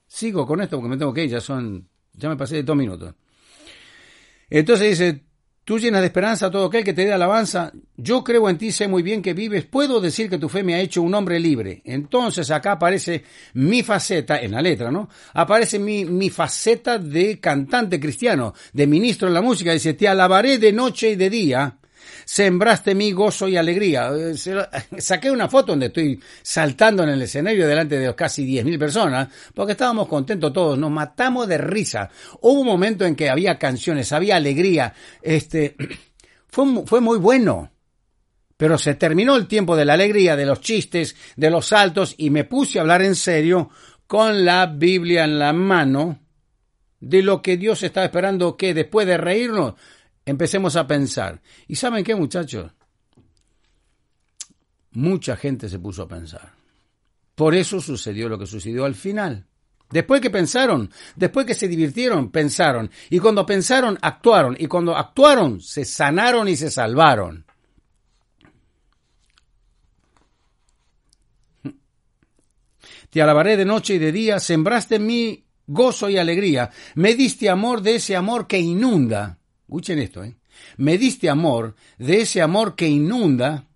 Sigo 0.06 0.46
con 0.46 0.60
esto 0.60 0.76
porque 0.76 0.90
me 0.90 0.98
tengo 0.98 1.14
que 1.14 1.24
ir, 1.24 1.30
ya 1.30 1.40
son, 1.40 1.88
ya 2.12 2.28
me 2.28 2.36
pasé 2.36 2.56
de 2.56 2.64
dos 2.64 2.76
minutos. 2.76 3.14
Entonces 4.50 4.90
dice, 4.90 5.24
tú 5.64 5.78
llenas 5.78 6.02
de 6.02 6.06
esperanza 6.06 6.46
a 6.46 6.50
todo 6.50 6.66
aquel 6.66 6.84
que 6.84 6.92
te 6.92 7.04
dé 7.04 7.12
alabanza, 7.12 7.72
yo 7.96 8.22
creo 8.22 8.48
en 8.48 8.58
ti, 8.58 8.70
sé 8.70 8.86
muy 8.86 9.02
bien 9.02 9.22
que 9.22 9.34
vives, 9.34 9.64
puedo 9.64 10.00
decir 10.00 10.28
que 10.28 10.38
tu 10.38 10.48
fe 10.48 10.62
me 10.62 10.74
ha 10.74 10.80
hecho 10.80 11.02
un 11.02 11.14
hombre 11.14 11.40
libre. 11.40 11.82
Entonces 11.84 12.50
acá 12.50 12.72
aparece 12.72 13.24
mi 13.54 13.82
faceta, 13.82 14.40
en 14.40 14.52
la 14.52 14.62
letra, 14.62 14.90
¿no? 14.90 15.08
Aparece 15.32 15.78
mi, 15.78 16.04
mi 16.04 16.30
faceta 16.30 16.98
de 16.98 17.40
cantante 17.40 17.98
cristiano, 17.98 18.54
de 18.72 18.86
ministro 18.86 19.28
de 19.28 19.34
la 19.34 19.42
música, 19.42 19.72
dice, 19.72 19.94
te 19.94 20.06
alabaré 20.06 20.58
de 20.58 20.72
noche 20.72 21.10
y 21.10 21.16
de 21.16 21.30
día 21.30 21.78
sembraste 22.24 22.94
mi 22.94 23.12
gozo 23.12 23.48
y 23.48 23.56
alegría. 23.56 24.10
Eh, 24.14 24.34
saqué 24.98 25.30
una 25.30 25.48
foto 25.48 25.72
donde 25.72 25.86
estoy 25.86 26.20
saltando 26.42 27.02
en 27.02 27.10
el 27.10 27.22
escenario 27.22 27.66
delante 27.66 27.98
de 27.98 28.14
casi 28.14 28.46
10.000 28.46 28.78
personas, 28.78 29.28
porque 29.54 29.72
estábamos 29.72 30.08
contentos 30.08 30.52
todos, 30.52 30.78
nos 30.78 30.90
matamos 30.90 31.48
de 31.48 31.58
risa. 31.58 32.10
Hubo 32.40 32.60
un 32.60 32.66
momento 32.66 33.04
en 33.04 33.16
que 33.16 33.30
había 33.30 33.58
canciones, 33.58 34.12
había 34.12 34.36
alegría, 34.36 34.94
este, 35.22 35.76
fue, 36.48 36.86
fue 36.86 37.00
muy 37.00 37.18
bueno. 37.18 37.70
Pero 38.56 38.78
se 38.78 38.94
terminó 38.94 39.34
el 39.34 39.48
tiempo 39.48 39.76
de 39.76 39.84
la 39.84 39.94
alegría, 39.94 40.36
de 40.36 40.46
los 40.46 40.60
chistes, 40.60 41.16
de 41.36 41.50
los 41.50 41.66
saltos, 41.66 42.14
y 42.18 42.30
me 42.30 42.44
puse 42.44 42.78
a 42.78 42.82
hablar 42.82 43.02
en 43.02 43.16
serio 43.16 43.70
con 44.06 44.44
la 44.44 44.66
Biblia 44.66 45.24
en 45.24 45.38
la 45.38 45.52
mano 45.52 46.20
de 47.00 47.22
lo 47.22 47.42
que 47.42 47.56
Dios 47.56 47.82
estaba 47.82 48.06
esperando 48.06 48.56
que 48.56 48.74
después 48.74 49.06
de 49.06 49.16
reírnos 49.16 49.74
empecemos 50.24 50.76
a 50.76 50.86
pensar. 50.86 51.40
¿Y 51.68 51.76
saben 51.76 52.04
qué, 52.04 52.14
muchachos? 52.14 52.72
Mucha 54.92 55.36
gente 55.36 55.68
se 55.68 55.78
puso 55.78 56.02
a 56.02 56.08
pensar. 56.08 56.52
Por 57.34 57.54
eso 57.54 57.80
sucedió 57.80 58.28
lo 58.28 58.38
que 58.38 58.46
sucedió 58.46 58.84
al 58.84 58.94
final. 58.94 59.46
Después 59.90 60.20
que 60.20 60.30
pensaron, 60.30 60.90
después 61.14 61.46
que 61.46 61.54
se 61.54 61.68
divirtieron, 61.68 62.30
pensaron. 62.30 62.90
Y 63.10 63.18
cuando 63.18 63.44
pensaron, 63.44 63.98
actuaron. 64.00 64.56
Y 64.58 64.66
cuando 64.66 64.96
actuaron, 64.96 65.60
se 65.60 65.84
sanaron 65.84 66.48
y 66.48 66.56
se 66.56 66.70
salvaron. 66.70 67.44
Te 73.10 73.22
alabaré 73.22 73.56
de 73.56 73.64
noche 73.64 73.94
y 73.94 73.98
de 73.98 74.10
día, 74.10 74.40
sembraste 74.40 74.96
en 74.96 75.06
mí 75.06 75.44
gozo 75.66 76.08
y 76.10 76.18
alegría, 76.18 76.70
me 76.94 77.14
diste 77.14 77.48
amor 77.48 77.80
de 77.80 77.96
ese 77.96 78.16
amor 78.16 78.46
que 78.46 78.58
inunda. 78.58 79.38
Escuchen 79.74 79.98
esto, 79.98 80.22
¿eh? 80.22 80.36
Me 80.76 80.96
diste 80.98 81.28
amor, 81.28 81.74
de 81.98 82.20
ese 82.20 82.40
amor 82.40 82.76
que 82.76 82.86
inunda, 82.86 83.66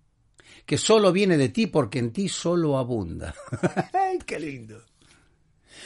que 0.65 0.77
solo 0.77 1.11
viene 1.11 1.35
de 1.35 1.49
ti 1.49 1.67
porque 1.67 1.99
en 1.99 2.13
ti 2.13 2.29
solo 2.29 2.77
abunda. 2.77 3.35
¡Ay, 3.93 4.19
qué 4.25 4.39
lindo! 4.39 4.81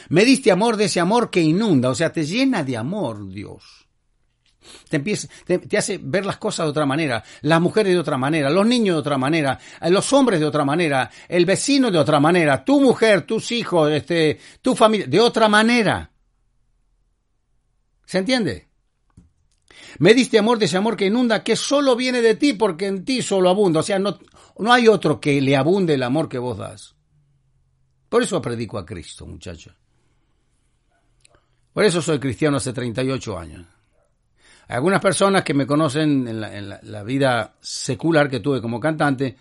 Me 0.09 0.23
diste 0.23 0.51
amor 0.51 0.77
de 0.77 0.85
ese 0.85 0.99
amor 0.99 1.31
que 1.31 1.41
inunda, 1.41 1.89
o 1.89 1.95
sea, 1.95 2.13
te 2.13 2.27
llena 2.27 2.63
de 2.63 2.77
amor, 2.77 3.27
Dios. 3.27 3.87
Te, 4.87 4.97
empieza, 4.97 5.29
te, 5.47 5.75
hace 5.75 5.99
ver 5.99 6.27
las 6.27 6.37
cosas 6.37 6.67
de 6.67 6.69
otra 6.69 6.85
manera, 6.85 7.23
las 7.41 7.59
mujeres 7.59 7.93
de 7.93 7.99
otra 7.99 8.19
manera, 8.19 8.51
los 8.51 8.67
niños 8.67 8.97
de 8.97 8.99
otra 8.99 9.17
manera, 9.17 9.57
los 9.89 10.13
hombres 10.13 10.39
de 10.39 10.45
otra 10.45 10.63
manera, 10.63 11.09
el 11.27 11.47
vecino 11.47 11.89
de 11.89 11.97
otra 11.97 12.19
manera, 12.19 12.63
tu 12.63 12.79
mujer, 12.79 13.23
tus 13.23 13.51
hijos, 13.51 13.91
este, 13.91 14.37
tu 14.61 14.75
familia, 14.75 15.07
de 15.07 15.19
otra 15.19 15.49
manera. 15.49 16.11
¿Se 18.05 18.19
entiende? 18.19 18.72
Me 19.99 20.13
diste 20.13 20.39
amor 20.39 20.59
de 20.59 20.65
ese 20.65 20.77
amor 20.77 20.95
que 20.95 21.05
inunda, 21.05 21.43
que 21.43 21.55
solo 21.55 21.95
viene 21.95 22.21
de 22.21 22.35
ti, 22.35 22.53
porque 22.53 22.87
en 22.87 23.05
ti 23.05 23.21
solo 23.21 23.49
abunda. 23.49 23.81
O 23.81 23.83
sea, 23.83 23.99
no, 23.99 24.17
no 24.57 24.73
hay 24.73 24.87
otro 24.87 25.19
que 25.19 25.41
le 25.41 25.55
abunde 25.55 25.93
el 25.93 26.03
amor 26.03 26.29
que 26.29 26.39
vos 26.39 26.57
das. 26.57 26.95
Por 28.09 28.23
eso 28.23 28.41
predico 28.41 28.77
a 28.77 28.85
Cristo, 28.85 29.25
muchachos. 29.25 29.75
Por 31.73 31.83
eso 31.83 32.01
soy 32.01 32.19
cristiano 32.19 32.57
hace 32.57 32.71
38 32.71 33.39
años. 33.39 33.65
Hay 34.67 34.75
algunas 34.75 35.01
personas 35.01 35.43
que 35.43 35.53
me 35.53 35.65
conocen 35.65 36.27
en 36.27 36.39
la, 36.39 36.57
en 36.57 36.69
la 36.69 37.03
vida 37.03 37.55
secular 37.59 38.29
que 38.29 38.39
tuve 38.39 38.61
como 38.61 38.79
cantante, 38.79 39.35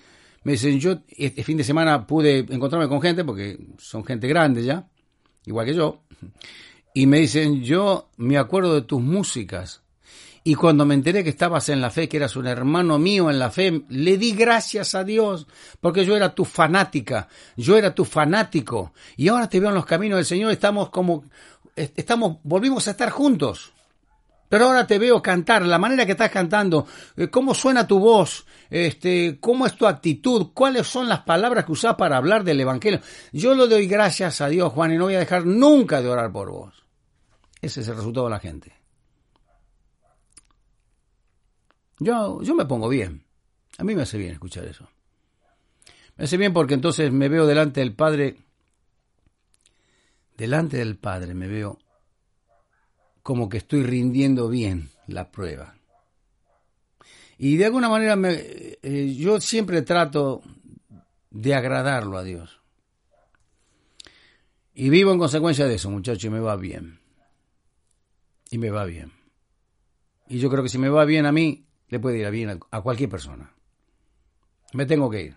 me 0.44 0.52
dicen, 0.52 0.80
yo 0.80 0.98
este 1.08 1.44
fin 1.44 1.56
de 1.56 1.64
semana 1.64 2.06
pude 2.06 2.38
encontrarme 2.38 2.88
con 2.88 3.00
gente, 3.00 3.24
porque 3.24 3.58
son 3.78 4.04
gente 4.04 4.26
grande 4.26 4.64
ya, 4.64 4.88
igual 5.46 5.66
que 5.66 5.74
yo, 5.74 6.02
y 6.94 7.06
me 7.06 7.20
dicen, 7.20 7.62
yo 7.62 8.10
me 8.16 8.38
acuerdo 8.38 8.74
de 8.74 8.82
tus 8.82 9.00
músicas, 9.00 9.81
y 10.44 10.54
cuando 10.56 10.84
me 10.84 10.94
enteré 10.94 11.22
que 11.22 11.30
estabas 11.30 11.68
en 11.68 11.80
la 11.80 11.90
fe, 11.90 12.08
que 12.08 12.16
eras 12.16 12.34
un 12.34 12.48
hermano 12.48 12.98
mío 12.98 13.30
en 13.30 13.38
la 13.38 13.50
fe, 13.50 13.84
le 13.88 14.18
di 14.18 14.32
gracias 14.32 14.94
a 14.94 15.04
Dios, 15.04 15.46
porque 15.80 16.04
yo 16.04 16.16
era 16.16 16.34
tu 16.34 16.44
fanática, 16.44 17.28
yo 17.56 17.76
era 17.76 17.94
tu 17.94 18.04
fanático. 18.04 18.92
Y 19.16 19.28
ahora 19.28 19.48
te 19.48 19.60
veo 19.60 19.68
en 19.68 19.76
los 19.76 19.86
caminos 19.86 20.16
del 20.16 20.26
Señor, 20.26 20.50
estamos 20.50 20.90
como, 20.90 21.24
estamos, 21.76 22.38
volvimos 22.42 22.88
a 22.88 22.92
estar 22.92 23.10
juntos. 23.10 23.72
Pero 24.48 24.66
ahora 24.66 24.86
te 24.86 24.98
veo 24.98 25.22
cantar, 25.22 25.64
la 25.64 25.78
manera 25.78 26.04
que 26.04 26.12
estás 26.12 26.30
cantando, 26.30 26.86
eh, 27.16 27.28
cómo 27.28 27.54
suena 27.54 27.86
tu 27.86 28.00
voz, 28.00 28.44
este, 28.68 29.38
cómo 29.40 29.64
es 29.64 29.74
tu 29.76 29.86
actitud, 29.86 30.48
cuáles 30.52 30.88
son 30.88 31.08
las 31.08 31.20
palabras 31.20 31.64
que 31.64 31.72
usás 31.72 31.94
para 31.94 32.16
hablar 32.16 32.42
del 32.42 32.60
Evangelio. 32.60 33.00
Yo 33.32 33.54
le 33.54 33.68
doy 33.68 33.86
gracias 33.86 34.40
a 34.40 34.48
Dios, 34.48 34.72
Juan, 34.72 34.92
y 34.92 34.98
no 34.98 35.04
voy 35.04 35.14
a 35.14 35.20
dejar 35.20 35.46
nunca 35.46 36.02
de 36.02 36.08
orar 36.08 36.32
por 36.32 36.50
vos. 36.50 36.74
Ese 37.62 37.80
es 37.80 37.88
el 37.88 37.96
resultado 37.96 38.26
de 38.26 38.30
la 38.30 38.40
gente. 38.40 38.81
Yo, 42.02 42.42
yo 42.42 42.54
me 42.54 42.66
pongo 42.66 42.88
bien. 42.88 43.24
A 43.78 43.84
mí 43.84 43.94
me 43.94 44.02
hace 44.02 44.18
bien 44.18 44.32
escuchar 44.32 44.64
eso. 44.64 44.88
Me 46.16 46.24
hace 46.24 46.36
bien 46.36 46.52
porque 46.52 46.74
entonces 46.74 47.12
me 47.12 47.28
veo 47.28 47.46
delante 47.46 47.80
del 47.80 47.94
Padre, 47.94 48.36
delante 50.36 50.76
del 50.76 50.96
Padre 50.96 51.34
me 51.34 51.48
veo 51.48 51.78
como 53.22 53.48
que 53.48 53.58
estoy 53.58 53.82
rindiendo 53.82 54.48
bien 54.48 54.90
la 55.06 55.30
prueba. 55.30 55.76
Y 57.38 57.56
de 57.56 57.66
alguna 57.66 57.88
manera 57.88 58.16
me, 58.16 58.34
eh, 58.82 59.14
yo 59.16 59.40
siempre 59.40 59.82
trato 59.82 60.42
de 61.30 61.54
agradarlo 61.54 62.18
a 62.18 62.22
Dios. 62.22 62.60
Y 64.74 64.90
vivo 64.90 65.12
en 65.12 65.18
consecuencia 65.18 65.66
de 65.66 65.74
eso, 65.74 65.90
muchachos, 65.90 66.24
y 66.24 66.30
me 66.30 66.40
va 66.40 66.56
bien. 66.56 67.00
Y 68.50 68.58
me 68.58 68.70
va 68.70 68.84
bien. 68.84 69.12
Y 70.28 70.38
yo 70.38 70.50
creo 70.50 70.62
que 70.62 70.68
si 70.68 70.78
me 70.78 70.88
va 70.88 71.04
bien 71.04 71.26
a 71.26 71.32
mí, 71.32 71.66
le 71.92 72.00
puede 72.00 72.16
ir 72.16 72.30
bien 72.30 72.58
a 72.70 72.80
cualquier 72.80 73.10
persona. 73.10 73.52
Me 74.72 74.86
tengo 74.86 75.10
que 75.10 75.24
ir. 75.24 75.36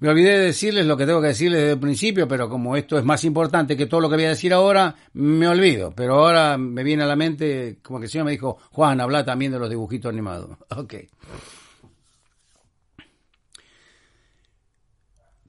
Me 0.00 0.08
olvidé 0.08 0.36
de 0.36 0.46
decirles 0.46 0.84
lo 0.84 0.96
que 0.96 1.06
tengo 1.06 1.20
que 1.20 1.28
decirles 1.28 1.60
desde 1.60 1.72
el 1.74 1.78
principio, 1.78 2.26
pero 2.26 2.48
como 2.48 2.74
esto 2.74 2.98
es 2.98 3.04
más 3.04 3.22
importante 3.22 3.76
que 3.76 3.86
todo 3.86 4.00
lo 4.00 4.10
que 4.10 4.16
voy 4.16 4.24
a 4.24 4.30
decir 4.30 4.52
ahora, 4.52 4.96
me 5.12 5.46
olvido. 5.46 5.92
Pero 5.94 6.16
ahora 6.16 6.58
me 6.58 6.82
viene 6.82 7.04
a 7.04 7.06
la 7.06 7.14
mente, 7.14 7.78
como 7.82 8.00
que 8.00 8.06
el 8.06 8.10
señor 8.10 8.24
me 8.24 8.32
dijo, 8.32 8.58
Juan, 8.72 9.00
habla 9.00 9.24
también 9.24 9.52
de 9.52 9.60
los 9.60 9.70
dibujitos 9.70 10.12
animados. 10.12 10.58
Ok. 10.76 10.94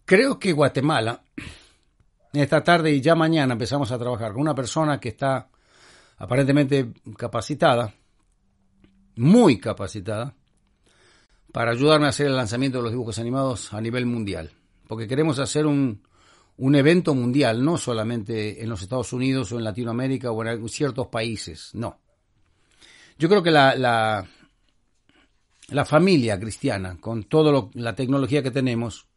Creo 0.06 0.38
que 0.38 0.54
Guatemala, 0.54 1.24
esta 2.32 2.64
tarde 2.64 2.92
y 2.92 3.02
ya 3.02 3.16
mañana 3.16 3.54
empezamos 3.54 3.92
a 3.92 3.98
trabajar 3.98 4.34
con 4.34 4.42
una 4.42 4.54
persona 4.54 5.00
que 5.00 5.10
está 5.10 5.50
aparentemente 6.18 6.94
capacitada, 7.18 7.92
muy 9.16 9.60
capacitada, 9.60 10.36
para 11.52 11.72
ayudarme 11.72 12.08
a 12.08 12.10
hacer 12.10 12.28
el 12.28 12.36
lanzamiento 12.36 12.80
de 12.80 12.84
los 12.84 12.92
dibujos 12.92 13.18
animados 13.18 13.74
a 13.74 13.80
nivel 13.80 14.06
mundial. 14.06 14.52
Porque 14.88 15.08
queremos 15.08 15.40
hacer 15.40 15.66
un, 15.66 16.02
un 16.58 16.76
evento 16.76 17.16
mundial, 17.16 17.64
no 17.64 17.78
solamente 17.78 18.62
en 18.62 18.70
los 18.70 18.82
Estados 18.82 19.14
Unidos 19.14 19.52
o 19.52 19.58
en 19.58 19.64
Latinoamérica 19.64 20.32
o 20.32 20.46
en 20.46 20.68
ciertos 20.70 21.08
países, 21.08 21.70
no. 21.74 22.00
Yo 23.18 23.30
creo 23.30 23.42
que 23.42 23.52
la, 23.52 23.76
la, 23.76 24.28
la 25.70 25.86
familia 25.86 26.40
cristiana, 26.40 26.98
con 27.00 27.24
toda 27.24 27.70
la 27.74 27.96
tecnología 27.96 28.44
que 28.44 28.52
tenemos, 28.52 29.08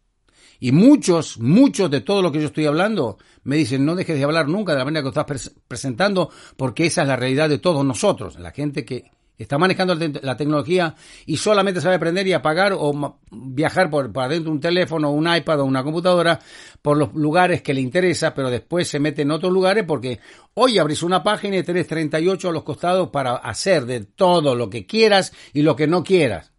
y 0.61 0.73
muchos, 0.73 1.39
muchos 1.39 1.91
de 1.91 2.01
todo 2.01 2.23
lo 2.23 2.33
que 2.33 2.41
yo 2.41 2.47
estoy 2.47 2.67
hablando 2.67 3.19
me 3.45 3.57
dicen, 3.57 3.85
no 3.85 3.95
dejes 3.95 4.17
de 4.17 4.25
hablar 4.25 4.49
nunca 4.49 4.73
de 4.73 4.79
la 4.79 4.85
manera 4.85 5.03
que 5.03 5.09
estás 5.09 5.53
presentando, 5.69 6.31
porque 6.57 6.87
esa 6.87 7.03
es 7.03 7.09
la 7.09 7.17
realidad 7.17 7.49
de 7.49 7.59
todos 7.59 7.85
nosotros, 7.85 8.39
la 8.39 8.51
gente 8.51 8.85
que 8.85 9.11
Está 9.39 9.57
manejando 9.57 9.95
la 9.95 10.37
tecnología 10.37 10.97
y 11.25 11.37
solamente 11.37 11.81
sabe 11.81 11.95
aprender 11.95 12.27
y 12.27 12.33
apagar 12.33 12.73
o 12.77 13.21
viajar 13.31 13.89
por, 13.89 14.13
para 14.13 14.31
dentro 14.31 14.51
de 14.51 14.57
un 14.57 14.61
teléfono, 14.61 15.13
un 15.13 15.33
iPad 15.33 15.61
o 15.61 15.65
una 15.65 15.85
computadora 15.85 16.41
por 16.83 16.97
los 16.97 17.15
lugares 17.15 17.63
que 17.63 17.73
le 17.73 17.81
interesa, 17.81 18.35
pero 18.35 18.51
después 18.51 18.89
se 18.89 18.99
mete 18.99 19.23
en 19.23 19.31
otros 19.31 19.53
lugares 19.53 19.85
porque 19.87 20.19
hoy 20.55 20.79
abrís 20.79 21.05
una 21.05 21.23
página 21.23 21.57
y 21.57 21.63
tenés 21.63 21.87
38 21.87 22.49
a 22.49 22.53
los 22.53 22.65
costados 22.65 23.11
para 23.11 23.37
hacer 23.37 23.87
de 23.87 24.01
todo 24.01 24.57
lo 24.57 24.69
que 24.71 24.87
quieras 24.87 25.33
y 25.53 25.63
lo 25.63 25.77
que 25.77 25.87
no 25.87 26.03
quieras. 26.03 26.53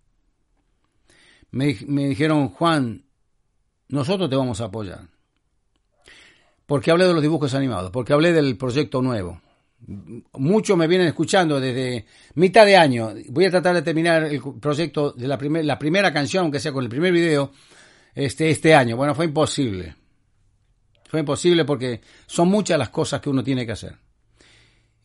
Me, 1.51 1.75
me 1.85 2.07
dijeron, 2.07 2.47
Juan, 2.47 3.03
nosotros 3.89 4.29
te 4.29 4.37
vamos 4.37 4.61
a 4.61 4.65
apoyar. 4.65 5.01
Porque 6.65 6.91
hablé 6.91 7.07
de 7.07 7.13
los 7.13 7.21
dibujos 7.21 7.53
animados, 7.55 7.91
porque 7.91 8.13
hablé 8.13 8.31
del 8.31 8.55
proyecto 8.55 9.01
nuevo 9.01 9.41
muchos 9.87 10.77
me 10.77 10.87
vienen 10.87 11.07
escuchando 11.07 11.59
desde 11.59 12.05
mitad 12.35 12.65
de 12.65 12.77
año. 12.77 13.13
Voy 13.29 13.45
a 13.45 13.51
tratar 13.51 13.75
de 13.75 13.81
terminar 13.81 14.23
el 14.23 14.41
proyecto 14.59 15.11
de 15.11 15.27
la, 15.27 15.37
la 15.37 15.79
primera 15.79 16.13
canción, 16.13 16.43
aunque 16.43 16.59
sea 16.59 16.71
con 16.71 16.83
el 16.83 16.89
primer 16.89 17.11
video, 17.11 17.51
este, 18.13 18.49
este 18.49 18.75
año. 18.75 18.97
Bueno, 18.97 19.15
fue 19.15 19.25
imposible. 19.25 19.95
Fue 21.07 21.21
imposible 21.21 21.65
porque 21.65 22.01
son 22.27 22.49
muchas 22.49 22.77
las 22.77 22.89
cosas 22.89 23.19
que 23.21 23.29
uno 23.29 23.43
tiene 23.43 23.65
que 23.65 23.71
hacer. 23.71 23.97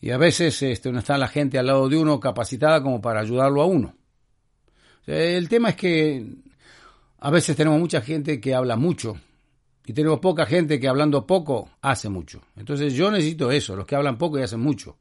Y 0.01 0.11
a 0.11 0.19
veces 0.19 0.61
este, 0.63 0.93
no 0.93 0.99
está 0.99 1.17
la 1.17 1.29
gente 1.29 1.59
al 1.59 1.67
lado 1.67 1.89
de 1.89 1.97
uno 1.97 2.21
capacitada 2.21 2.83
como 2.83 3.01
para 3.01 3.21
ayudarlo 3.21 3.63
a 3.63 3.67
uno. 3.67 3.97
El 5.07 5.49
tema 5.49 5.71
es 5.71 5.77
que 5.77 6.27
a 7.21 7.31
veces 7.31 7.57
tenemos 7.57 7.81
mucha 7.81 8.03
gente 8.03 8.41
que 8.41 8.55
habla 8.55 8.77
mucho 8.77 9.19
y 9.87 9.93
tenemos 9.93 10.21
poca 10.21 10.47
gente 10.47 10.81
que 10.81 10.89
hablando 10.89 11.27
poco 11.27 11.71
hace 11.83 12.09
mucho. 12.09 12.43
Entonces 12.57 12.95
yo 12.95 13.11
necesito 13.11 13.51
eso, 13.51 13.77
los 13.77 13.87
que 13.87 13.95
hablan 13.95 14.19
poco 14.19 14.39
y 14.39 14.43
hacen 14.43 14.61
mucho. 14.61 14.97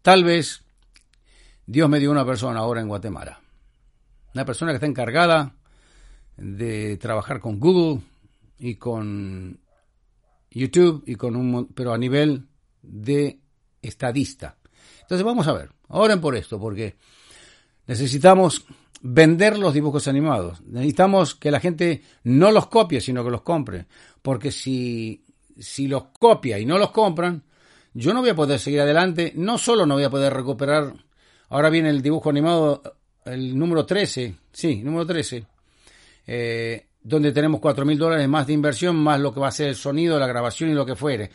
Tal 0.00 0.24
vez 0.24 0.62
Dios 1.66 1.88
me 1.88 2.00
dio 2.00 2.10
una 2.10 2.24
persona 2.24 2.60
ahora 2.60 2.80
en 2.80 2.88
Guatemala. 2.88 3.40
Una 4.34 4.44
persona 4.44 4.72
que 4.72 4.76
está 4.76 4.86
encargada 4.86 5.54
de 6.36 6.96
trabajar 6.96 7.40
con 7.40 7.60
Google 7.60 8.00
y 8.58 8.76
con 8.76 9.60
YouTube 10.50 11.04
y 11.06 11.14
con 11.16 11.36
un 11.36 11.68
pero 11.74 11.92
a 11.92 11.98
nivel 11.98 12.46
de 12.80 13.38
estadista. 13.82 14.56
Entonces 15.02 15.24
vamos 15.24 15.46
a 15.46 15.52
ver, 15.52 15.70
oren 15.88 16.20
por 16.20 16.36
esto 16.36 16.58
porque 16.58 16.96
necesitamos 17.86 18.64
vender 19.02 19.58
los 19.58 19.74
dibujos 19.74 20.08
animados. 20.08 20.62
Necesitamos 20.62 21.34
que 21.34 21.50
la 21.50 21.60
gente 21.60 22.02
no 22.22 22.50
los 22.50 22.68
copie, 22.68 23.00
sino 23.00 23.24
que 23.24 23.30
los 23.30 23.42
compre. 23.42 23.86
Porque 24.22 24.50
si, 24.50 25.24
si 25.58 25.88
los 25.88 26.04
copia 26.18 26.58
y 26.58 26.64
no 26.64 26.78
los 26.78 26.90
compran, 26.90 27.42
yo 27.94 28.14
no 28.14 28.20
voy 28.20 28.30
a 28.30 28.34
poder 28.34 28.58
seguir 28.58 28.80
adelante. 28.80 29.32
No 29.36 29.58
solo 29.58 29.84
no 29.84 29.94
voy 29.94 30.04
a 30.04 30.10
poder 30.10 30.32
recuperar. 30.32 30.94
Ahora 31.48 31.68
viene 31.68 31.90
el 31.90 32.00
dibujo 32.00 32.30
animado, 32.30 32.82
el 33.24 33.58
número 33.58 33.84
13. 33.84 34.34
Sí, 34.52 34.82
número 34.82 35.06
13. 35.06 35.44
Eh, 36.26 36.86
donde 37.02 37.32
tenemos 37.32 37.60
cuatro 37.60 37.84
mil 37.84 37.98
dólares 37.98 38.28
más 38.28 38.46
de 38.46 38.52
inversión, 38.52 38.96
más 38.96 39.20
lo 39.20 39.34
que 39.34 39.40
va 39.40 39.48
a 39.48 39.52
ser 39.52 39.68
el 39.68 39.74
sonido, 39.74 40.18
la 40.18 40.26
grabación 40.26 40.70
y 40.70 40.74
lo 40.74 40.86
que 40.86 40.94
fuere. 40.94 41.30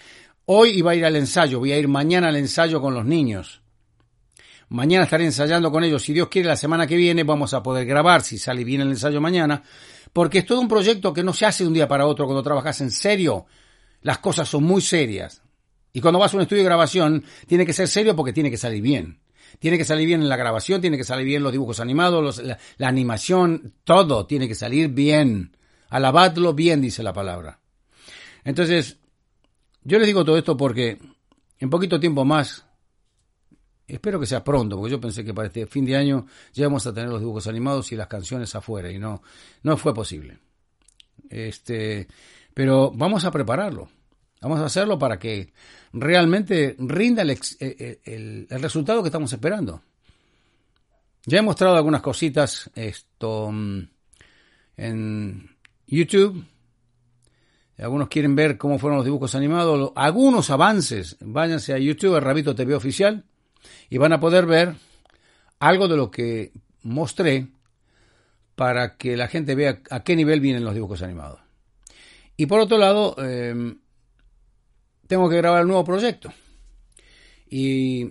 Hoy 0.45 0.69
iba 0.69 0.91
a 0.91 0.95
ir 0.95 1.05
al 1.05 1.17
ensayo, 1.17 1.59
voy 1.59 1.73
a 1.73 1.77
ir 1.77 1.89
mañana 1.89 2.29
al 2.29 2.37
ensayo 2.37 2.79
con 2.79 2.93
los 2.93 3.05
niños. 3.05 3.61
Mañana 4.69 5.05
estaré 5.05 5.25
ensayando 5.25 5.71
con 5.71 5.83
ellos. 5.83 6.03
Si 6.03 6.13
Dios 6.13 6.27
quiere, 6.29 6.47
la 6.47 6.55
semana 6.55 6.87
que 6.87 6.95
viene 6.95 7.23
vamos 7.23 7.53
a 7.53 7.63
poder 7.63 7.85
grabar, 7.85 8.21
si 8.21 8.37
sale 8.37 8.63
bien 8.63 8.81
el 8.81 8.89
ensayo 8.89 9.21
mañana, 9.21 9.63
porque 10.13 10.39
es 10.39 10.45
todo 10.45 10.59
un 10.59 10.67
proyecto 10.67 11.13
que 11.13 11.23
no 11.23 11.33
se 11.33 11.45
hace 11.45 11.63
de 11.63 11.67
un 11.67 11.73
día 11.73 11.87
para 11.87 12.05
otro 12.05 12.25
cuando 12.25 12.43
trabajas 12.43 12.81
en 12.81 12.91
serio. 12.91 13.45
Las 14.01 14.19
cosas 14.19 14.47
son 14.47 14.63
muy 14.63 14.81
serias. 14.81 15.41
Y 15.93 16.01
cuando 16.01 16.19
vas 16.19 16.33
a 16.33 16.37
un 16.37 16.43
estudio 16.43 16.61
de 16.61 16.69
grabación, 16.69 17.23
tiene 17.47 17.65
que 17.65 17.73
ser 17.73 17.87
serio 17.87 18.15
porque 18.15 18.33
tiene 18.33 18.51
que 18.51 18.57
salir 18.57 18.81
bien. 18.81 19.19
Tiene 19.59 19.77
que 19.77 19.85
salir 19.85 20.05
bien 20.05 20.21
en 20.21 20.29
la 20.29 20.35
grabación, 20.35 20.81
tiene 20.81 20.97
que 20.97 21.03
salir 21.03 21.25
bien 21.25 21.41
los 21.41 21.51
dibujos 21.51 21.79
animados, 21.79 22.43
la, 22.43 22.57
la 22.77 22.87
animación, 22.87 23.73
todo 23.83 24.27
tiene 24.27 24.47
que 24.47 24.55
salir 24.55 24.89
bien. 24.89 25.55
Alabadlo 25.89 26.53
bien, 26.53 26.81
dice 26.81 27.01
la 27.01 27.13
palabra. 27.13 27.59
Entonces, 28.43 28.97
yo 29.83 29.97
les 29.97 30.07
digo 30.07 30.23
todo 30.23 30.37
esto 30.37 30.55
porque 30.57 30.99
en 31.59 31.69
poquito 31.69 31.99
tiempo 31.99 32.25
más 32.25 32.66
Espero 33.87 34.19
que 34.19 34.25
sea 34.25 34.43
pronto, 34.43 34.75
porque 34.75 34.91
yo 34.91 34.99
pensé 34.99 35.23
que 35.23 35.33
para 35.33 35.47
este 35.47 35.65
fin 35.65 35.85
de 35.85 35.95
año 35.95 36.27
ya 36.53 36.65
vamos 36.65 36.85
a 36.85 36.93
tener 36.93 37.09
los 37.09 37.21
dibujos 37.21 37.47
animados 37.47 37.89
y 37.93 37.95
las 37.95 38.07
canciones 38.07 38.53
afuera, 38.53 38.91
y 38.91 38.99
no, 38.99 39.21
no 39.63 39.77
fue 39.77 39.93
posible. 39.93 40.39
Este, 41.29 42.05
pero 42.53 42.91
vamos 42.91 43.23
a 43.23 43.31
prepararlo. 43.31 43.89
Vamos 44.41 44.59
a 44.59 44.65
hacerlo 44.65 44.99
para 44.99 45.17
que 45.17 45.53
realmente 45.93 46.75
rinda 46.79 47.21
el, 47.21 47.31
eh, 47.31 47.37
eh, 47.59 47.99
el, 48.03 48.61
resultado 48.61 49.01
que 49.01 49.07
estamos 49.07 49.31
esperando. 49.31 49.81
Ya 51.25 51.39
he 51.39 51.41
mostrado 51.41 51.75
algunas 51.77 52.01
cositas 52.01 52.69
esto, 52.75 53.49
mm, 53.51 53.79
en 54.77 55.55
YouTube. 55.87 56.45
Algunos 57.77 58.09
quieren 58.09 58.35
ver 58.35 58.57
cómo 58.57 58.79
fueron 58.79 58.97
los 58.97 59.05
dibujos 59.05 59.33
animados, 59.33 59.91
algunos 59.95 60.49
avances. 60.49 61.15
Váyanse 61.21 61.73
a 61.73 61.77
YouTube, 61.77 62.15
a 62.15 62.19
Rabito 62.19 62.53
TV 62.53 62.75
Oficial 62.75 63.23
y 63.89 63.97
van 63.97 64.13
a 64.13 64.19
poder 64.19 64.45
ver 64.45 64.75
algo 65.59 65.87
de 65.87 65.97
lo 65.97 66.11
que 66.11 66.51
mostré 66.83 67.47
para 68.55 68.97
que 68.97 69.15
la 69.15 69.27
gente 69.27 69.55
vea 69.55 69.81
a 69.89 70.03
qué 70.03 70.15
nivel 70.15 70.39
vienen 70.39 70.63
los 70.63 70.73
dibujos 70.73 71.01
animados. 71.01 71.39
Y 72.35 72.45
por 72.45 72.59
otro 72.59 72.77
lado, 72.77 73.15
em, 73.17 73.79
tengo 75.07 75.29
que 75.29 75.37
grabar 75.37 75.61
el 75.61 75.67
nuevo 75.67 75.83
proyecto. 75.83 76.31
Y 77.49 78.05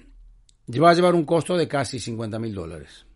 va 0.80 0.90
a 0.90 0.94
llevar 0.94 1.14
un 1.14 1.24
costo 1.24 1.56
de 1.56 1.68
casi 1.68 1.98
50 1.98 2.38
mil 2.38 2.54
dólares. 2.54 3.06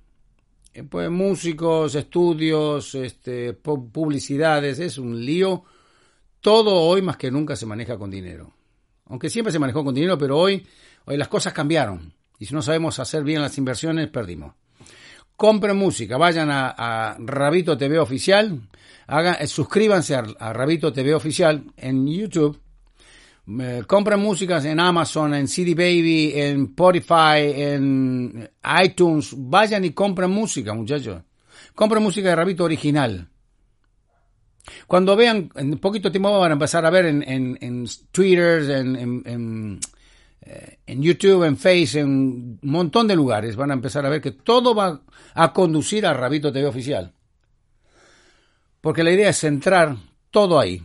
Eh, 0.73 0.85
pues 0.85 1.11
músicos, 1.11 1.95
estudios, 1.95 2.95
este, 2.95 3.55
publicidades, 3.55 4.79
es 4.79 4.99
un 4.99 5.25
lío. 5.25 5.65
Todo 6.41 6.75
hoy 6.75 7.03
más 7.03 7.17
que 7.17 7.31
nunca 7.31 7.57
se 7.57 7.67
maneja 7.67 7.99
con 7.99 8.11
dinero. 8.11 8.53
Aunque 9.07 9.31
siempre 9.31 9.53
se 9.53 9.59
manejó 9.59 9.85
con 9.85 9.95
dinero, 9.95 10.17
pero 10.17 10.39
hoy, 10.39 10.65
hoy 11.07 11.17
las 11.17 11.29
cosas 11.29 11.53
cambiaron. 11.53 12.13
Y 12.41 12.47
si 12.47 12.55
no 12.55 12.63
sabemos 12.63 12.99
hacer 12.99 13.23
bien 13.23 13.43
las 13.43 13.57
inversiones, 13.59 14.09
perdimos. 14.09 14.55
Compren 15.37 15.77
música, 15.77 16.17
vayan 16.17 16.49
a, 16.51 17.17
Rabito 17.19 17.77
TV 17.77 17.99
Oficial, 17.99 18.63
hagan, 19.07 19.37
eh, 19.41 19.47
suscríbanse 19.47 20.15
a, 20.15 20.53
Rabito 20.53 20.91
TV 20.91 21.15
Oficial 21.15 21.63
en 21.77 22.07
YouTube. 22.07 22.59
compren 23.87 24.21
músicas 24.21 24.65
en 24.65 24.81
Amazon, 24.81 25.35
en 25.35 25.49
CD 25.49 25.75
Baby, 25.75 26.33
en 26.35 26.65
Spotify, 26.65 27.53
en 27.55 28.51
iTunes. 28.85 29.35
Vayan 29.37 29.85
y 29.85 29.91
compren 29.91 30.31
música, 30.31 30.73
muchachos. 30.73 31.23
Compren 31.75 32.03
música 32.03 32.31
de 32.31 32.37
Rabito 32.37 32.65
original. 32.65 33.29
Cuando 34.87 35.15
vean, 35.15 35.51
en 35.57 35.79
poquito 35.79 36.11
tiempo 36.11 36.39
van 36.39 36.53
a 36.53 36.55
empezar 36.55 36.87
a 36.87 36.91
ver 36.91 37.05
en, 37.05 37.23
en, 37.23 37.87
Twitter, 38.13 38.71
en 38.71 39.81
en 40.43 41.03
YouTube, 41.03 41.45
en 41.45 41.57
Face, 41.57 42.01
en 42.01 42.09
un 42.09 42.59
montón 42.63 43.07
de 43.07 43.17
lugares, 43.17 43.57
van 43.57 43.71
a 43.71 43.75
empezar 43.75 44.05
a 44.07 44.09
ver 44.09 44.21
que 44.21 44.33
todo 44.33 44.75
va 44.75 45.03
a 45.35 45.53
conducir 45.53 46.07
a 46.07 46.15
Rabito 46.15 46.53
TV 46.53 46.67
oficial. 46.67 47.13
Porque 48.81 49.05
la 49.05 49.13
idea 49.13 49.31
es 49.31 49.39
centrar 49.39 49.97
todo 50.31 50.59
ahí. 50.59 50.83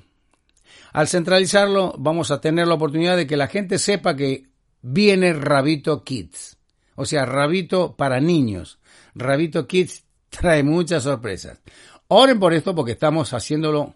Al 0.93 1.08
centralizarlo, 1.08 1.95
vamos 1.97 2.32
a 2.32 2.41
tener 2.41 2.68
la 2.68 2.76
oportunidad 2.76 3.18
de 3.18 3.28
que 3.28 3.38
la 3.38 3.47
gente 3.47 3.80
sepa 3.80 4.16
que 4.16 4.49
viene 4.82 5.34
Rabito 5.34 6.03
Kids. 6.03 6.58
O 6.95 7.06
sea, 7.06 7.26
Rabito 7.26 7.95
para 7.95 8.20
niños. 8.20 8.80
Rabito 9.14 9.68
Kids 9.68 10.03
trae 10.30 10.64
muchas 10.64 11.03
sorpresas. 11.03 11.62
Oren 12.08 12.39
por 12.39 12.53
esto 12.53 12.76
porque 12.76 12.93
estamos 12.93 13.34
haciéndolo 13.34 13.95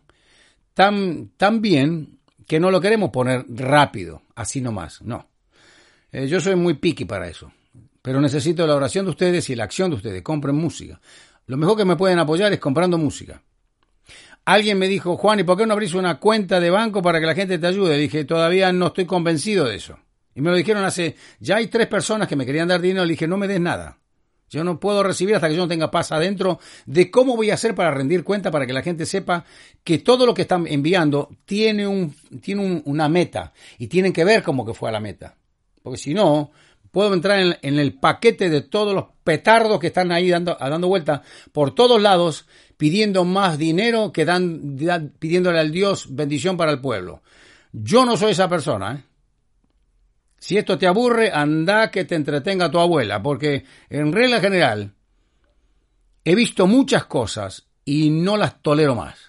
tan, 0.74 1.30
tan 1.38 1.62
bien 1.62 2.20
que 2.47 2.60
no 2.60 2.72
lo 2.72 2.82
queremos 2.82 3.12
poner 3.12 3.45
rápido, 3.47 4.24
así 4.36 4.60
nomás, 4.60 5.01
no. 5.01 5.28
Eh, 6.12 6.28
yo 6.28 6.39
soy 6.39 6.55
muy 6.55 6.74
picky 6.76 7.05
para 7.05 7.28
eso, 7.28 7.51
pero 8.01 8.20
necesito 8.20 8.66
la 8.66 8.76
oración 8.76 9.05
de 9.05 9.12
ustedes 9.12 9.49
y 9.49 9.55
la 9.55 9.66
acción 9.66 9.89
de 9.91 9.97
ustedes. 9.97 10.22
Compren 10.22 10.55
música. 10.55 10.99
Lo 11.45 11.57
mejor 11.57 11.78
que 11.78 11.86
me 11.86 11.95
pueden 11.95 12.20
apoyar 12.20 12.51
es 12.53 12.60
comprando 12.60 12.97
música. 12.97 13.41
Alguien 14.45 14.80
me 14.80 14.88
dijo, 14.88 15.18
Juan, 15.18 15.39
¿y 15.39 15.43
por 15.43 15.57
qué 15.57 15.66
no 15.66 15.74
abrís 15.74 15.93
una 15.93 16.20
cuenta 16.20 16.60
de 16.60 16.70
banco 16.70 17.01
para 17.01 17.20
que 17.20 17.26
la 17.26 17.36
gente 17.36 17.60
te 17.60 17.68
ayude? 17.68 17.97
dije, 17.97 18.26
todavía 18.26 18.72
no 18.72 18.88
estoy 18.88 19.05
convencido 19.05 19.66
de 19.66 19.76
eso. 19.76 19.99
Y 20.34 20.41
me 20.41 20.49
lo 20.49 20.55
dijeron 20.55 20.84
hace, 20.84 21.16
ya 21.39 21.57
hay 21.57 21.68
tres 21.68 21.88
personas 21.88 22.28
que 22.28 22.36
me 22.36 22.45
querían 22.45 22.68
dar 22.68 22.82
dinero, 22.82 23.05
le 23.05 23.12
dije, 23.12 23.28
no 23.28 23.38
me 23.38 23.47
des 23.47 23.60
nada. 23.60 23.99
Yo 24.49 24.64
no 24.64 24.80
puedo 24.80 25.03
recibir 25.03 25.36
hasta 25.36 25.47
que 25.47 25.55
yo 25.55 25.62
no 25.62 25.68
tenga 25.68 25.91
paz 25.91 26.12
adentro 26.12 26.60
de 26.86 27.12
cómo 27.12 27.36
voy 27.36 27.51
a 27.51 27.53
hacer 27.53 27.76
para 27.76 27.91
rendir 27.91 28.24
cuenta, 28.24 28.49
para 28.49 28.66
que 28.66 28.74
la 28.74 28.82
gente 28.82 29.05
sepa 29.05 29.45
que 29.84 29.99
todo 29.99 30.26
lo 30.26 30.34
que 30.34 30.41
están 30.41 30.66
enviando 30.66 31.30
tiene, 31.45 31.86
un, 31.86 32.16
tiene 32.41 32.82
una 32.86 33.07
meta 33.10 33.53
y 33.78 33.88
tienen 33.88 34.12
que 34.12 34.24
ver 34.24 34.41
cómo 34.41 34.66
que 34.66 34.74
fue 34.74 34.89
a 34.89 34.93
la 34.93 34.99
meta. 34.99 35.36
Porque 35.84 35.97
si 35.97 36.13
no, 36.13 36.51
puedo 36.91 37.13
entrar 37.13 37.57
en, 37.61 37.80
el 37.80 37.93
paquete 37.93 38.49
de 38.49 38.61
todos 38.61 38.93
los 38.93 39.05
petardos 39.23 39.80
que 39.80 39.88
están 39.88 40.11
ahí 40.11 40.30
dando, 40.30 40.57
dando 40.59 40.88
vuelta 40.88 41.23
por 41.51 41.73
todos 41.73 42.01
lados, 42.01 42.45
pidiendo 42.77 43.25
más 43.25 43.57
dinero 43.57 44.11
que 44.11 44.25
dan, 44.25 44.77
pidiéndole 45.19 45.59
al 45.59 45.71
Dios 45.71 46.07
bendición 46.15 46.57
para 46.57 46.71
el 46.71 46.80
pueblo. 46.80 47.21
Yo 47.71 48.05
no 48.05 48.17
soy 48.17 48.32
esa 48.32 48.49
persona, 48.49 48.93
¿eh? 48.93 49.03
Si 50.39 50.57
esto 50.57 50.77
te 50.77 50.88
aburre, 50.88 51.32
anda 51.34 51.91
que 51.91 52.05
te 52.05 52.15
entretenga 52.15 52.71
tu 52.71 52.80
abuela, 52.80 53.21
porque 53.21 53.65
en 53.89 54.13
regla 54.13 54.39
general 54.39 54.93
he 56.23 56.34
visto 56.34 56.65
muchas 56.65 57.05
cosas 57.05 57.67
y 57.84 58.09
no 58.09 58.38
las 58.38 58.61
tolero 58.61 58.95
más. 58.95 59.28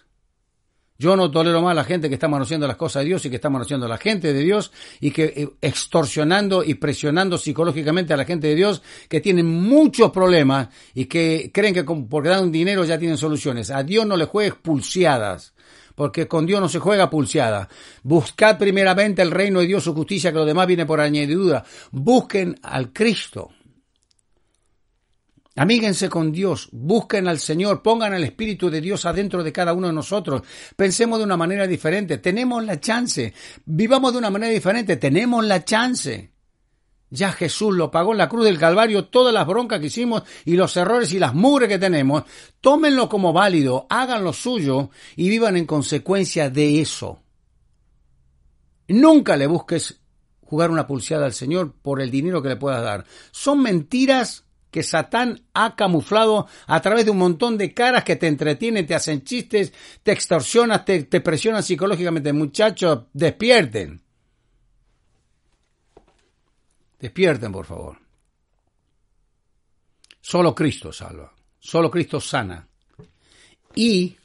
Yo 1.01 1.16
no 1.16 1.30
tolero 1.30 1.62
más 1.62 1.70
a 1.70 1.74
la 1.76 1.84
gente 1.84 2.11
que 2.11 2.16
está 2.16 2.28
manoseando 2.28 2.66
las 2.66 2.76
cosas 2.76 3.01
de 3.01 3.07
Dios 3.07 3.24
y 3.24 3.30
que 3.30 3.36
está 3.36 3.48
manoseando 3.48 3.86
a 3.86 3.88
la 3.88 3.96
gente 3.96 4.34
de 4.34 4.40
Dios 4.40 4.70
y 5.01 5.11
que 5.11 5.32
eh, 5.34 5.48
extorsionando 5.62 6.62
y 6.62 6.74
presionando 6.74 7.38
psicológicamente 7.38 8.12
a 8.12 8.18
la 8.18 8.26
gente 8.26 8.48
de 8.48 8.55
Dios 8.55 8.82
que 9.09 9.22
tienen 9.22 9.46
muchos 9.46 10.11
problemas 10.11 10.68
y 10.92 11.07
que 11.07 11.51
creen 11.55 11.72
que 11.72 11.84
porque 11.84 12.28
dan 12.28 12.53
dinero 12.53 12.84
ya 12.84 12.98
tienen 12.98 13.16
soluciones. 13.16 13.70
A 13.70 13.82
Dios 13.82 14.05
no 14.05 14.14
le 14.14 14.26
juegues 14.26 14.57
pulseadas 14.61 15.55
porque 15.94 16.28
con 16.28 16.44
Dios 16.44 16.61
no 16.61 16.68
se 16.68 16.80
juega 16.80 17.09
pulseada. 17.09 17.70
Buscad 18.03 18.59
primeramente 18.59 19.22
el 19.22 19.30
reino 19.30 19.61
de 19.61 19.68
Dios, 19.68 19.82
su 19.82 19.94
justicia, 19.94 20.32
que 20.32 20.38
lo 20.38 20.44
demás 20.44 20.66
viene 20.66 20.84
por 20.84 21.01
añadidura. 21.01 21.64
Busquen 21.92 22.61
al 22.62 22.92
Cristo. 22.92 23.48
Amíguense 25.57 26.09
con 26.09 26.30
Dios, 26.30 26.68
busquen 26.70 27.26
al 27.26 27.40
Señor, 27.40 27.82
pongan 27.82 28.14
el 28.14 28.22
Espíritu 28.22 28.70
de 28.70 28.80
Dios 28.80 29.05
adentro 29.05 29.42
de 29.42 29.53
cada 29.53 29.72
uno 29.72 29.88
de 29.88 29.92
nosotros. 29.92 30.42
Pensemos 30.76 31.18
de 31.18 31.24
una 31.24 31.36
manera 31.36 31.66
diferente, 31.66 32.18
tenemos 32.18 32.64
la 32.64 32.78
chance. 32.78 33.34
Vivamos 33.64 34.12
de 34.12 34.18
una 34.18 34.30
manera 34.30 34.53
diferente, 34.53 34.96
tenemos 34.96 35.44
la 35.44 35.64
chance. 35.64 36.32
Ya 37.11 37.32
Jesús 37.32 37.74
lo 37.74 37.90
pagó 37.90 38.12
en 38.12 38.18
la 38.18 38.28
cruz 38.28 38.44
del 38.44 38.59
Calvario, 38.59 39.07
todas 39.07 39.34
las 39.34 39.44
broncas 39.44 39.80
que 39.80 39.86
hicimos 39.86 40.22
y 40.44 40.55
los 40.55 40.76
errores 40.76 41.12
y 41.12 41.18
las 41.18 41.34
mugres 41.34 41.68
que 41.68 41.80
tenemos, 41.80 42.22
tómenlo 42.61 43.09
como 43.09 43.32
válido, 43.32 43.88
hagan 43.90 44.22
lo 44.22 44.32
suyo 44.32 44.90
y 45.16 45.28
vivan 45.28 45.57
en 45.57 45.66
consecuencia 45.66 46.48
de 46.48 46.80
eso. 46.80 47.20
Nunca 48.86 49.36
le 49.36 49.48
busques 49.48 50.01
jugar 50.42 50.70
una 50.70 50.86
pulseada 50.86 51.26
al 51.26 51.32
Señor 51.32 51.74
por 51.82 52.01
el 52.01 52.12
dinero 52.12 52.40
que 52.40 52.51
le 52.51 52.57
puedas 52.57 52.82
dar. 52.82 53.05
Son 53.32 53.61
mentiras 53.61 54.44
que 54.71 54.83
Satán 54.83 55.43
ha 55.53 55.75
camuflado 55.75 56.47
a 56.66 56.81
través 56.81 57.05
de 57.05 57.11
un 57.11 57.18
montón 57.18 57.59
de 57.59 57.75
caras 57.75 58.05
que 58.05 58.16
te 58.16 58.27
entretienen, 58.27 58.87
te 58.87 58.95
hacen 58.95 59.23
chistes, 59.25 59.73
te 60.03 60.12
extorsionan, 60.12 60.85
te, 60.85 61.05
te 61.05 61.21
presionan 61.21 61.62
psicológicamente. 61.62 62.33
Muchachos, 62.33 63.07
despierten. 63.12 64.03
Despierten, 66.99 67.51
por 67.51 67.66
favor. 67.66 67.99
Solo 70.21 70.55
Cristo 70.55 70.93
salva. 70.93 71.33
Solo 71.59 71.91
Cristo 71.91 72.21
sana. 72.21 72.66
Y 73.75 74.16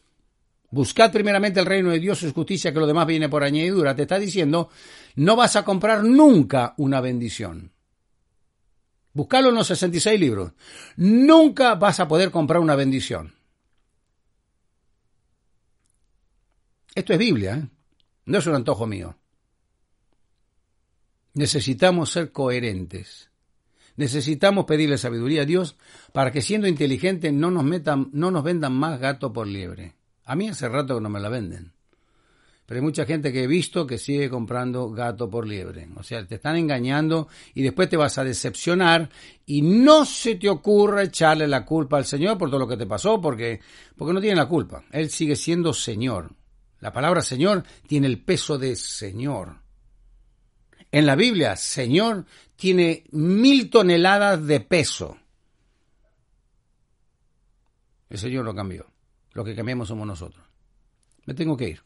buscad 0.69 1.11
primeramente 1.11 1.59
el 1.59 1.65
reino 1.65 1.89
de 1.91 1.99
Dios 1.99 2.21
y 2.21 2.27
su 2.27 2.33
justicia, 2.33 2.73
que 2.73 2.79
lo 2.79 2.87
demás 2.87 3.07
viene 3.07 3.29
por 3.29 3.43
añadidura. 3.43 3.95
Te 3.95 4.03
está 4.03 4.19
diciendo, 4.19 4.69
no 5.15 5.35
vas 5.35 5.55
a 5.55 5.63
comprar 5.63 6.03
nunca 6.03 6.73
una 6.77 7.01
bendición. 7.01 7.71
Buscalo 9.15 9.47
en 9.47 9.55
los 9.55 9.67
66 9.67 10.19
libros. 10.19 10.51
Nunca 10.97 11.75
vas 11.75 12.01
a 12.01 12.07
poder 12.07 12.31
comprar 12.31 12.59
una 12.59 12.75
bendición. 12.75 13.33
Esto 16.93 17.13
es 17.13 17.19
Biblia, 17.19 17.55
¿eh? 17.55 17.67
no 18.25 18.37
es 18.37 18.45
un 18.45 18.55
antojo 18.55 18.85
mío. 18.85 19.17
Necesitamos 21.33 22.11
ser 22.11 22.33
coherentes. 22.33 23.29
Necesitamos 23.95 24.65
pedirle 24.65 24.97
sabiduría 24.97 25.43
a 25.43 25.45
Dios 25.45 25.77
para 26.11 26.33
que 26.33 26.41
siendo 26.41 26.67
inteligentes 26.67 27.31
no 27.31 27.51
nos 27.51 27.63
metan, 27.63 28.09
no 28.11 28.31
nos 28.31 28.43
vendan 28.43 28.73
más 28.73 28.99
gato 28.99 29.31
por 29.31 29.47
liebre. 29.47 29.95
A 30.25 30.35
mí 30.35 30.49
hace 30.49 30.67
rato 30.67 30.95
que 30.95 31.01
no 31.01 31.09
me 31.09 31.21
la 31.21 31.29
venden. 31.29 31.74
Pero 32.65 32.79
hay 32.79 32.83
mucha 32.83 33.05
gente 33.05 33.31
que 33.31 33.43
he 33.43 33.47
visto 33.47 33.85
que 33.85 33.99
sigue 33.99 34.29
comprando 34.29 34.89
gato 34.89 35.29
por 35.29 35.47
liebre. 35.47 35.87
O 35.95 36.03
sea, 36.03 36.25
te 36.25 36.35
están 36.35 36.57
engañando 36.57 37.27
y 37.53 37.61
después 37.61 37.89
te 37.89 37.97
vas 37.97 38.17
a 38.17 38.23
decepcionar 38.23 39.09
y 39.45 39.61
no 39.61 40.03
se 40.03 40.35
te 40.35 40.49
ocurra 40.49 41.03
echarle 41.03 41.47
la 41.47 41.63
culpa 41.63 41.97
al 41.97 42.05
Señor 42.05 42.39
por 42.39 42.49
todo 42.49 42.59
lo 42.59 42.67
que 42.67 42.77
te 42.77 42.87
pasó, 42.87 43.21
porque, 43.21 43.59
porque 43.95 44.13
no 44.13 44.21
tiene 44.21 44.37
la 44.37 44.47
culpa. 44.47 44.83
Él 44.91 45.11
sigue 45.11 45.35
siendo 45.35 45.73
Señor. 45.73 46.31
La 46.79 46.91
palabra 46.91 47.21
Señor 47.21 47.63
tiene 47.87 48.07
el 48.07 48.23
peso 48.23 48.57
de 48.57 48.75
Señor. 48.75 49.59
En 50.91 51.05
la 51.05 51.15
Biblia, 51.15 51.55
Señor 51.55 52.25
tiene 52.55 53.03
mil 53.11 53.69
toneladas 53.69 54.45
de 54.45 54.59
peso. 54.61 55.17
El 58.09 58.17
Señor 58.17 58.43
lo 58.43 58.55
cambió. 58.55 58.87
Lo 59.33 59.43
que 59.43 59.55
cambiamos 59.55 59.89
somos 59.89 60.07
nosotros. 60.07 60.43
Me 61.25 61.33
tengo 61.33 61.55
que 61.57 61.69
ir. 61.69 61.81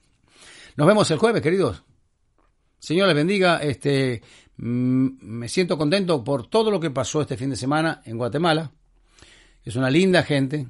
Nos 0.80 0.88
vemos 0.88 1.12
el 1.12 1.18
jueves, 1.18 1.42
queridos. 1.42 1.84
Señor 2.80 3.08
les 3.08 3.16
bendiga. 3.18 3.58
Este, 3.58 4.22
mm, 4.56 5.08
me 5.20 5.50
siento 5.50 5.78
contento 5.78 6.24
por 6.24 6.48
todo 6.48 6.72
lo 6.72 6.80
que 6.80 6.90
pasó 6.90 7.20
este 7.20 7.36
fin 7.36 7.50
de 7.50 7.58
semana 7.58 8.02
en 8.06 8.18
Guatemala. 8.18 8.72
Es 9.66 9.76
una 9.76 9.90
linda 9.90 10.24
gente. 10.24 10.68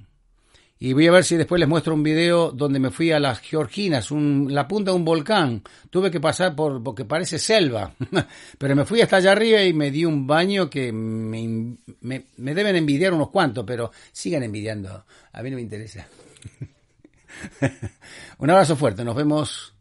Y 0.79 0.93
voy 0.93 1.05
a 1.05 1.11
ver 1.11 1.23
si 1.23 1.37
después 1.37 1.59
les 1.59 1.69
muestro 1.69 1.93
un 1.93 2.01
video 2.01 2.49
donde 2.49 2.79
me 2.79 2.89
fui 2.89 3.11
a 3.11 3.19
las 3.19 3.39
Georginas, 3.39 4.09
la 4.09 4.67
punta 4.67 4.89
de 4.89 4.97
un 4.97 5.05
volcán. 5.05 5.61
Tuve 5.91 6.09
que 6.09 6.19
pasar 6.19 6.55
por, 6.55 6.81
porque 6.81 7.05
parece 7.05 7.37
selva. 7.37 7.93
pero 8.57 8.75
me 8.75 8.85
fui 8.85 9.01
hasta 9.01 9.17
allá 9.17 9.33
arriba 9.33 9.61
y 9.61 9.73
me 9.73 9.91
di 9.91 10.05
un 10.05 10.25
baño 10.25 10.71
que 10.71 10.91
me, 10.91 11.77
me 12.01 12.55
deben 12.55 12.75
envidiar 12.75 13.13
unos 13.13 13.29
cuantos, 13.29 13.63
pero 13.63 13.91
sigan 14.11 14.41
envidiando. 14.41 15.05
A 15.33 15.43
mí 15.43 15.51
no 15.51 15.57
me 15.57 15.61
interesa. 15.61 16.07
un 18.39 18.49
abrazo 18.49 18.75
fuerte. 18.75 19.05
Nos 19.05 19.15
vemos 19.15 19.75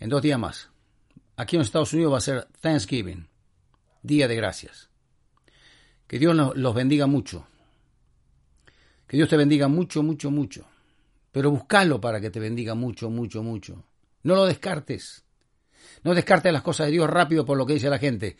en 0.00 0.08
dos 0.08 0.22
días 0.22 0.38
más. 0.38 0.70
Aquí 1.36 1.56
en 1.56 1.62
Estados 1.62 1.92
Unidos 1.92 2.12
va 2.12 2.18
a 2.18 2.22
ser 2.22 2.48
Thanksgiving, 2.60 3.28
Día 4.02 4.28
de 4.28 4.36
Gracias. 4.36 4.90
Que 6.06 6.18
Dios 6.18 6.36
los 6.54 6.74
bendiga 6.74 7.06
mucho. 7.06 7.46
Que 9.06 9.16
Dios 9.16 9.28
te 9.28 9.36
bendiga 9.36 9.68
mucho, 9.68 10.02
mucho, 10.02 10.30
mucho. 10.30 10.66
Pero 11.32 11.50
buscalo 11.50 12.00
para 12.00 12.20
que 12.20 12.30
te 12.30 12.38
bendiga 12.38 12.74
mucho, 12.74 13.10
mucho, 13.10 13.42
mucho. 13.42 13.84
No 14.22 14.34
lo 14.34 14.46
descartes. 14.46 15.24
No 16.02 16.14
descartes 16.14 16.52
las 16.52 16.62
cosas 16.62 16.86
de 16.86 16.92
Dios 16.92 17.10
rápido 17.10 17.44
por 17.44 17.58
lo 17.58 17.66
que 17.66 17.74
dice 17.74 17.90
la 17.90 17.98
gente. 17.98 18.36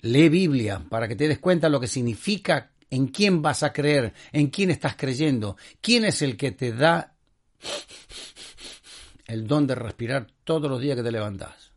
Lee 0.00 0.28
Biblia 0.28 0.84
para 0.88 1.06
que 1.06 1.16
te 1.16 1.28
des 1.28 1.38
cuenta 1.38 1.68
lo 1.68 1.78
que 1.78 1.86
significa 1.86 2.72
en 2.90 3.08
quién 3.08 3.40
vas 3.40 3.62
a 3.62 3.72
creer, 3.72 4.12
en 4.32 4.48
quién 4.48 4.70
estás 4.70 4.96
creyendo, 4.96 5.56
quién 5.80 6.04
es 6.04 6.20
el 6.22 6.36
que 6.36 6.52
te 6.52 6.72
da 6.72 7.14
el 9.32 9.46
don 9.46 9.66
de 9.66 9.74
respirar 9.74 10.26
todos 10.44 10.70
los 10.70 10.80
días 10.80 10.96
que 10.96 11.02
te 11.02 11.10
levantas. 11.10 11.72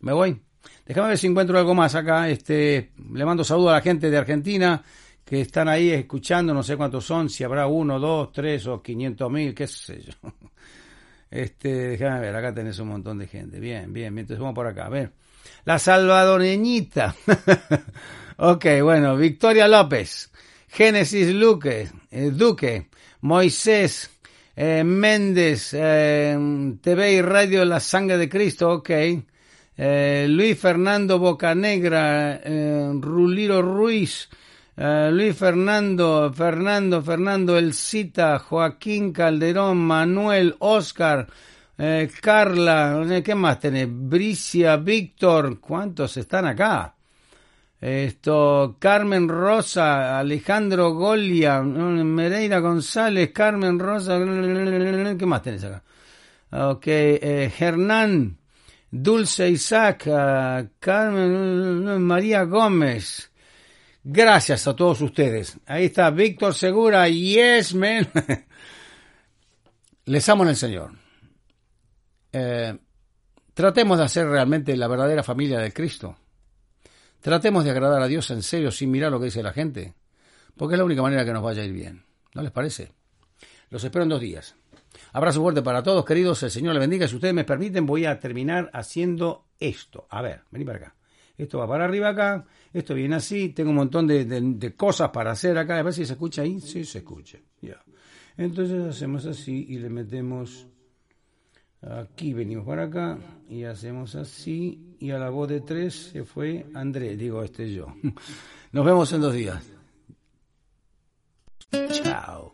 Me 0.00 0.12
voy. 0.12 0.40
Déjame 0.86 1.08
ver 1.08 1.18
si 1.18 1.26
encuentro 1.26 1.58
algo 1.58 1.74
más 1.74 1.94
acá. 1.96 2.28
Este, 2.28 2.92
le 3.12 3.24
mando 3.24 3.42
saludo 3.42 3.70
a 3.70 3.74
la 3.74 3.80
gente 3.80 4.10
de 4.10 4.16
Argentina 4.16 4.82
que 5.24 5.40
están 5.40 5.68
ahí 5.68 5.90
escuchando, 5.90 6.54
no 6.54 6.62
sé 6.62 6.76
cuántos 6.76 7.04
son, 7.04 7.30
si 7.30 7.42
habrá 7.42 7.66
uno, 7.66 7.98
dos, 7.98 8.32
tres 8.32 8.66
o 8.66 8.82
quinientos 8.82 9.30
mil, 9.30 9.54
qué 9.54 9.66
sé 9.66 10.02
yo. 10.02 10.12
Este, 11.30 11.72
déjame 11.72 12.20
ver, 12.20 12.36
acá 12.36 12.52
tenés 12.52 12.78
un 12.78 12.88
montón 12.88 13.18
de 13.18 13.26
gente. 13.26 13.58
Bien, 13.58 13.90
bien, 13.90 14.14
bien, 14.14 14.18
entonces 14.18 14.38
vamos 14.38 14.54
por 14.54 14.66
acá. 14.66 14.84
A 14.84 14.90
ver. 14.90 15.12
La 15.64 15.78
salvadoreñita. 15.78 17.16
ok, 18.36 18.66
bueno, 18.82 19.16
Victoria 19.16 19.66
López, 19.66 20.30
Génesis 20.68 21.34
Luque, 21.34 21.88
eh, 22.10 22.30
Duque, 22.30 22.90
Moisés, 23.22 24.10
eh, 24.56 24.84
Méndez, 24.84 25.70
eh, 25.74 26.36
TV 26.80 27.12
y 27.12 27.22
Radio 27.22 27.64
La 27.64 27.80
Sangre 27.80 28.18
de 28.18 28.28
Cristo, 28.28 28.70
ok. 28.70 28.90
Luis 29.74 30.58
Fernando 30.58 31.18
Bocanegra, 31.18 32.40
Ruliro 33.00 33.62
Ruiz, 33.62 34.28
eh, 34.76 35.10
Luis 35.12 35.36
Fernando, 35.36 36.32
Fernando, 36.32 37.02
Fernando 37.02 37.58
El 37.58 37.74
Cita, 37.74 38.38
Joaquín 38.38 39.12
Calderón, 39.12 39.78
Manuel, 39.78 40.54
Oscar, 40.60 41.26
Eh, 41.78 42.08
Carla, 42.20 43.02
eh, 43.10 43.22
¿qué 43.22 43.34
más 43.34 43.58
tenés? 43.58 43.88
Bricia, 43.90 44.76
Víctor, 44.76 45.58
¿cuántos 45.58 46.16
están 46.16 46.46
acá? 46.46 46.94
Esto, 47.82 48.76
Carmen 48.78 49.28
Rosa, 49.28 50.16
Alejandro 50.16 50.94
Golia, 50.94 51.60
Mereira 51.62 52.60
González, 52.60 53.32
Carmen 53.32 53.76
Rosa, 53.76 54.20
¿qué 55.18 55.26
más 55.26 55.42
tenés 55.42 55.64
acá? 55.64 55.82
Ok, 56.52 56.86
eh, 56.86 57.52
Hernán, 57.58 58.38
Dulce 58.88 59.50
Isaac, 59.50 60.06
ah, 60.12 60.64
Carmen, 60.78 62.00
María 62.00 62.44
Gómez. 62.44 63.32
Gracias 64.04 64.68
a 64.68 64.76
todos 64.76 65.00
ustedes. 65.00 65.58
Ahí 65.66 65.86
está 65.86 66.08
Víctor 66.10 66.54
Segura, 66.54 67.08
yes, 67.08 67.74
man. 67.74 68.06
Les 70.04 70.28
amo 70.28 70.44
en 70.44 70.50
el 70.50 70.56
Señor. 70.56 70.92
Eh, 72.32 72.78
tratemos 73.52 73.98
de 73.98 74.04
hacer 74.04 74.28
realmente 74.28 74.76
la 74.76 74.86
verdadera 74.86 75.24
familia 75.24 75.58
de 75.58 75.72
Cristo. 75.72 76.16
Tratemos 77.22 77.62
de 77.62 77.70
agradar 77.70 78.02
a 78.02 78.08
Dios 78.08 78.30
en 78.32 78.42
serio, 78.42 78.72
sin 78.72 78.90
mirar 78.90 79.12
lo 79.12 79.20
que 79.20 79.26
dice 79.26 79.44
la 79.44 79.52
gente, 79.52 79.94
porque 80.56 80.74
es 80.74 80.78
la 80.78 80.84
única 80.84 81.02
manera 81.02 81.24
que 81.24 81.32
nos 81.32 81.42
vaya 81.42 81.62
a 81.62 81.64
ir 81.64 81.72
bien. 81.72 82.02
¿No 82.34 82.42
les 82.42 82.50
parece? 82.50 82.92
Los 83.70 83.84
espero 83.84 84.02
en 84.02 84.08
dos 84.08 84.20
días. 84.20 84.56
Abrazo 85.12 85.40
fuerte 85.40 85.62
para 85.62 85.84
todos, 85.84 86.04
queridos. 86.04 86.42
El 86.42 86.50
Señor 86.50 86.74
les 86.74 86.80
bendiga. 86.80 87.06
Si 87.06 87.14
ustedes 87.14 87.32
me 87.32 87.44
permiten, 87.44 87.86
voy 87.86 88.06
a 88.06 88.18
terminar 88.18 88.70
haciendo 88.72 89.46
esto. 89.60 90.08
A 90.10 90.20
ver, 90.20 90.42
vení 90.50 90.64
para 90.64 90.78
acá. 90.78 90.96
Esto 91.38 91.58
va 91.58 91.68
para 91.68 91.84
arriba 91.84 92.08
acá. 92.08 92.44
Esto 92.72 92.92
viene 92.94 93.14
así. 93.14 93.50
Tengo 93.50 93.70
un 93.70 93.76
montón 93.76 94.06
de, 94.08 94.74
cosas 94.76 95.10
para 95.10 95.30
hacer 95.30 95.56
acá. 95.56 95.78
A 95.78 95.82
ver 95.82 95.92
si 95.92 96.04
se 96.04 96.14
escucha 96.14 96.42
ahí. 96.42 96.60
Sí, 96.60 96.84
se 96.84 96.98
escucha. 96.98 97.38
Ya. 97.60 97.82
Entonces 98.36 98.82
hacemos 98.82 99.26
así 99.26 99.66
y 99.68 99.78
le 99.78 99.90
metemos 99.90 100.66
Aquí 101.82 102.32
venimos 102.32 102.64
para 102.64 102.84
acá 102.84 103.18
y 103.48 103.64
hacemos 103.64 104.14
así. 104.14 104.96
Y 105.00 105.10
a 105.10 105.18
la 105.18 105.30
voz 105.30 105.48
de 105.48 105.60
tres 105.60 106.10
se 106.12 106.24
fue 106.24 106.66
André, 106.74 107.16
digo, 107.16 107.42
este 107.42 107.72
yo. 107.72 107.86
Nos 108.72 108.84
vemos 108.84 109.12
en 109.12 109.20
dos 109.20 109.34
días. 109.34 109.64
Chao. 111.90 112.52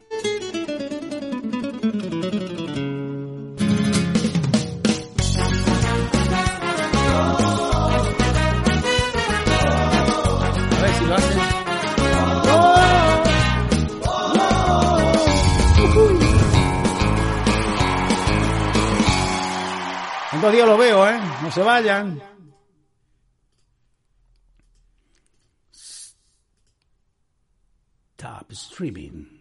En 20.39 20.43
dos 20.43 20.53
días 20.53 20.68
lo 20.68 20.78
veo, 20.78 21.05
¿eh? 21.09 21.18
No 21.43 21.51
se 21.51 21.61
vayan. 21.64 22.22
Stop 28.16 28.53
streaming. 28.53 29.38